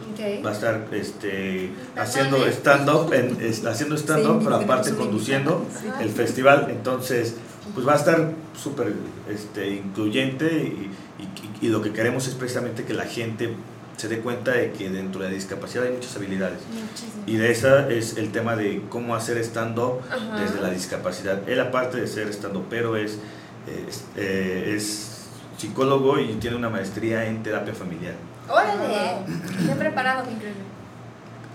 Va 0.44 0.50
a 0.50 0.52
estar 0.52 0.86
este, 0.92 1.70
haciendo 1.96 2.38
padre. 2.38 2.52
stand-up, 2.52 3.12
es- 3.40 3.64
haciendo 3.66 3.96
stand-up, 3.96 4.40
pero 4.42 4.56
aparte 4.56 4.90
conduciendo 4.94 5.64
el 6.00 6.08
festival. 6.10 6.68
Entonces, 6.70 7.34
pues 7.74 7.86
va 7.86 7.92
a 7.92 7.96
estar 7.96 8.32
súper 8.60 8.92
este, 9.30 9.68
incluyente 9.70 10.46
y, 10.46 10.90
y- 11.62 11.66
y 11.66 11.68
lo 11.68 11.82
que 11.82 11.92
queremos 11.92 12.26
es 12.26 12.34
precisamente 12.34 12.84
que 12.84 12.94
la 12.94 13.04
gente 13.04 13.54
se 13.98 14.08
dé 14.08 14.20
cuenta 14.20 14.52
de 14.52 14.72
que 14.72 14.88
dentro 14.88 15.20
de 15.20 15.28
la 15.28 15.34
discapacidad 15.34 15.84
hay 15.84 15.92
muchas 15.92 16.16
habilidades. 16.16 16.60
Muchísimo. 16.72 17.22
Y 17.26 17.36
de 17.36 17.50
esa 17.52 17.86
es 17.90 18.16
el 18.16 18.32
tema 18.32 18.56
de 18.56 18.80
cómo 18.88 19.14
hacer 19.14 19.36
stand-up 19.36 20.00
desde 20.40 20.62
la 20.62 20.70
discapacidad. 20.70 21.46
Él 21.46 21.60
aparte 21.60 22.00
de 22.00 22.06
ser 22.06 22.28
stand 22.28 22.58
pero 22.70 22.96
es, 22.96 23.18
es, 23.88 24.04
eh, 24.16 24.72
es 24.74 25.09
psicólogo 25.60 26.18
y 26.18 26.34
tiene 26.34 26.56
una 26.56 26.70
maestría 26.70 27.26
en 27.26 27.42
terapia 27.42 27.74
familiar. 27.74 28.14
¡Órale! 28.48 29.18
Me 29.66 29.72
he 29.72 29.76
preparado. 29.76 30.24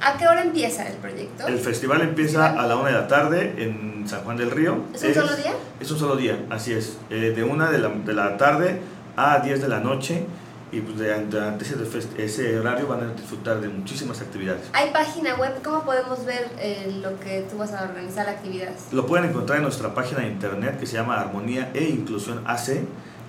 ¿A 0.01 0.17
qué 0.17 0.27
hora 0.27 0.43
empieza 0.43 0.87
el 0.87 0.97
proyecto? 0.97 1.47
El 1.47 1.57
festival 1.57 2.01
empieza 2.01 2.51
a 2.59 2.67
la 2.67 2.75
una 2.75 2.89
de 2.89 2.93
la 2.93 3.07
tarde 3.07 3.55
en 3.57 4.07
San 4.07 4.21
Juan 4.23 4.37
del 4.37 4.51
Río. 4.51 4.83
¿Es 4.93 5.03
un 5.03 5.13
solo 5.13 5.35
día? 5.35 5.53
Es 5.79 5.91
un 5.91 5.99
solo 5.99 6.15
día, 6.15 6.45
así 6.49 6.73
es. 6.73 6.97
Eh, 7.09 7.33
de 7.35 7.43
una 7.43 7.71
de 7.71 7.79
la, 7.79 7.89
de 7.89 8.13
la 8.13 8.37
tarde 8.37 8.81
a 9.15 9.39
10 9.39 9.61
de 9.61 9.67
la 9.67 9.79
noche. 9.79 10.25
Y 10.71 10.81
pues 10.81 10.97
durante 10.97 11.63
ese, 11.63 11.75
ese 12.17 12.59
horario 12.59 12.87
van 12.87 13.01
a 13.01 13.13
disfrutar 13.13 13.61
de 13.61 13.69
muchísimas 13.69 14.19
actividades. 14.19 14.63
¿Hay 14.73 14.91
página 14.91 15.35
web? 15.35 15.53
¿Cómo 15.63 15.83
podemos 15.83 16.25
ver 16.25 16.49
eh, 16.59 16.99
lo 17.01 17.17
que 17.19 17.45
tú 17.49 17.57
vas 17.57 17.71
a 17.71 17.83
organizar, 17.83 18.27
actividades? 18.27 18.91
Lo 18.91 19.05
pueden 19.05 19.29
encontrar 19.29 19.57
en 19.57 19.63
nuestra 19.63 19.93
página 19.93 20.21
de 20.21 20.27
internet 20.27 20.77
que 20.77 20.85
se 20.85 20.97
llama 20.97 21.19
Armonía 21.19 21.71
e 21.73 21.85
Inclusión 21.85 22.43
AC. 22.45 22.81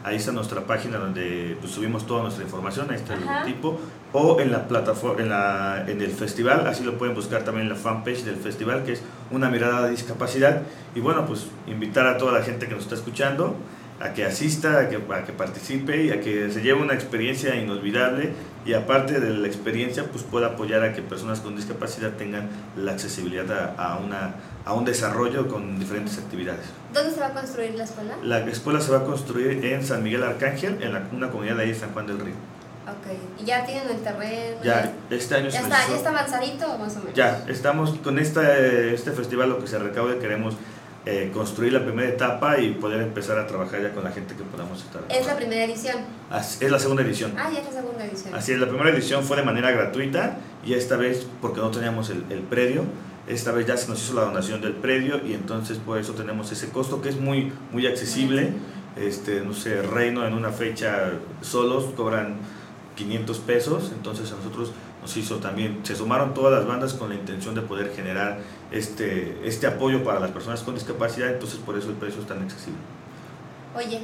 Ahí 0.06 0.14
está 0.14 0.30
nuestra 0.30 0.60
página 0.60 0.98
donde 0.98 1.56
pues, 1.58 1.72
subimos 1.72 2.06
toda 2.06 2.22
nuestra 2.22 2.44
información, 2.44 2.86
ahí 2.90 2.94
está 2.94 3.14
el 3.14 3.44
tipo. 3.44 3.76
O 4.12 4.38
en 4.38 4.52
la 4.52 4.68
plataforma, 4.68 5.20
en, 5.20 5.28
la, 5.28 5.84
en 5.88 6.00
el 6.00 6.12
festival, 6.12 6.64
así 6.68 6.84
lo 6.84 6.96
pueden 6.96 7.12
buscar 7.12 7.42
también 7.42 7.66
en 7.66 7.72
la 7.72 7.74
fanpage 7.74 8.22
del 8.22 8.36
festival, 8.36 8.84
que 8.84 8.92
es 8.92 9.02
Una 9.32 9.50
Mirada 9.50 9.82
de 9.86 9.90
Discapacidad. 9.90 10.62
Y 10.94 11.00
bueno, 11.00 11.26
pues 11.26 11.48
invitar 11.66 12.06
a 12.06 12.18
toda 12.18 12.38
la 12.38 12.44
gente 12.44 12.68
que 12.68 12.74
nos 12.74 12.84
está 12.84 12.94
escuchando 12.94 13.56
a 14.00 14.12
que 14.12 14.24
asista, 14.24 14.78
a 14.80 14.88
que, 14.88 14.96
a 14.96 15.24
que 15.24 15.32
participe 15.32 16.04
y 16.04 16.10
a 16.10 16.20
que 16.20 16.50
se 16.50 16.60
lleve 16.60 16.82
una 16.82 16.92
experiencia 16.94 17.54
inolvidable 17.56 18.30
y 18.66 18.74
aparte 18.74 19.20
de 19.20 19.30
la 19.30 19.46
experiencia 19.46 20.04
pues 20.10 20.22
pueda 20.24 20.48
apoyar 20.48 20.82
a 20.82 20.92
que 20.92 21.00
personas 21.00 21.40
con 21.40 21.56
discapacidad 21.56 22.10
tengan 22.12 22.48
la 22.76 22.92
accesibilidad 22.92 23.50
a, 23.78 23.92
a 23.92 23.96
una, 23.98 24.34
a 24.66 24.74
un 24.74 24.84
desarrollo 24.84 25.48
con 25.48 25.78
diferentes 25.78 26.18
actividades. 26.18 26.66
¿Dónde 26.92 27.12
se 27.12 27.20
va 27.20 27.28
a 27.28 27.32
construir 27.32 27.74
la 27.74 27.84
escuela? 27.84 28.14
La 28.22 28.38
escuela 28.40 28.80
se 28.80 28.90
va 28.90 28.98
a 28.98 29.04
construir 29.04 29.64
en 29.64 29.82
San 29.84 30.02
Miguel 30.02 30.22
Arcángel, 30.24 30.82
en 30.82 30.92
la- 30.92 31.02
una 31.12 31.30
comunidad 31.30 31.56
de 31.56 31.62
ahí 31.62 31.68
de 31.70 31.74
San 31.78 31.92
Juan 31.92 32.06
del 32.06 32.18
Río. 32.18 32.34
Ok. 32.86 33.40
¿Y 33.42 33.44
ya 33.46 33.64
tienen 33.64 33.88
el 33.88 33.96
terreno? 34.02 34.58
Ya, 34.62 34.92
este 35.10 35.34
año 35.36 35.44
¿Ya 35.48 35.50
se 35.52 35.58
está, 35.58 35.88
¿Ya 35.88 35.96
está 35.96 36.08
avanzadito 36.10 36.66
o 36.72 36.78
más 36.78 36.94
o 36.96 37.00
menos? 37.00 37.14
Ya, 37.14 37.44
estamos 37.48 37.90
con 37.98 38.18
esta, 38.18 38.58
este 38.58 39.10
festival, 39.12 39.48
lo 39.48 39.58
que 39.58 39.66
se 39.66 39.78
recaude, 39.78 40.18
queremos 40.18 40.54
eh, 41.06 41.30
construir 41.32 41.72
la 41.72 41.84
primera 41.84 42.08
etapa 42.08 42.58
y 42.58 42.72
poder 42.72 43.00
empezar 43.00 43.38
a 43.38 43.46
trabajar 43.46 43.80
ya 43.80 43.92
con 43.92 44.02
la 44.04 44.10
gente 44.10 44.34
que 44.34 44.42
podamos 44.42 44.82
estar. 44.82 45.02
Es 45.08 45.24
la 45.26 45.36
primera 45.36 45.64
edición. 45.64 45.96
Así- 46.30 46.64
es 46.64 46.70
la 46.70 46.78
segunda 46.80 47.02
edición. 47.02 47.32
Ah, 47.38 47.48
ya 47.52 47.60
es 47.60 47.66
la 47.66 47.80
segunda 47.80 48.04
edición. 48.04 48.34
Así 48.34 48.52
es, 48.52 48.58
la 48.58 48.68
primera 48.68 48.90
edición 48.90 49.22
fue 49.24 49.36
de 49.36 49.44
manera 49.44 49.70
gratuita 49.70 50.38
y 50.64 50.74
esta 50.74 50.96
vez, 50.96 51.26
porque 51.40 51.60
no 51.60 51.70
teníamos 51.70 52.10
el, 52.10 52.24
el 52.30 52.40
predio, 52.40 52.82
esta 53.28 53.52
vez 53.52 53.66
ya 53.66 53.76
se 53.76 53.88
nos 53.88 54.02
hizo 54.02 54.14
la 54.14 54.22
donación 54.22 54.60
del 54.60 54.72
predio 54.74 55.20
y 55.24 55.32
entonces 55.34 55.78
por 55.78 55.98
eso 55.98 56.12
tenemos 56.14 56.50
ese 56.52 56.68
costo 56.70 57.00
que 57.00 57.08
es 57.08 57.16
muy, 57.20 57.52
muy 57.72 57.86
accesible. 57.86 58.52
Este, 58.96 59.40
no 59.42 59.52
sé, 59.52 59.82
Reino 59.82 60.26
en 60.26 60.32
una 60.34 60.50
fecha 60.50 61.12
solos 61.42 61.84
cobran 61.96 62.36
500 62.96 63.38
pesos, 63.38 63.92
entonces 63.94 64.32
a 64.32 64.36
nosotros 64.36 64.72
nos 65.00 65.16
hizo 65.16 65.36
también, 65.36 65.80
se 65.84 65.94
sumaron 65.94 66.34
todas 66.34 66.52
las 66.52 66.66
bandas 66.66 66.94
con 66.94 67.10
la 67.10 67.14
intención 67.14 67.54
de 67.54 67.62
poder 67.62 67.94
generar 67.94 68.38
este, 68.72 69.38
este 69.46 69.66
apoyo 69.66 70.02
para 70.02 70.18
las 70.18 70.32
personas 70.32 70.62
con 70.62 70.74
discapacidad, 70.74 71.30
entonces 71.30 71.58
por 71.58 71.78
eso 71.78 71.90
el 71.90 71.94
precio 71.94 72.20
es 72.20 72.26
tan 72.26 72.42
accesible. 72.42 72.80
Oye, 73.76 74.00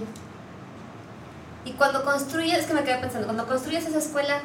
y 1.65 1.73
cuando 1.73 2.05
construyes, 2.05 2.59
es 2.59 2.67
que 2.67 2.75
me 2.75 2.85
quedé 2.85 2.99
pensando, 2.99 3.27
cuando 3.27 3.47
construyes 3.47 3.87
esa 3.87 3.99
escuela, 3.99 4.43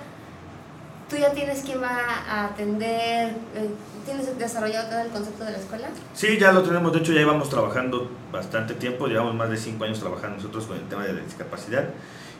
tú 1.09 1.17
ya 1.17 1.31
tienes 1.31 1.61
quién 1.63 1.81
va 1.81 1.99
a 2.29 2.45
atender, 2.45 3.29
eh, 3.55 3.69
¿tienes 4.05 4.37
desarrollado 4.37 4.89
todo 4.89 4.99
el 4.99 5.09
concepto 5.09 5.43
de 5.43 5.51
la 5.51 5.57
escuela? 5.57 5.89
Sí, 6.13 6.37
ya 6.39 6.51
lo 6.51 6.63
tenemos, 6.63 6.93
de 6.93 6.99
hecho 6.99 7.11
ya 7.11 7.19
llevamos 7.19 7.49
trabajando 7.49 8.09
bastante 8.31 8.73
tiempo, 8.75 9.07
llevamos 9.07 9.35
más 9.35 9.49
de 9.49 9.57
cinco 9.57 9.83
años 9.83 9.99
trabajando 9.99 10.37
nosotros 10.37 10.65
con 10.65 10.77
el 10.77 10.87
tema 10.87 11.03
de 11.03 11.13
la 11.13 11.21
discapacidad 11.21 11.89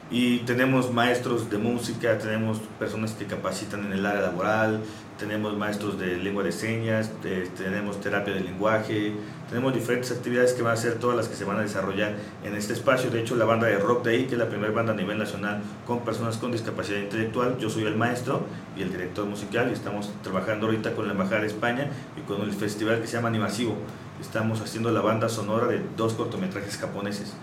y 0.09 0.39
tenemos 0.39 0.93
maestros 0.93 1.49
de 1.49 1.57
música, 1.57 2.17
tenemos 2.17 2.59
personas 2.79 3.11
que 3.11 3.25
capacitan 3.25 3.85
en 3.85 3.91
el 3.93 4.05
área 4.05 4.21
laboral, 4.21 4.79
tenemos 5.19 5.57
maestros 5.57 5.99
de 5.99 6.15
lengua 6.17 6.43
de 6.43 6.51
señas, 6.53 7.11
de- 7.23 7.47
tenemos 7.57 7.99
terapia 7.99 8.33
de 8.33 8.39
lenguaje, 8.41 9.13
tenemos 9.49 9.73
diferentes 9.73 10.11
actividades 10.11 10.53
que 10.53 10.61
van 10.61 10.73
a 10.73 10.77
ser 10.77 10.95
todas 10.95 11.17
las 11.17 11.27
que 11.27 11.35
se 11.35 11.43
van 11.43 11.57
a 11.57 11.61
desarrollar 11.61 12.15
en 12.43 12.55
este 12.55 12.71
espacio. 12.73 13.09
De 13.09 13.19
hecho, 13.19 13.35
la 13.35 13.43
banda 13.45 13.67
de 13.67 13.77
Rock 13.79 14.05
Day, 14.05 14.25
que 14.27 14.33
es 14.33 14.39
la 14.39 14.47
primera 14.47 14.71
banda 14.71 14.93
a 14.93 14.95
nivel 14.95 15.17
nacional 15.17 15.61
con 15.85 15.99
personas 16.05 16.37
con 16.37 16.51
discapacidad 16.51 16.99
intelectual, 16.99 17.57
yo 17.57 17.69
soy 17.69 17.83
el 17.83 17.95
maestro 17.95 18.41
y 18.77 18.83
el 18.83 18.91
director 18.91 19.25
musical 19.25 19.67
y 19.69 19.73
estamos 19.73 20.11
trabajando 20.23 20.67
ahorita 20.67 20.93
con 20.93 21.07
la 21.07 21.13
Embajada 21.13 21.41
de 21.41 21.47
España 21.47 21.89
y 22.15 22.21
con 22.21 22.41
el 22.43 22.53
festival 22.53 23.01
que 23.01 23.07
se 23.07 23.13
llama 23.17 23.27
Animasivo. 23.29 23.75
Estamos 24.21 24.61
haciendo 24.61 24.89
la 24.91 25.01
banda 25.01 25.27
sonora 25.27 25.67
de 25.67 25.81
dos 25.97 26.13
cortometrajes 26.13 26.77
japoneses 26.77 27.33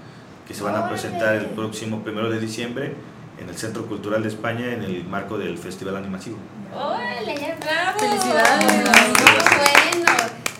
que 0.46 0.54
se 0.54 0.62
van 0.62 0.76
a 0.76 0.88
presentar 0.88 1.35
el 1.35 1.46
próximo 1.46 2.02
primero 2.02 2.30
de 2.30 2.38
diciembre 2.38 2.94
en 3.40 3.48
el 3.48 3.57
Centro 3.57 3.87
Cultural 3.87 4.22
de 4.22 4.28
España 4.28 4.72
en 4.72 4.83
el 4.83 5.04
marco 5.04 5.38
del 5.38 5.59
Festival 5.59 5.96
Animasivo. 5.96 6.37
¡Órale, 6.74 7.35
ya 7.37 7.57
bravo! 7.61 7.98
Felicidades. 7.98 8.64
Muy 8.74 8.85
bueno. 9.59 10.12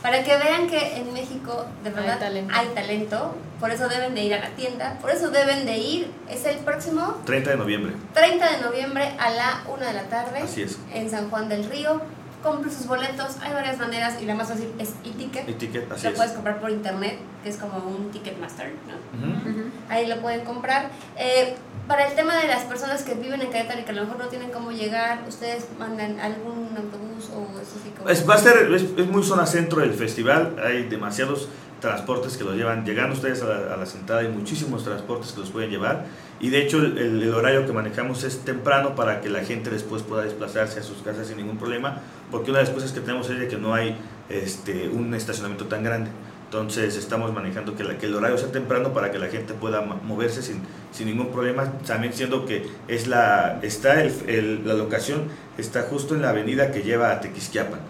Para 0.03 0.23
que 0.23 0.37
vean 0.37 0.67
que 0.69 0.97
en 0.99 1.13
México 1.15 1.65
de 1.83 1.89
Hay 1.89 1.95
verdad 1.97 2.19
talento. 2.19 2.55
hay 2.55 2.67
talento, 2.75 3.35
por 3.59 3.71
eso 3.71 3.89
deben 3.89 4.15
de 4.15 4.23
ir 4.25 4.35
a 4.35 4.41
la 4.41 4.51
tienda, 4.51 4.99
por 5.01 5.11
eso 5.11 5.31
deben 5.31 5.65
de 5.65 5.79
ir, 5.79 6.11
es 6.29 6.45
el 6.45 6.59
próximo 6.59 7.23
30 7.25 7.51
de 7.53 7.57
noviembre. 7.57 7.95
30 8.13 8.53
de 8.57 8.61
noviembre 8.63 9.15
a 9.19 9.31
la 9.31 9.63
1 9.67 9.83
de 9.83 9.93
la 9.95 10.03
tarde 10.05 10.41
Así 10.43 10.61
es. 10.61 10.79
en 10.93 11.11
San 11.11 11.31
Juan 11.31 11.49
del 11.49 11.65
Río. 11.71 12.03
Compre 12.45 12.71
sus 12.71 12.87
boletos, 12.87 13.39
hay 13.43 13.55
varias 13.55 13.79
maneras 13.79 14.21
y 14.21 14.27
la 14.27 14.35
más 14.35 14.49
fácil 14.49 14.69
es 14.79 14.91
e-ticket. 15.03 15.91
Así 15.91 16.05
Lo 16.05 16.11
es. 16.11 16.17
puedes 16.17 16.33
comprar 16.33 16.61
por 16.61 16.71
internet, 16.71 17.19
que 17.43 17.49
es 17.49 17.57
como 17.57 17.79
un 17.79 18.11
Ticketmaster, 18.11 18.75
¿no? 18.87 19.51
Ujú. 19.51 19.71
Ahí 19.89 20.07
lo 20.07 20.21
pueden 20.21 20.45
comprar. 20.45 20.91
Eh, 21.17 21.55
para 21.89 22.07
el 22.07 22.15
tema 22.15 22.37
de 22.37 22.47
las 22.47 22.65
personas 22.65 23.03
que 23.03 23.15
viven 23.15 23.41
en 23.41 23.51
Querétaro 23.51 23.81
y 23.81 23.85
que 23.85 23.91
a 23.93 23.95
lo 23.95 24.03
mejor 24.03 24.19
no 24.19 24.27
tienen 24.27 24.51
cómo 24.51 24.73
llegar, 24.73 25.25
¿ustedes 25.27 25.69
mandan 25.79 26.21
algún 26.21 26.69
autobús 26.77 27.31
o 27.35 27.59
eso 27.61 27.79
sí 27.83 27.91
como... 27.97 28.11
Es, 28.11 28.29
va 28.29 28.35
a 28.35 28.39
ser, 28.39 28.71
es, 28.75 28.83
es 28.83 29.07
muy 29.07 29.23
zona 29.23 29.47
centro 29.47 29.81
del 29.81 29.95
festival, 29.95 30.57
hay 30.63 30.85
demasiados 30.87 31.49
transportes 31.81 32.37
que 32.37 32.45
los 32.45 32.57
llevan, 32.57 32.85
llegan 32.85 33.11
ustedes 33.11 33.43
a 33.43 33.47
la, 33.47 33.75
a 33.75 33.77
la 33.79 33.87
sentada, 33.87 34.21
hay 34.21 34.29
muchísimos 34.29 34.85
transportes 34.85 35.33
que 35.33 35.41
los 35.41 35.51
pueden 35.51 35.71
llevar 35.71 36.05
y 36.41 36.51
de 36.51 36.63
hecho 36.63 36.79
el, 36.79 37.33
horario 37.33 37.65
que 37.67 37.73
manejamos 37.73 38.25
es 38.25 38.39
temprano 38.41 38.95
para 38.95 39.21
que 39.21 39.29
la 39.29 39.45
gente 39.45 39.71
después 39.71 40.03
pueda 40.03 40.23
desplazarse 40.25 40.81
a 40.81 40.83
sus 40.83 40.99
casas 41.03 41.29
sin 41.29 41.37
ningún 41.37 41.59
problema, 41.59 42.01
porque 42.31 42.51
una 42.51 42.61
de 42.61 42.67
las 42.67 42.75
cosas 42.75 42.93
que 42.93 43.01
tenemos 43.01 43.31
es 43.31 43.39
de 43.39 43.49
que 43.49 43.57
no 43.57 43.75
hay 43.75 43.97
este, 44.29 44.89
un 44.89 45.15
estacionamiento 45.15 45.67
tan 45.67 45.83
grande. 45.85 46.11
Entonces 46.47 46.97
estamos 46.97 47.33
manejando 47.33 47.75
que, 47.75 47.83
la- 47.83 47.99
que 47.99 48.07
el 48.07 48.15
horario 48.15 48.39
sea 48.39 48.53
temprano 48.53 48.93
para 48.93 49.11
que 49.11 49.19
la 49.19 49.27
gente 49.27 49.55
pueda 49.55 49.81
moverse 49.81 50.41
sin, 50.43 50.61
sin 50.93 51.07
ningún 51.09 51.29
problema, 51.33 51.73
también 51.87 52.13
siendo 52.13 52.47
que 52.47 52.67
es 52.87 53.09
la, 53.09 53.59
está 53.63 54.01
el- 54.03 54.13
el- 54.29 54.67
la 54.67 54.75
locación 54.75 55.23
está 55.59 55.83
justo 55.83 56.15
en 56.15 56.23
la 56.23 56.31
avenida 56.31 56.71
que 56.71 56.83
lleva 56.83 57.11
a 57.11 57.21
Tequisquiapan. 57.21 57.81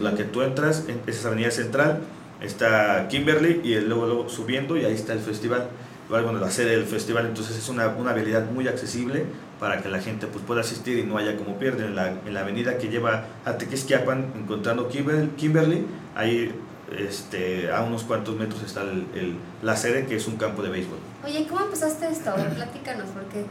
La 0.00 0.14
que 0.14 0.24
tú 0.24 0.42
entras, 0.42 0.84
en 0.88 1.00
esa 1.06 1.28
avenida 1.28 1.50
central, 1.50 2.00
está 2.40 3.08
Kimberly 3.08 3.60
y 3.64 3.74
luego, 3.80 4.06
luego 4.06 4.28
subiendo 4.28 4.76
y 4.76 4.84
ahí 4.84 4.94
está 4.94 5.12
el 5.12 5.20
festival. 5.20 5.68
Bueno, 6.08 6.32
la 6.34 6.50
sede 6.50 6.72
del 6.72 6.84
festival, 6.84 7.26
entonces 7.26 7.56
es 7.56 7.68
una, 7.68 7.88
una 7.88 8.10
habilidad 8.10 8.44
muy 8.50 8.68
accesible 8.68 9.24
para 9.58 9.80
que 9.82 9.88
la 9.88 10.00
gente 10.00 10.26
pues, 10.26 10.44
pueda 10.44 10.60
asistir 10.60 10.98
y 10.98 11.02
no 11.04 11.16
haya 11.16 11.36
como 11.36 11.58
pierde. 11.58 11.86
En 11.86 11.96
la, 11.96 12.08
en 12.10 12.34
la 12.34 12.40
avenida 12.40 12.76
que 12.78 12.88
lleva 12.88 13.24
a 13.44 13.56
Tequisquiapan, 13.56 14.32
encontrando 14.36 14.88
Kimber- 14.90 15.30
Kimberly, 15.36 15.86
ahí 16.14 16.52
este, 16.98 17.70
a 17.72 17.80
unos 17.82 18.02
cuantos 18.04 18.36
metros 18.36 18.62
está 18.62 18.82
el- 18.82 19.06
el- 19.14 19.36
la 19.62 19.76
sede 19.76 20.06
que 20.06 20.16
es 20.16 20.26
un 20.28 20.36
campo 20.36 20.62
de 20.62 20.68
béisbol. 20.70 20.98
Oye, 21.24 21.46
¿cómo 21.48 21.62
empezaste 21.64 22.06
esto? 22.08 22.30
A 22.30 22.36
ver, 22.36 22.50
platícanos, 22.54 23.06
porque 23.14 23.46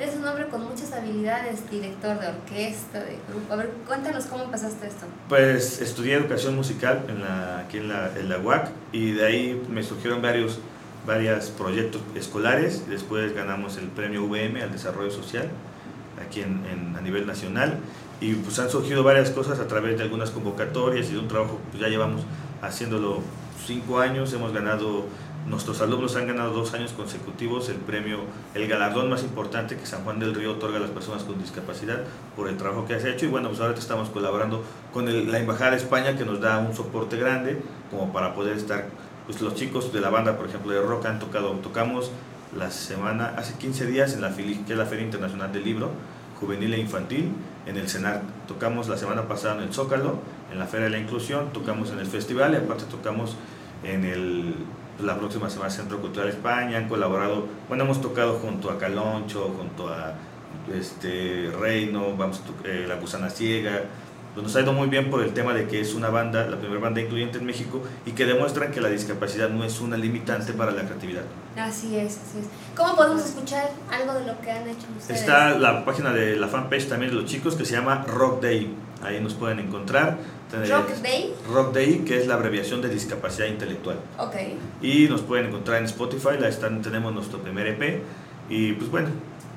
eres 0.00 0.14
un 0.16 0.26
hombre 0.26 0.46
con 0.46 0.62
muchas 0.64 0.92
habilidades, 0.92 1.68
director 1.70 2.18
de 2.20 2.28
orquesta, 2.28 3.00
de 3.00 3.18
grupo. 3.28 3.52
A 3.52 3.56
ver, 3.56 3.70
cuéntanos 3.86 4.26
cómo 4.26 4.44
empezaste 4.44 4.86
esto. 4.86 5.06
Pues 5.28 5.80
estudié 5.82 6.14
educación 6.14 6.54
musical 6.54 7.04
en 7.08 7.20
la, 7.22 7.58
aquí 7.58 7.78
en 7.78 7.88
la, 7.88 8.10
en 8.16 8.28
la 8.28 8.38
UAC 8.38 8.68
y 8.92 9.10
de 9.12 9.26
ahí 9.26 9.62
me 9.68 9.82
surgieron 9.82 10.22
varios 10.22 10.60
varios 11.06 11.46
proyectos 11.50 12.02
escolares. 12.14 12.88
Después 12.88 13.34
ganamos 13.34 13.76
el 13.76 13.86
premio 13.88 14.24
VM 14.24 14.62
al 14.62 14.72
desarrollo 14.72 15.10
social 15.10 15.48
aquí 16.20 16.40
en, 16.40 16.94
a 16.96 17.00
nivel 17.00 17.26
nacional 17.26 17.78
y 18.20 18.32
pues 18.34 18.58
han 18.58 18.70
surgido 18.70 19.02
varias 19.02 19.30
cosas 19.30 19.58
a 19.60 19.68
través 19.68 19.98
de 19.98 20.02
algunas 20.02 20.30
convocatorias 20.30 21.10
y 21.10 21.12
de 21.12 21.18
un 21.18 21.28
trabajo 21.28 21.60
pues 21.70 21.82
ya 21.82 21.88
llevamos 21.88 22.22
haciéndolo 22.62 23.20
cinco 23.66 23.98
años. 24.00 24.32
Hemos 24.32 24.52
ganado, 24.52 25.04
nuestros 25.46 25.80
alumnos 25.82 26.16
han 26.16 26.26
ganado 26.26 26.52
dos 26.52 26.72
años 26.72 26.92
consecutivos 26.92 27.68
el 27.68 27.76
premio, 27.76 28.20
el 28.54 28.66
galardón 28.66 29.10
más 29.10 29.22
importante 29.22 29.76
que 29.76 29.86
San 29.86 30.02
Juan 30.04 30.18
del 30.18 30.34
Río 30.34 30.52
otorga 30.52 30.78
a 30.78 30.80
las 30.80 30.90
personas 30.90 31.24
con 31.24 31.38
discapacidad 31.38 32.04
por 32.34 32.48
el 32.48 32.56
trabajo 32.56 32.86
que 32.86 32.94
has 32.94 33.04
hecho 33.04 33.26
y 33.26 33.28
bueno, 33.28 33.48
pues 33.48 33.60
ahora 33.60 33.74
estamos 33.78 34.08
colaborando 34.08 34.64
con 34.92 35.04
la 35.30 35.38
Embajada 35.38 35.72
de 35.72 35.76
España 35.76 36.16
que 36.16 36.24
nos 36.24 36.40
da 36.40 36.58
un 36.58 36.74
soporte 36.74 37.16
grande 37.18 37.60
como 37.90 38.12
para 38.12 38.34
poder 38.34 38.56
estar, 38.56 38.86
pues 39.26 39.40
los 39.40 39.54
chicos 39.54 39.92
de 39.92 40.00
la 40.00 40.10
banda, 40.10 40.36
por 40.36 40.46
ejemplo, 40.46 40.72
de 40.72 40.80
rock 40.80 41.06
han 41.06 41.18
tocado, 41.18 41.50
tocamos 41.62 42.10
la 42.56 42.70
semana, 42.70 43.34
hace 43.36 43.54
15 43.54 43.86
días 43.86 44.14
en 44.14 44.22
la 44.22 44.34
que 44.34 44.72
es 44.72 44.78
la 44.78 44.86
Feria 44.86 45.04
Internacional 45.04 45.52
del 45.52 45.64
Libro, 45.64 45.90
Juvenil 46.40 46.72
e 46.74 46.78
Infantil, 46.78 47.32
en 47.66 47.76
el 47.76 47.88
CENAR. 47.88 48.22
Tocamos 48.46 48.88
la 48.88 48.96
semana 48.96 49.26
pasada 49.28 49.56
en 49.56 49.62
el 49.62 49.74
Zócalo, 49.74 50.18
en 50.52 50.58
la 50.58 50.66
Feria 50.66 50.86
de 50.86 50.90
la 50.90 50.98
Inclusión, 50.98 51.52
tocamos 51.52 51.90
en 51.90 51.98
el 51.98 52.06
festival 52.06 52.54
y 52.54 52.56
aparte 52.56 52.84
tocamos 52.84 53.36
en 53.82 54.04
el 54.04 54.54
la 55.04 55.18
próxima 55.18 55.50
semana 55.50 55.70
Centro 55.70 56.00
Cultural 56.00 56.28
España, 56.28 56.78
han 56.78 56.88
colaborado, 56.88 57.46
bueno, 57.68 57.84
hemos 57.84 58.00
tocado 58.00 58.34
junto 58.38 58.70
a 58.70 58.78
Caloncho, 58.78 59.54
junto 59.56 59.88
a 59.88 60.14
este 60.74 61.50
Reino, 61.60 62.16
vamos 62.16 62.42
eh, 62.64 62.86
La 62.88 62.96
Gusana 62.96 63.28
Ciega, 63.30 63.82
pues 64.36 64.44
nos 64.44 64.54
ha 64.54 64.60
ido 64.60 64.74
muy 64.74 64.88
bien 64.88 65.08
por 65.08 65.22
el 65.22 65.32
tema 65.32 65.54
de 65.54 65.66
que 65.66 65.80
es 65.80 65.94
una 65.94 66.10
banda, 66.10 66.46
la 66.46 66.58
primera 66.58 66.78
banda 66.78 67.00
incluyente 67.00 67.38
en 67.38 67.46
México 67.46 67.82
y 68.04 68.12
que 68.12 68.26
demuestran 68.26 68.70
que 68.70 68.82
la 68.82 68.90
discapacidad 68.90 69.48
no 69.48 69.64
es 69.64 69.80
una 69.80 69.96
limitante 69.96 70.52
para 70.52 70.72
la 70.72 70.82
creatividad. 70.82 71.22
Así 71.56 71.96
es, 71.96 72.18
así 72.18 72.40
es. 72.40 72.46
¿Cómo 72.76 72.94
podemos 72.96 73.24
escuchar 73.24 73.70
algo 73.90 74.12
de 74.12 74.26
lo 74.26 74.38
que 74.42 74.50
han 74.50 74.68
hecho 74.68 74.86
ustedes? 74.94 75.22
Está 75.22 75.58
la 75.58 75.86
página 75.86 76.12
de 76.12 76.36
la 76.36 76.48
fanpage 76.48 76.86
también 76.86 77.12
de 77.12 77.16
los 77.16 77.24
chicos 77.24 77.56
que 77.56 77.64
se 77.64 77.76
llama 77.76 78.04
Rock 78.06 78.42
Day. 78.42 78.74
Ahí 79.02 79.20
nos 79.22 79.32
pueden 79.32 79.58
encontrar. 79.58 80.18
Rock 80.52 80.90
Day. 81.02 81.34
Rock 81.50 81.72
Day, 81.72 81.98
que 82.00 82.18
es 82.18 82.26
la 82.26 82.34
abreviación 82.34 82.82
de 82.82 82.90
discapacidad 82.90 83.46
intelectual. 83.46 83.96
Ok. 84.18 84.36
Y 84.82 85.08
nos 85.08 85.22
pueden 85.22 85.46
encontrar 85.46 85.78
en 85.78 85.86
Spotify. 85.86 86.38
La 86.38 86.48
están, 86.48 86.82
tenemos 86.82 87.14
nuestro 87.14 87.38
primer 87.38 87.68
EP. 87.68 88.02
Y 88.50 88.74
pues 88.74 88.90
bueno, 88.90 89.08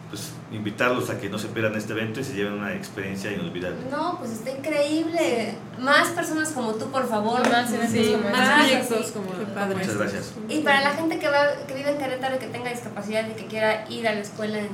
pues 0.09 0.31
invitarlos 0.51 1.09
a 1.11 1.19
que 1.19 1.29
no 1.29 1.37
se 1.37 1.49
pierdan 1.49 1.75
este 1.75 1.93
evento 1.93 2.19
y 2.19 2.23
se 2.23 2.33
lleven 2.33 2.53
una 2.53 2.73
experiencia 2.73 3.31
inolvidable. 3.31 3.77
No, 3.91 4.17
pues 4.17 4.31
está 4.31 4.49
increíble. 4.49 5.55
Más 5.79 6.09
personas 6.09 6.49
como 6.49 6.73
tú, 6.73 6.89
por 6.89 7.07
favor. 7.07 7.41
Y 7.45 7.49
más 7.49 7.71
eventos 7.71 7.91
Sí, 7.91 8.11
como 8.13 8.29
más 8.29 8.47
Más 8.47 8.59
proyectos 8.67 9.11
como, 9.11 9.29
padre. 9.53 9.75
Muchas 9.75 9.97
gracias. 9.97 10.33
Y 10.49 10.61
para 10.61 10.81
la 10.81 10.91
gente 10.91 11.19
que, 11.19 11.27
va, 11.27 11.65
que 11.67 11.73
vive 11.75 11.91
en 11.91 11.97
Querétaro 11.99 12.35
y 12.35 12.39
que 12.39 12.47
tenga 12.47 12.71
discapacidad 12.71 13.27
y 13.29 13.33
que 13.33 13.45
quiera 13.45 13.87
ir 13.89 14.07
a 14.07 14.13
la 14.15 14.21
escuela 14.21 14.57
en... 14.57 14.69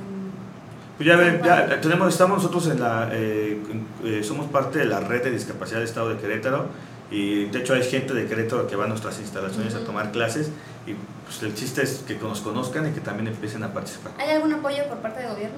Pues 0.97 1.07
ya 1.09 1.17
ven, 1.17 1.41
ya 1.43 1.81
tenemos, 1.81 2.07
estamos 2.13 2.37
nosotros 2.37 2.67
en 2.67 2.79
la, 2.79 3.09
eh, 3.11 3.61
eh, 4.05 4.23
somos 4.23 4.49
parte 4.49 4.79
de 4.79 4.85
la 4.85 5.01
red 5.01 5.21
de 5.21 5.31
discapacidad 5.31 5.79
del 5.79 5.89
Estado 5.89 6.07
de 6.11 6.17
Querétaro 6.17 6.67
y 7.11 7.45
de 7.47 7.59
hecho 7.59 7.73
hay 7.73 7.83
gente 7.83 8.13
de 8.13 8.25
Querétaro 8.27 8.65
que 8.65 8.77
va 8.77 8.85
a 8.85 8.87
nuestras 8.87 9.19
instalaciones 9.19 9.73
a 9.75 9.79
Ujú. 9.79 9.87
tomar 9.87 10.13
clases 10.13 10.51
y 10.87 10.95
pues 11.25 11.41
el 11.43 11.53
chiste 11.55 11.81
es 11.83 12.03
que 12.07 12.15
nos 12.15 12.39
conozcan 12.41 12.87
y 12.87 12.91
que 12.91 13.01
también 13.01 13.27
empiecen 13.27 13.63
a 13.63 13.73
participar. 13.73 14.13
¿Hay 14.19 14.29
algún 14.31 14.53
apoyo 14.53 14.85
por 14.87 14.99
parte 14.99 15.21
del 15.21 15.31
gobierno? 15.31 15.57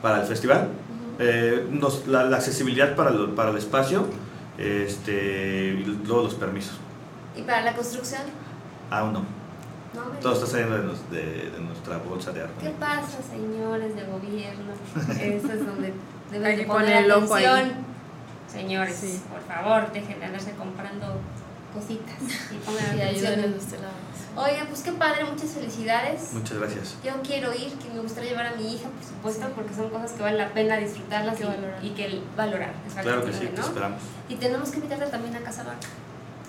Para 0.00 0.20
el 0.22 0.26
festival, 0.26 0.68
eh, 1.18 1.66
nos- 1.70 2.06
la, 2.06 2.24
la 2.24 2.36
accesibilidad 2.36 2.94
para, 2.96 3.10
lo- 3.10 3.34
para 3.34 3.50
el 3.50 3.58
espacio 3.58 4.06
este, 4.58 5.74
y 5.80 5.84
luego 6.06 6.22
los 6.24 6.34
permisos, 6.34 6.74
¿Y 7.36 7.42
para 7.42 7.62
la 7.62 7.74
construcción? 7.74 8.22
aún 8.90 9.12
no, 9.14 9.20
No, 9.94 10.10
me- 10.12 10.18
todo 10.20 10.34
está 10.34 10.46
saliendo 10.46 10.76
de, 10.78 10.84
nos- 10.84 11.10
de- 11.10 11.50
de 11.50 11.60
nuestra 11.60 11.98
bolsa 11.98 12.30
de 12.32 12.42
arte. 12.42 12.54
¿Qué 12.62 12.70
pasa, 12.70 13.18
señores 13.28 13.94
del 13.96 14.06
gobierno? 14.06 14.72
Eso 15.20 15.52
es 15.52 15.66
donde 15.66 15.92
deben 16.30 16.56
de 16.58 16.64
poner 16.64 17.04
el 17.04 17.10
ojo 17.12 17.34
ahí. 17.34 17.44
atención. 17.44 17.90
Señores, 18.50 18.96
Sí. 18.96 19.20
por 19.30 19.40
favor, 19.42 19.92
dejen 19.92 20.18
de 20.18 20.26
andarse 20.26 20.52
comprando 20.52 21.06
cositas 21.72 22.16
y 22.52 22.56
pongan 22.66 22.84
atención. 22.86 23.54
Oigan, 24.36 24.66
pues 24.68 24.80
qué 24.82 24.92
padre, 24.92 25.24
muchas 25.24 25.50
felicidades. 25.50 26.32
Muchas 26.32 26.58
gracias. 26.58 26.94
Yo 27.04 27.12
quiero 27.22 27.52
ir, 27.52 27.72
que 27.74 27.88
me 27.92 28.00
gustaría 28.00 28.30
llevar 28.30 28.46
a 28.46 28.52
mi 28.52 28.74
hija, 28.74 28.88
por 28.88 29.04
supuesto, 29.04 29.52
porque 29.54 29.74
son 29.74 29.90
cosas 29.90 30.12
que 30.12 30.22
vale 30.22 30.38
la 30.38 30.48
pena 30.50 30.76
disfrutarlas 30.76 31.38
y, 31.40 31.44
valorar. 31.44 31.78
y 31.84 31.90
que 31.90 32.20
valorar. 32.36 32.72
Claro 33.02 33.24
que 33.24 33.32
sí, 33.32 33.46
te 33.54 33.60
esperamos. 33.60 34.00
Y 34.28 34.36
tenemos 34.36 34.70
que 34.70 34.76
invitarte 34.76 35.06
también 35.06 35.34
a 35.36 35.40
Casa 35.40 35.64
Vaca, 35.64 35.78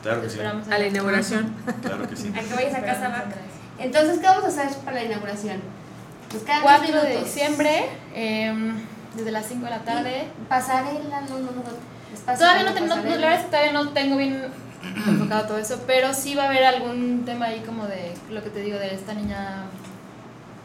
Claro 0.04 0.22
que 0.22 0.30
sí, 0.30 0.36
Esperamos 0.38 0.68
A 0.68 0.78
la 0.78 0.88
inauguración. 0.88 1.54
claro 1.82 2.08
que 2.08 2.16
sí. 2.16 2.30
a 2.36 2.40
que 2.42 2.54
vayas 2.54 2.76
a 2.76 2.82
Casa 2.82 3.10
Vaca. 3.10 3.36
Entonces, 3.80 4.20
¿qué 4.20 4.28
vamos 4.28 4.44
a 4.46 4.48
hacer 4.48 4.78
para 4.86 4.98
la 4.98 5.04
inauguración? 5.04 5.60
Nos 6.34 6.44
quedan 6.44 6.62
4 6.62 6.82
10 6.88 6.94
de 7.04 7.10
minutos. 7.10 7.26
diciembre, 7.34 7.86
em, 8.14 8.76
desde 9.16 9.32
las 9.32 9.46
5 9.48 9.66
de 9.66 9.70
la 9.72 9.80
tarde. 9.80 10.28
Y 10.42 10.46
Pasarela, 10.48 11.22
no, 11.22 11.40
no, 11.40 11.52
no. 11.52 11.64
Todavía 12.38 12.64
no, 12.64 12.74
para 12.74 12.74
te- 12.74 12.88
no- 12.88 12.96
la 12.96 13.02
verdad 13.02 13.34
es 13.34 13.40
que 13.42 13.48
todavía 13.48 13.72
no 13.74 13.90
tengo 13.90 14.18
bien 14.18 14.46
enfocado 15.08 15.48
todo 15.48 15.58
eso, 15.58 15.82
pero 15.88 16.14
sí 16.14 16.36
va 16.36 16.44
a 16.44 16.50
haber 16.50 16.64
algún 16.66 17.24
tema 17.26 17.48
ahí 17.48 17.62
como 17.66 17.86
de 17.88 18.14
lo 18.30 18.44
que 18.44 18.50
te 18.50 18.62
digo 18.62 18.78
de 18.78 18.94
esta 18.94 19.14
niña 19.14 19.64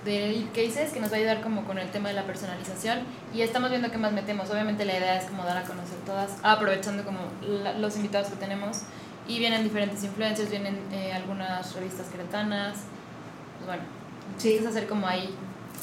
de 0.04 0.46
cases 0.54 0.92
que 0.92 1.00
nos 1.00 1.10
va 1.10 1.16
a 1.16 1.18
ayudar 1.18 1.40
como 1.40 1.64
con 1.64 1.78
el 1.78 1.88
tema 1.90 2.08
de 2.10 2.14
la 2.14 2.22
personalización 2.22 3.00
y 3.34 3.42
estamos 3.42 3.70
viendo 3.70 3.90
qué 3.90 3.98
más 3.98 4.12
metemos. 4.12 4.48
Obviamente 4.50 4.84
la 4.84 4.96
idea 4.96 5.16
es 5.18 5.24
como 5.24 5.44
dar 5.44 5.56
a 5.56 5.62
conocer 5.62 5.96
todas, 6.06 6.30
aprovechando 6.44 7.02
como 7.04 7.18
la- 7.64 7.72
los 7.72 7.96
invitados 7.96 8.28
que 8.28 8.36
tenemos 8.36 8.82
y 9.26 9.40
vienen 9.40 9.64
diferentes 9.64 10.04
influencers, 10.04 10.48
vienen 10.48 10.78
eh, 10.92 11.12
algunas 11.12 11.74
revistas 11.74 12.06
queretanas, 12.06 12.76
pues 13.56 13.66
bueno, 13.66 13.82
Sí. 14.38 14.54
es 14.54 14.64
hacer 14.66 14.86
como 14.86 15.08
ahí 15.08 15.34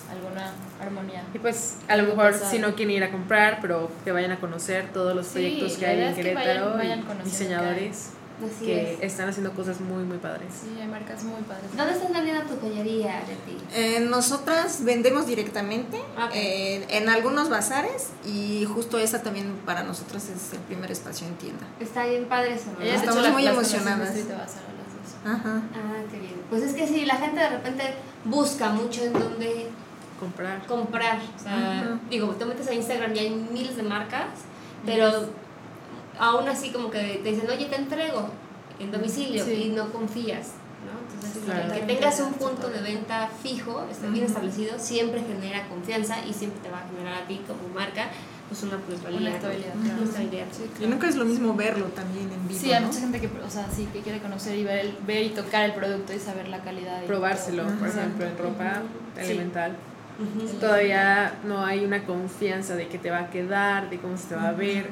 alguna 0.10 0.52
armonía. 0.82 1.24
Y 1.34 1.40
pues 1.40 1.80
a 1.90 1.98
lo 1.98 2.04
mejor 2.04 2.34
si 2.34 2.60
no 2.60 2.76
quieren 2.76 2.96
ir 2.96 3.04
a 3.04 3.12
comprar, 3.12 3.60
pero 3.62 3.92
que 4.06 4.14
vayan 4.14 4.32
a 4.32 4.38
conocer 4.40 4.88
todos 4.94 5.14
los 5.14 5.26
Sí, 5.28 5.34
proyectos 5.34 5.74
que 5.78 5.86
hay 5.86 6.02
en 6.02 6.16
que 6.16 6.34
vayan- 6.34 6.44
Querétaro 6.44 6.74
vayan 6.78 7.02
conociendo 7.02 7.30
diseñadores 7.30 8.10
Así 8.46 8.66
que 8.66 8.94
es. 8.94 9.00
están 9.02 9.30
haciendo 9.30 9.52
cosas 9.54 9.80
muy 9.80 10.04
muy 10.04 10.18
padres. 10.18 10.48
Sí, 10.62 10.80
hay 10.80 10.88
marcas 10.88 11.24
muy 11.24 11.42
padres. 11.44 11.66
¿Dónde 11.76 11.94
estás 11.94 12.12
vendiendo 12.14 12.44
tu 12.44 12.60
joyería, 12.60 13.22
Leti? 13.22 13.58
Eh, 13.74 14.00
nosotras 14.02 14.84
vendemos 14.84 15.26
directamente 15.28 15.98
Ok. 15.98 16.32
eh, 16.36 16.86
en 16.90 17.10
algunos 17.10 17.50
bazares 17.50 18.10
y 18.26 18.66
justo 18.66 18.98
esa 19.00 19.22
también 19.24 19.56
para 19.66 19.84
nosotros 19.84 20.24
es 20.26 20.54
el 20.54 20.60
primer 20.60 20.92
espacio 20.92 21.28
en 21.28 21.36
tienda. 21.36 21.66
Está 21.80 22.06
bien 22.06 22.26
padre 22.26 22.54
eso, 22.56 22.72
Estamos 22.82 23.30
muy 23.32 23.48
emocionadas. 23.48 24.14
Ajá. 25.26 25.62
Ah, 25.74 26.04
qué 26.12 26.20
bien. 26.20 26.34
Pues 26.50 26.64
es 26.64 26.74
que 26.74 26.86
sí, 26.86 27.06
la 27.06 27.16
gente 27.16 27.40
de 27.40 27.50
repente 27.50 27.84
busca 28.26 28.70
mucho 28.70 29.04
en 29.06 29.14
dónde 29.14 29.70
Comprar. 30.20 30.66
comprar. 30.68 31.20
O 31.38 31.40
sea, 31.42 31.98
digo, 32.10 32.28
te 32.36 32.46
metes 32.46 32.68
a 32.68 32.74
Instagram 32.74 33.16
y 33.16 33.20
hay 33.20 33.30
miles 33.30 33.76
de 33.78 33.84
marcas, 33.84 34.28
pero 34.86 35.28
aún 36.20 36.48
así 36.48 36.72
como 36.72 36.90
que 36.92 37.20
te 37.24 37.30
dicen, 37.32 37.50
oye, 37.50 37.66
te 37.66 37.76
entrego 37.76 38.30
en 38.80 38.92
domicilio 38.92 39.44
Sí. 39.46 39.52
y 39.52 39.70
no 39.70 39.90
confías. 39.92 40.52
¿no? 40.84 41.00
Entonces, 41.16 41.42
Sí, 41.44 41.50
claro. 41.50 41.74
el 41.74 41.80
que 41.80 41.94
tengas 41.94 42.20
un 42.20 42.34
punto 42.34 42.70
de 42.70 42.82
venta 42.82 43.30
fijo, 43.42 43.86
esté 43.90 44.10
bien 44.10 44.26
establecido, 44.26 44.78
siempre 44.78 45.22
genera 45.22 45.68
confianza 45.70 46.18
y 46.28 46.34
siempre 46.34 46.60
te 46.62 46.70
va 46.70 46.80
a 46.80 46.88
generar 46.88 47.24
a 47.24 47.28
ti 47.28 47.40
como 47.48 47.74
marca 47.74 48.10
pues 48.50 48.62
una 48.64 48.78
plusvalía. 48.78 49.20
Una 49.22 49.30
¿no? 49.32 49.40
claro. 49.40 50.04
estabilidad. 50.04 50.46
Y 50.82 50.86
nunca 50.88 51.08
es 51.08 51.16
lo 51.16 51.24
mismo 51.26 51.54
verlo 51.56 51.86
también 51.86 52.30
en 52.32 52.48
vivo. 52.48 52.60
Sí, 52.60 52.72
hay 52.74 52.82
¿no? 52.82 52.88
mucha 52.88 53.00
gente 53.00 53.22
que, 53.22 53.28
o 53.28 53.50
sea, 53.50 53.68
sí, 53.74 53.88
que 53.94 54.02
quiere 54.02 54.20
conocer 54.20 54.58
y 54.58 54.64
ver, 54.66 54.80
el- 54.80 54.98
ver 55.08 55.24
y 55.24 55.30
tocar 55.30 55.64
el 55.64 55.72
producto 55.74 56.14
y 56.14 56.20
saber 56.20 56.50
la 56.50 56.60
calidad. 56.60 57.02
y 57.04 57.08
Probárselo, 57.08 57.64
todo. 57.64 57.76
por 57.80 57.88
Ajá. 57.88 58.00
ejemplo, 58.02 58.26
en 58.28 58.38
ropa 58.38 58.82
Sí. 59.16 59.22
elemental. 59.22 59.76
Ujú. 60.20 60.48
Todavía 60.60 61.34
no 61.46 61.66
hay 61.66 61.84
una 61.86 62.04
confianza 62.04 62.76
de 62.76 62.88
que 62.90 63.00
te 63.00 63.10
va 63.10 63.20
a 63.20 63.30
quedar, 63.30 63.90
de 63.90 63.98
cómo 64.00 64.18
se 64.18 64.28
te 64.28 64.36
va 64.36 64.50
a 64.50 64.52
ver. 64.52 64.90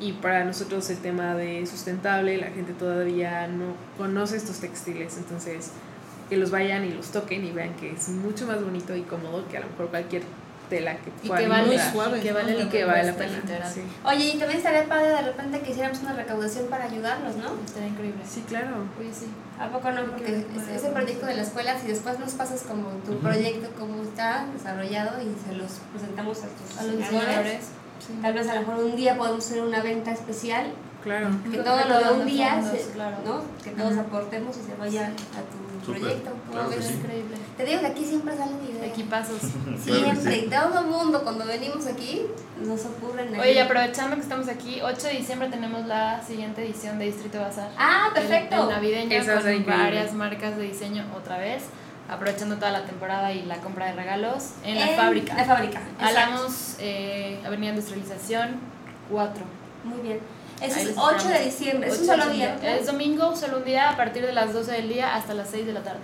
Y 0.00 0.12
para 0.14 0.44
nosotros 0.44 0.88
el 0.90 0.98
tema 0.98 1.34
de 1.34 1.66
sustentable, 1.66 2.36
la 2.38 2.46
gente 2.48 2.72
todavía 2.72 3.46
no 3.48 3.74
conoce 3.98 4.36
estos 4.36 4.58
textiles. 4.60 5.16
Entonces, 5.18 5.70
que 6.28 6.36
los 6.36 6.50
vayan 6.50 6.84
y 6.84 6.90
los 6.92 7.08
toquen 7.08 7.44
y 7.44 7.50
vean 7.50 7.74
que 7.74 7.92
es 7.92 8.08
mucho 8.08 8.46
más 8.46 8.62
bonito 8.64 8.94
y 8.96 9.02
cómodo 9.02 9.46
que 9.48 9.58
a 9.58 9.60
lo 9.60 9.66
mejor 9.68 9.88
cualquier 9.88 10.22
tela 10.70 10.96
que 10.98 11.10
Y 11.24 11.28
que 11.28 11.48
vale, 11.48 11.64
encontrar. 11.64 11.92
suave, 11.92 12.18
y 12.18 12.22
que 12.22 12.32
vale 12.32 12.62
Y 12.62 12.68
que 12.68 12.84
vale 12.84 13.02
la 13.04 13.14
pena. 13.14 13.40
Sí. 13.74 13.80
Oye, 14.04 14.24
y 14.34 14.38
también 14.38 14.58
estaría 14.58 14.84
padre 14.86 15.08
de 15.08 15.22
repente 15.22 15.60
que 15.60 15.72
hiciéramos 15.72 15.98
una 16.00 16.12
recaudación 16.12 16.66
para 16.68 16.84
ayudarlos, 16.84 17.34
¿no? 17.36 17.50
Estaría 17.66 17.88
increíble. 17.88 18.22
sí, 18.24 18.44
claro. 18.46 18.76
Oye, 19.00 19.10
sí. 19.12 19.26
¿A 19.58 19.68
poco 19.68 19.90
no? 19.90 20.04
Porque 20.06 20.46
es- 20.56 20.68
ese 20.76 20.88
proyecto 20.90 21.26
de 21.26 21.34
la 21.34 21.42
escuela, 21.42 21.76
si 21.78 21.88
después 21.88 22.18
nos 22.20 22.32
pasas 22.34 22.62
como 22.62 22.88
tu 23.04 23.18
proyecto, 23.18 23.68
cómo 23.78 24.00
está 24.02 24.46
desarrollado 24.56 25.20
y 25.20 25.34
se 25.44 25.56
los 25.56 25.80
presentamos 25.92 26.38
a 26.38 26.46
tus 26.46 26.78
A 26.78 26.84
los 26.84 26.96
diseñadores, 26.98 27.26
diseñadores. 27.26 27.60
Sí. 28.00 28.18
tal 28.22 28.32
vez 28.34 28.48
a 28.48 28.54
lo 28.54 28.60
mejor 28.62 28.84
un 28.84 28.96
día 28.96 29.16
podemos 29.16 29.44
hacer 29.46 29.62
una 29.62 29.80
venta 29.82 30.10
especial, 30.12 30.72
Claro. 31.02 31.28
que 31.50 31.58
todo 31.58 31.82
que 31.82 31.88
lo 31.88 31.98
de 31.98 32.10
un 32.20 32.26
día, 32.26 32.54
fondos, 32.56 32.78
se- 32.80 32.90
claro. 32.92 33.16
¿no? 33.24 33.42
Que 33.64 33.70
todos 33.70 33.96
aportemos 33.96 34.56
y 34.56 34.60
se 34.70 34.74
vaya 34.76 35.06
a 35.06 35.84
tu 35.86 35.92
proyecto. 35.92 36.30
Sí. 36.82 36.92
Increíble. 36.94 37.36
Te 37.56 37.64
digo 37.64 37.80
que 37.80 37.86
aquí 37.86 38.04
siempre 38.04 38.36
salen 38.36 38.56
ideas. 38.70 38.86
Equipazos. 38.88 39.38
Siempre, 39.84 40.32
sí. 40.34 40.44
y 40.46 40.50
todo 40.50 40.80
el 40.80 40.86
mundo 40.86 41.22
cuando 41.22 41.46
venimos 41.46 41.86
aquí 41.86 42.26
nos 42.60 42.84
ocurren 42.84 43.38
Oye, 43.40 43.60
aprovechando 43.62 44.16
que 44.16 44.22
estamos 44.22 44.48
aquí, 44.48 44.80
8 44.82 45.06
de 45.06 45.12
diciembre 45.14 45.48
tenemos 45.48 45.86
la 45.86 46.22
siguiente 46.22 46.62
edición 46.64 46.98
de 46.98 47.06
Distrito 47.06 47.40
Bazar. 47.40 47.70
Ah, 47.78 48.08
El- 48.08 48.12
perfecto. 48.22 48.64
El, 48.64 48.68
navideño 48.68 49.24
ser 49.24 49.42
con 49.64 49.66
varias 49.66 50.12
marcas 50.12 50.56
de 50.58 50.64
diseño 50.64 51.04
otra 51.16 51.38
vez, 51.38 51.62
aprovechando 52.10 52.56
toda 52.56 52.70
la 52.72 52.84
temporada 52.84 53.32
y 53.32 53.42
la 53.42 53.56
compra 53.58 53.86
de 53.86 53.92
regalos 53.92 54.50
en 54.64 54.78
la 54.78 54.90
En 54.90 54.96
fábrica. 54.96 55.34
La 55.34 55.44
fábrica. 55.44 55.80
Hablamos 56.00 56.76
eh, 56.78 57.40
Avenida 57.46 57.70
Industrialización 57.70 58.60
4. 59.10 59.44
Muy 59.84 60.00
bien. 60.00 60.18
Es 60.60 60.76
les 60.76 60.96
8 60.96 61.28
de 61.28 61.44
diciembre, 61.44 61.88
es 61.88 62.00
un 62.00 62.10
8 62.10 62.12
de 62.12 62.22
solo 62.22 62.34
día. 62.34 62.52
diciembre. 62.52 62.80
Es 62.80 62.86
domingo, 62.86 63.34
solo 63.34 63.58
un 63.58 63.64
día, 63.64 63.90
a 63.90 63.96
partir 63.96 64.26
de 64.26 64.32
las 64.32 64.52
12 64.52 64.72
del 64.72 64.88
día 64.88 65.14
hasta 65.14 65.32
las 65.32 65.48
6 65.50 65.66
de 65.66 65.72
la 65.72 65.82
tarde. 65.82 66.00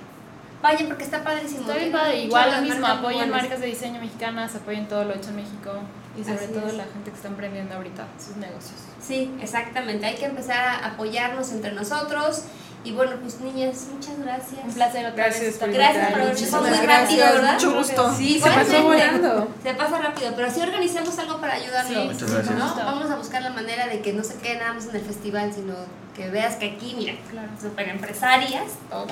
Vayan 0.62 0.86
porque 0.88 1.04
está 1.04 1.22
padrísimo. 1.22 1.60
Está 1.60 1.74
bien 1.74 1.92
padre, 1.92 2.22
igual 2.22 2.50
lo 2.50 2.62
mismo, 2.62 2.86
apoyen 2.86 3.18
buenas. 3.28 3.42
marcas 3.42 3.60
de 3.60 3.66
diseño 3.66 4.00
mexicanas, 4.00 4.54
apoyen 4.54 4.88
todo 4.88 5.04
lo 5.04 5.14
hecho 5.14 5.28
en 5.28 5.36
México 5.36 5.72
y 6.18 6.24
sobre 6.24 6.36
Así 6.36 6.52
todo 6.54 6.68
es. 6.68 6.74
la 6.74 6.84
gente 6.84 7.10
que 7.10 7.16
está 7.16 7.28
emprendiendo 7.28 7.74
ahorita 7.74 8.06
sus 8.18 8.36
negocios. 8.36 8.80
Sí, 9.00 9.30
exactamente. 9.40 10.06
Hay 10.06 10.14
que 10.14 10.24
empezar 10.24 10.56
a 10.56 10.86
apoyarnos 10.86 11.52
entre 11.52 11.72
nosotros. 11.72 12.44
Y 12.86 12.92
bueno, 12.92 13.16
pues 13.20 13.40
niñas, 13.40 13.88
muchas 13.92 14.16
gracias. 14.20 14.60
Un 14.64 14.72
placer 14.72 15.06
otra 15.06 15.24
Gracias 15.24 15.44
vez 15.44 15.56
por 15.58 15.72
Gracias 15.72 16.10
por 16.12 16.20
haber 16.20 16.34
venido. 16.36 16.50
Fue 16.50 16.60
muy 16.70 16.86
rápido, 16.86 17.26
¿verdad? 17.26 17.52
mucho 17.54 17.74
gusto. 17.74 18.14
Sí, 18.14 18.40
Se 18.40 18.48
pasó 18.48 18.82
volando. 18.84 19.48
Se 19.60 19.74
pasa 19.74 19.98
rápido, 19.98 20.32
pero 20.36 20.50
si 20.52 20.60
organizamos 20.60 21.18
algo 21.18 21.40
para 21.40 21.54
ayudarlos. 21.54 22.02
Sí, 22.02 22.08
Muchas 22.12 22.30
gracias. 22.32 22.56
¿no? 22.56 22.76
Vamos 22.76 23.10
a 23.10 23.16
buscar 23.16 23.42
la 23.42 23.50
manera 23.50 23.88
de 23.88 24.00
que 24.02 24.12
no 24.12 24.22
se 24.22 24.36
quede 24.36 24.58
nada 24.58 24.74
más 24.74 24.86
en 24.86 24.94
el 24.94 25.02
festival, 25.02 25.52
sino 25.52 25.74
que 26.14 26.30
veas 26.30 26.54
que 26.54 26.70
aquí, 26.76 26.94
mira, 26.96 27.14
Claro. 27.28 27.48
super 27.60 27.88
empresarias, 27.88 28.74
todos, 28.88 29.10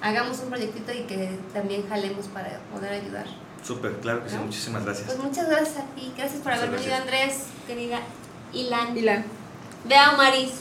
hagamos 0.00 0.38
un 0.38 0.50
proyectito 0.50 0.92
y 0.92 1.00
que 1.02 1.36
también 1.52 1.88
jalemos 1.88 2.28
para 2.28 2.60
poder 2.72 2.92
ayudar. 2.92 3.26
Súper, 3.66 3.94
claro 3.94 4.22
que 4.22 4.30
sí. 4.30 4.36
Muchísimas 4.36 4.84
gracias. 4.84 5.06
Pues 5.06 5.18
muchas 5.18 5.48
gracias 5.48 5.78
a 5.78 5.94
ti, 5.96 6.12
gracias 6.16 6.40
por 6.42 6.52
haber 6.52 6.70
venido 6.70 6.94
Andrés, 6.94 7.46
querida 7.66 7.98
Ilan, 8.52 8.96
Y 8.96 9.00
la 9.00 9.24
Vea 9.84 10.12
Maris, 10.12 10.52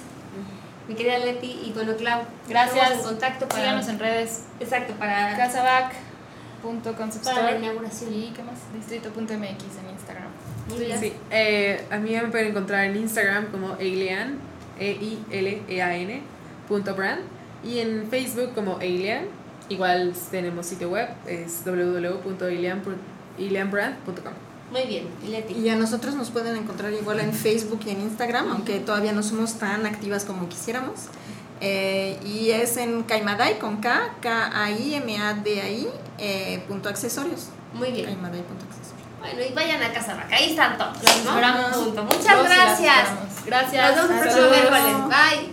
mi 0.87 0.95
querida 0.95 1.17
Leti 1.19 1.61
y 1.65 1.71
bueno 1.73 1.95
Clau. 1.95 2.21
Gracias. 2.47 2.91
En 2.91 3.01
contacto 3.03 3.47
para, 3.47 3.61
Síganos 3.61 3.87
en 3.87 3.99
redes. 3.99 4.43
exacto, 4.59 4.93
para, 4.95 5.35
Casabac.conceptstore 5.37 7.35
para 7.35 7.51
la 7.51 7.57
inauguración. 7.57 8.13
y 8.13 8.31
¿qué 8.35 8.43
más? 8.43 8.59
Distrito.mx 8.73 9.31
en 9.31 9.89
Instagram. 9.91 10.29
Sí, 10.99 11.13
eh, 11.29 11.85
a 11.91 11.97
mí 11.97 12.11
me 12.11 12.27
pueden 12.27 12.47
encontrar 12.47 12.85
en 12.85 12.95
Instagram 12.95 13.47
como 13.47 13.75
Eilean, 13.79 14.39
E-I-L-E-A-N, 14.79 16.21
punto 16.67 16.95
brand, 16.95 17.21
y 17.63 17.79
en 17.79 18.07
Facebook 18.09 18.53
como 18.53 18.79
Eilean. 18.81 19.25
Igual 19.69 20.13
tenemos 20.29 20.65
sitio 20.65 20.89
web, 20.89 21.07
es 21.25 21.63
www.eileanbrand.com. 21.65 24.33
Muy 24.73 24.85
bien, 24.87 25.07
y 25.23 25.27
Leti. 25.27 25.53
Y 25.53 25.69
a 25.69 25.75
nosotros 25.75 26.15
nos 26.15 26.31
pueden 26.31 26.57
encontrar 26.57 26.91
igual 26.93 27.19
en 27.19 27.31
Facebook 27.31 27.81
y 27.85 27.91
en 27.91 28.01
Instagram, 28.01 28.49
aunque 28.51 28.79
todavía 28.79 29.13
no 29.13 29.21
somos 29.21 29.59
tan 29.59 29.85
activas 29.85 30.25
como 30.25 30.49
quisiéramos. 30.49 31.01
Eh, 31.61 32.19
y 32.25 32.49
es 32.49 32.75
en 32.77 33.03
Caimaday 33.03 33.59
con 33.59 33.77
K, 33.77 34.15
K-A-I-M-A-D-A-I, 34.19 35.87
eh, 36.17 36.63
punto 36.67 36.89
accesorios. 36.89 37.49
Muy 37.73 37.91
bien. 37.91 38.05
Caimaday 38.05 38.41
punto 38.41 38.65
accesorios. 38.65 39.07
Bueno, 39.19 39.41
y 39.47 39.53
vayan 39.53 39.83
a 39.83 39.93
Casa 39.93 40.15
Vaca, 40.15 40.35
ahí 40.35 40.49
están 40.49 40.75
todos. 40.75 40.97
Muchas 40.97 42.43
gracias. 42.43 42.97
esperamos. 42.97 43.45
Gracias. 43.45 43.95
Nos 43.95 44.09
vemos 44.09 44.11
el 44.11 44.19
próximo 44.21 44.49
miércoles. 44.49 44.93
Bye. 45.07 45.52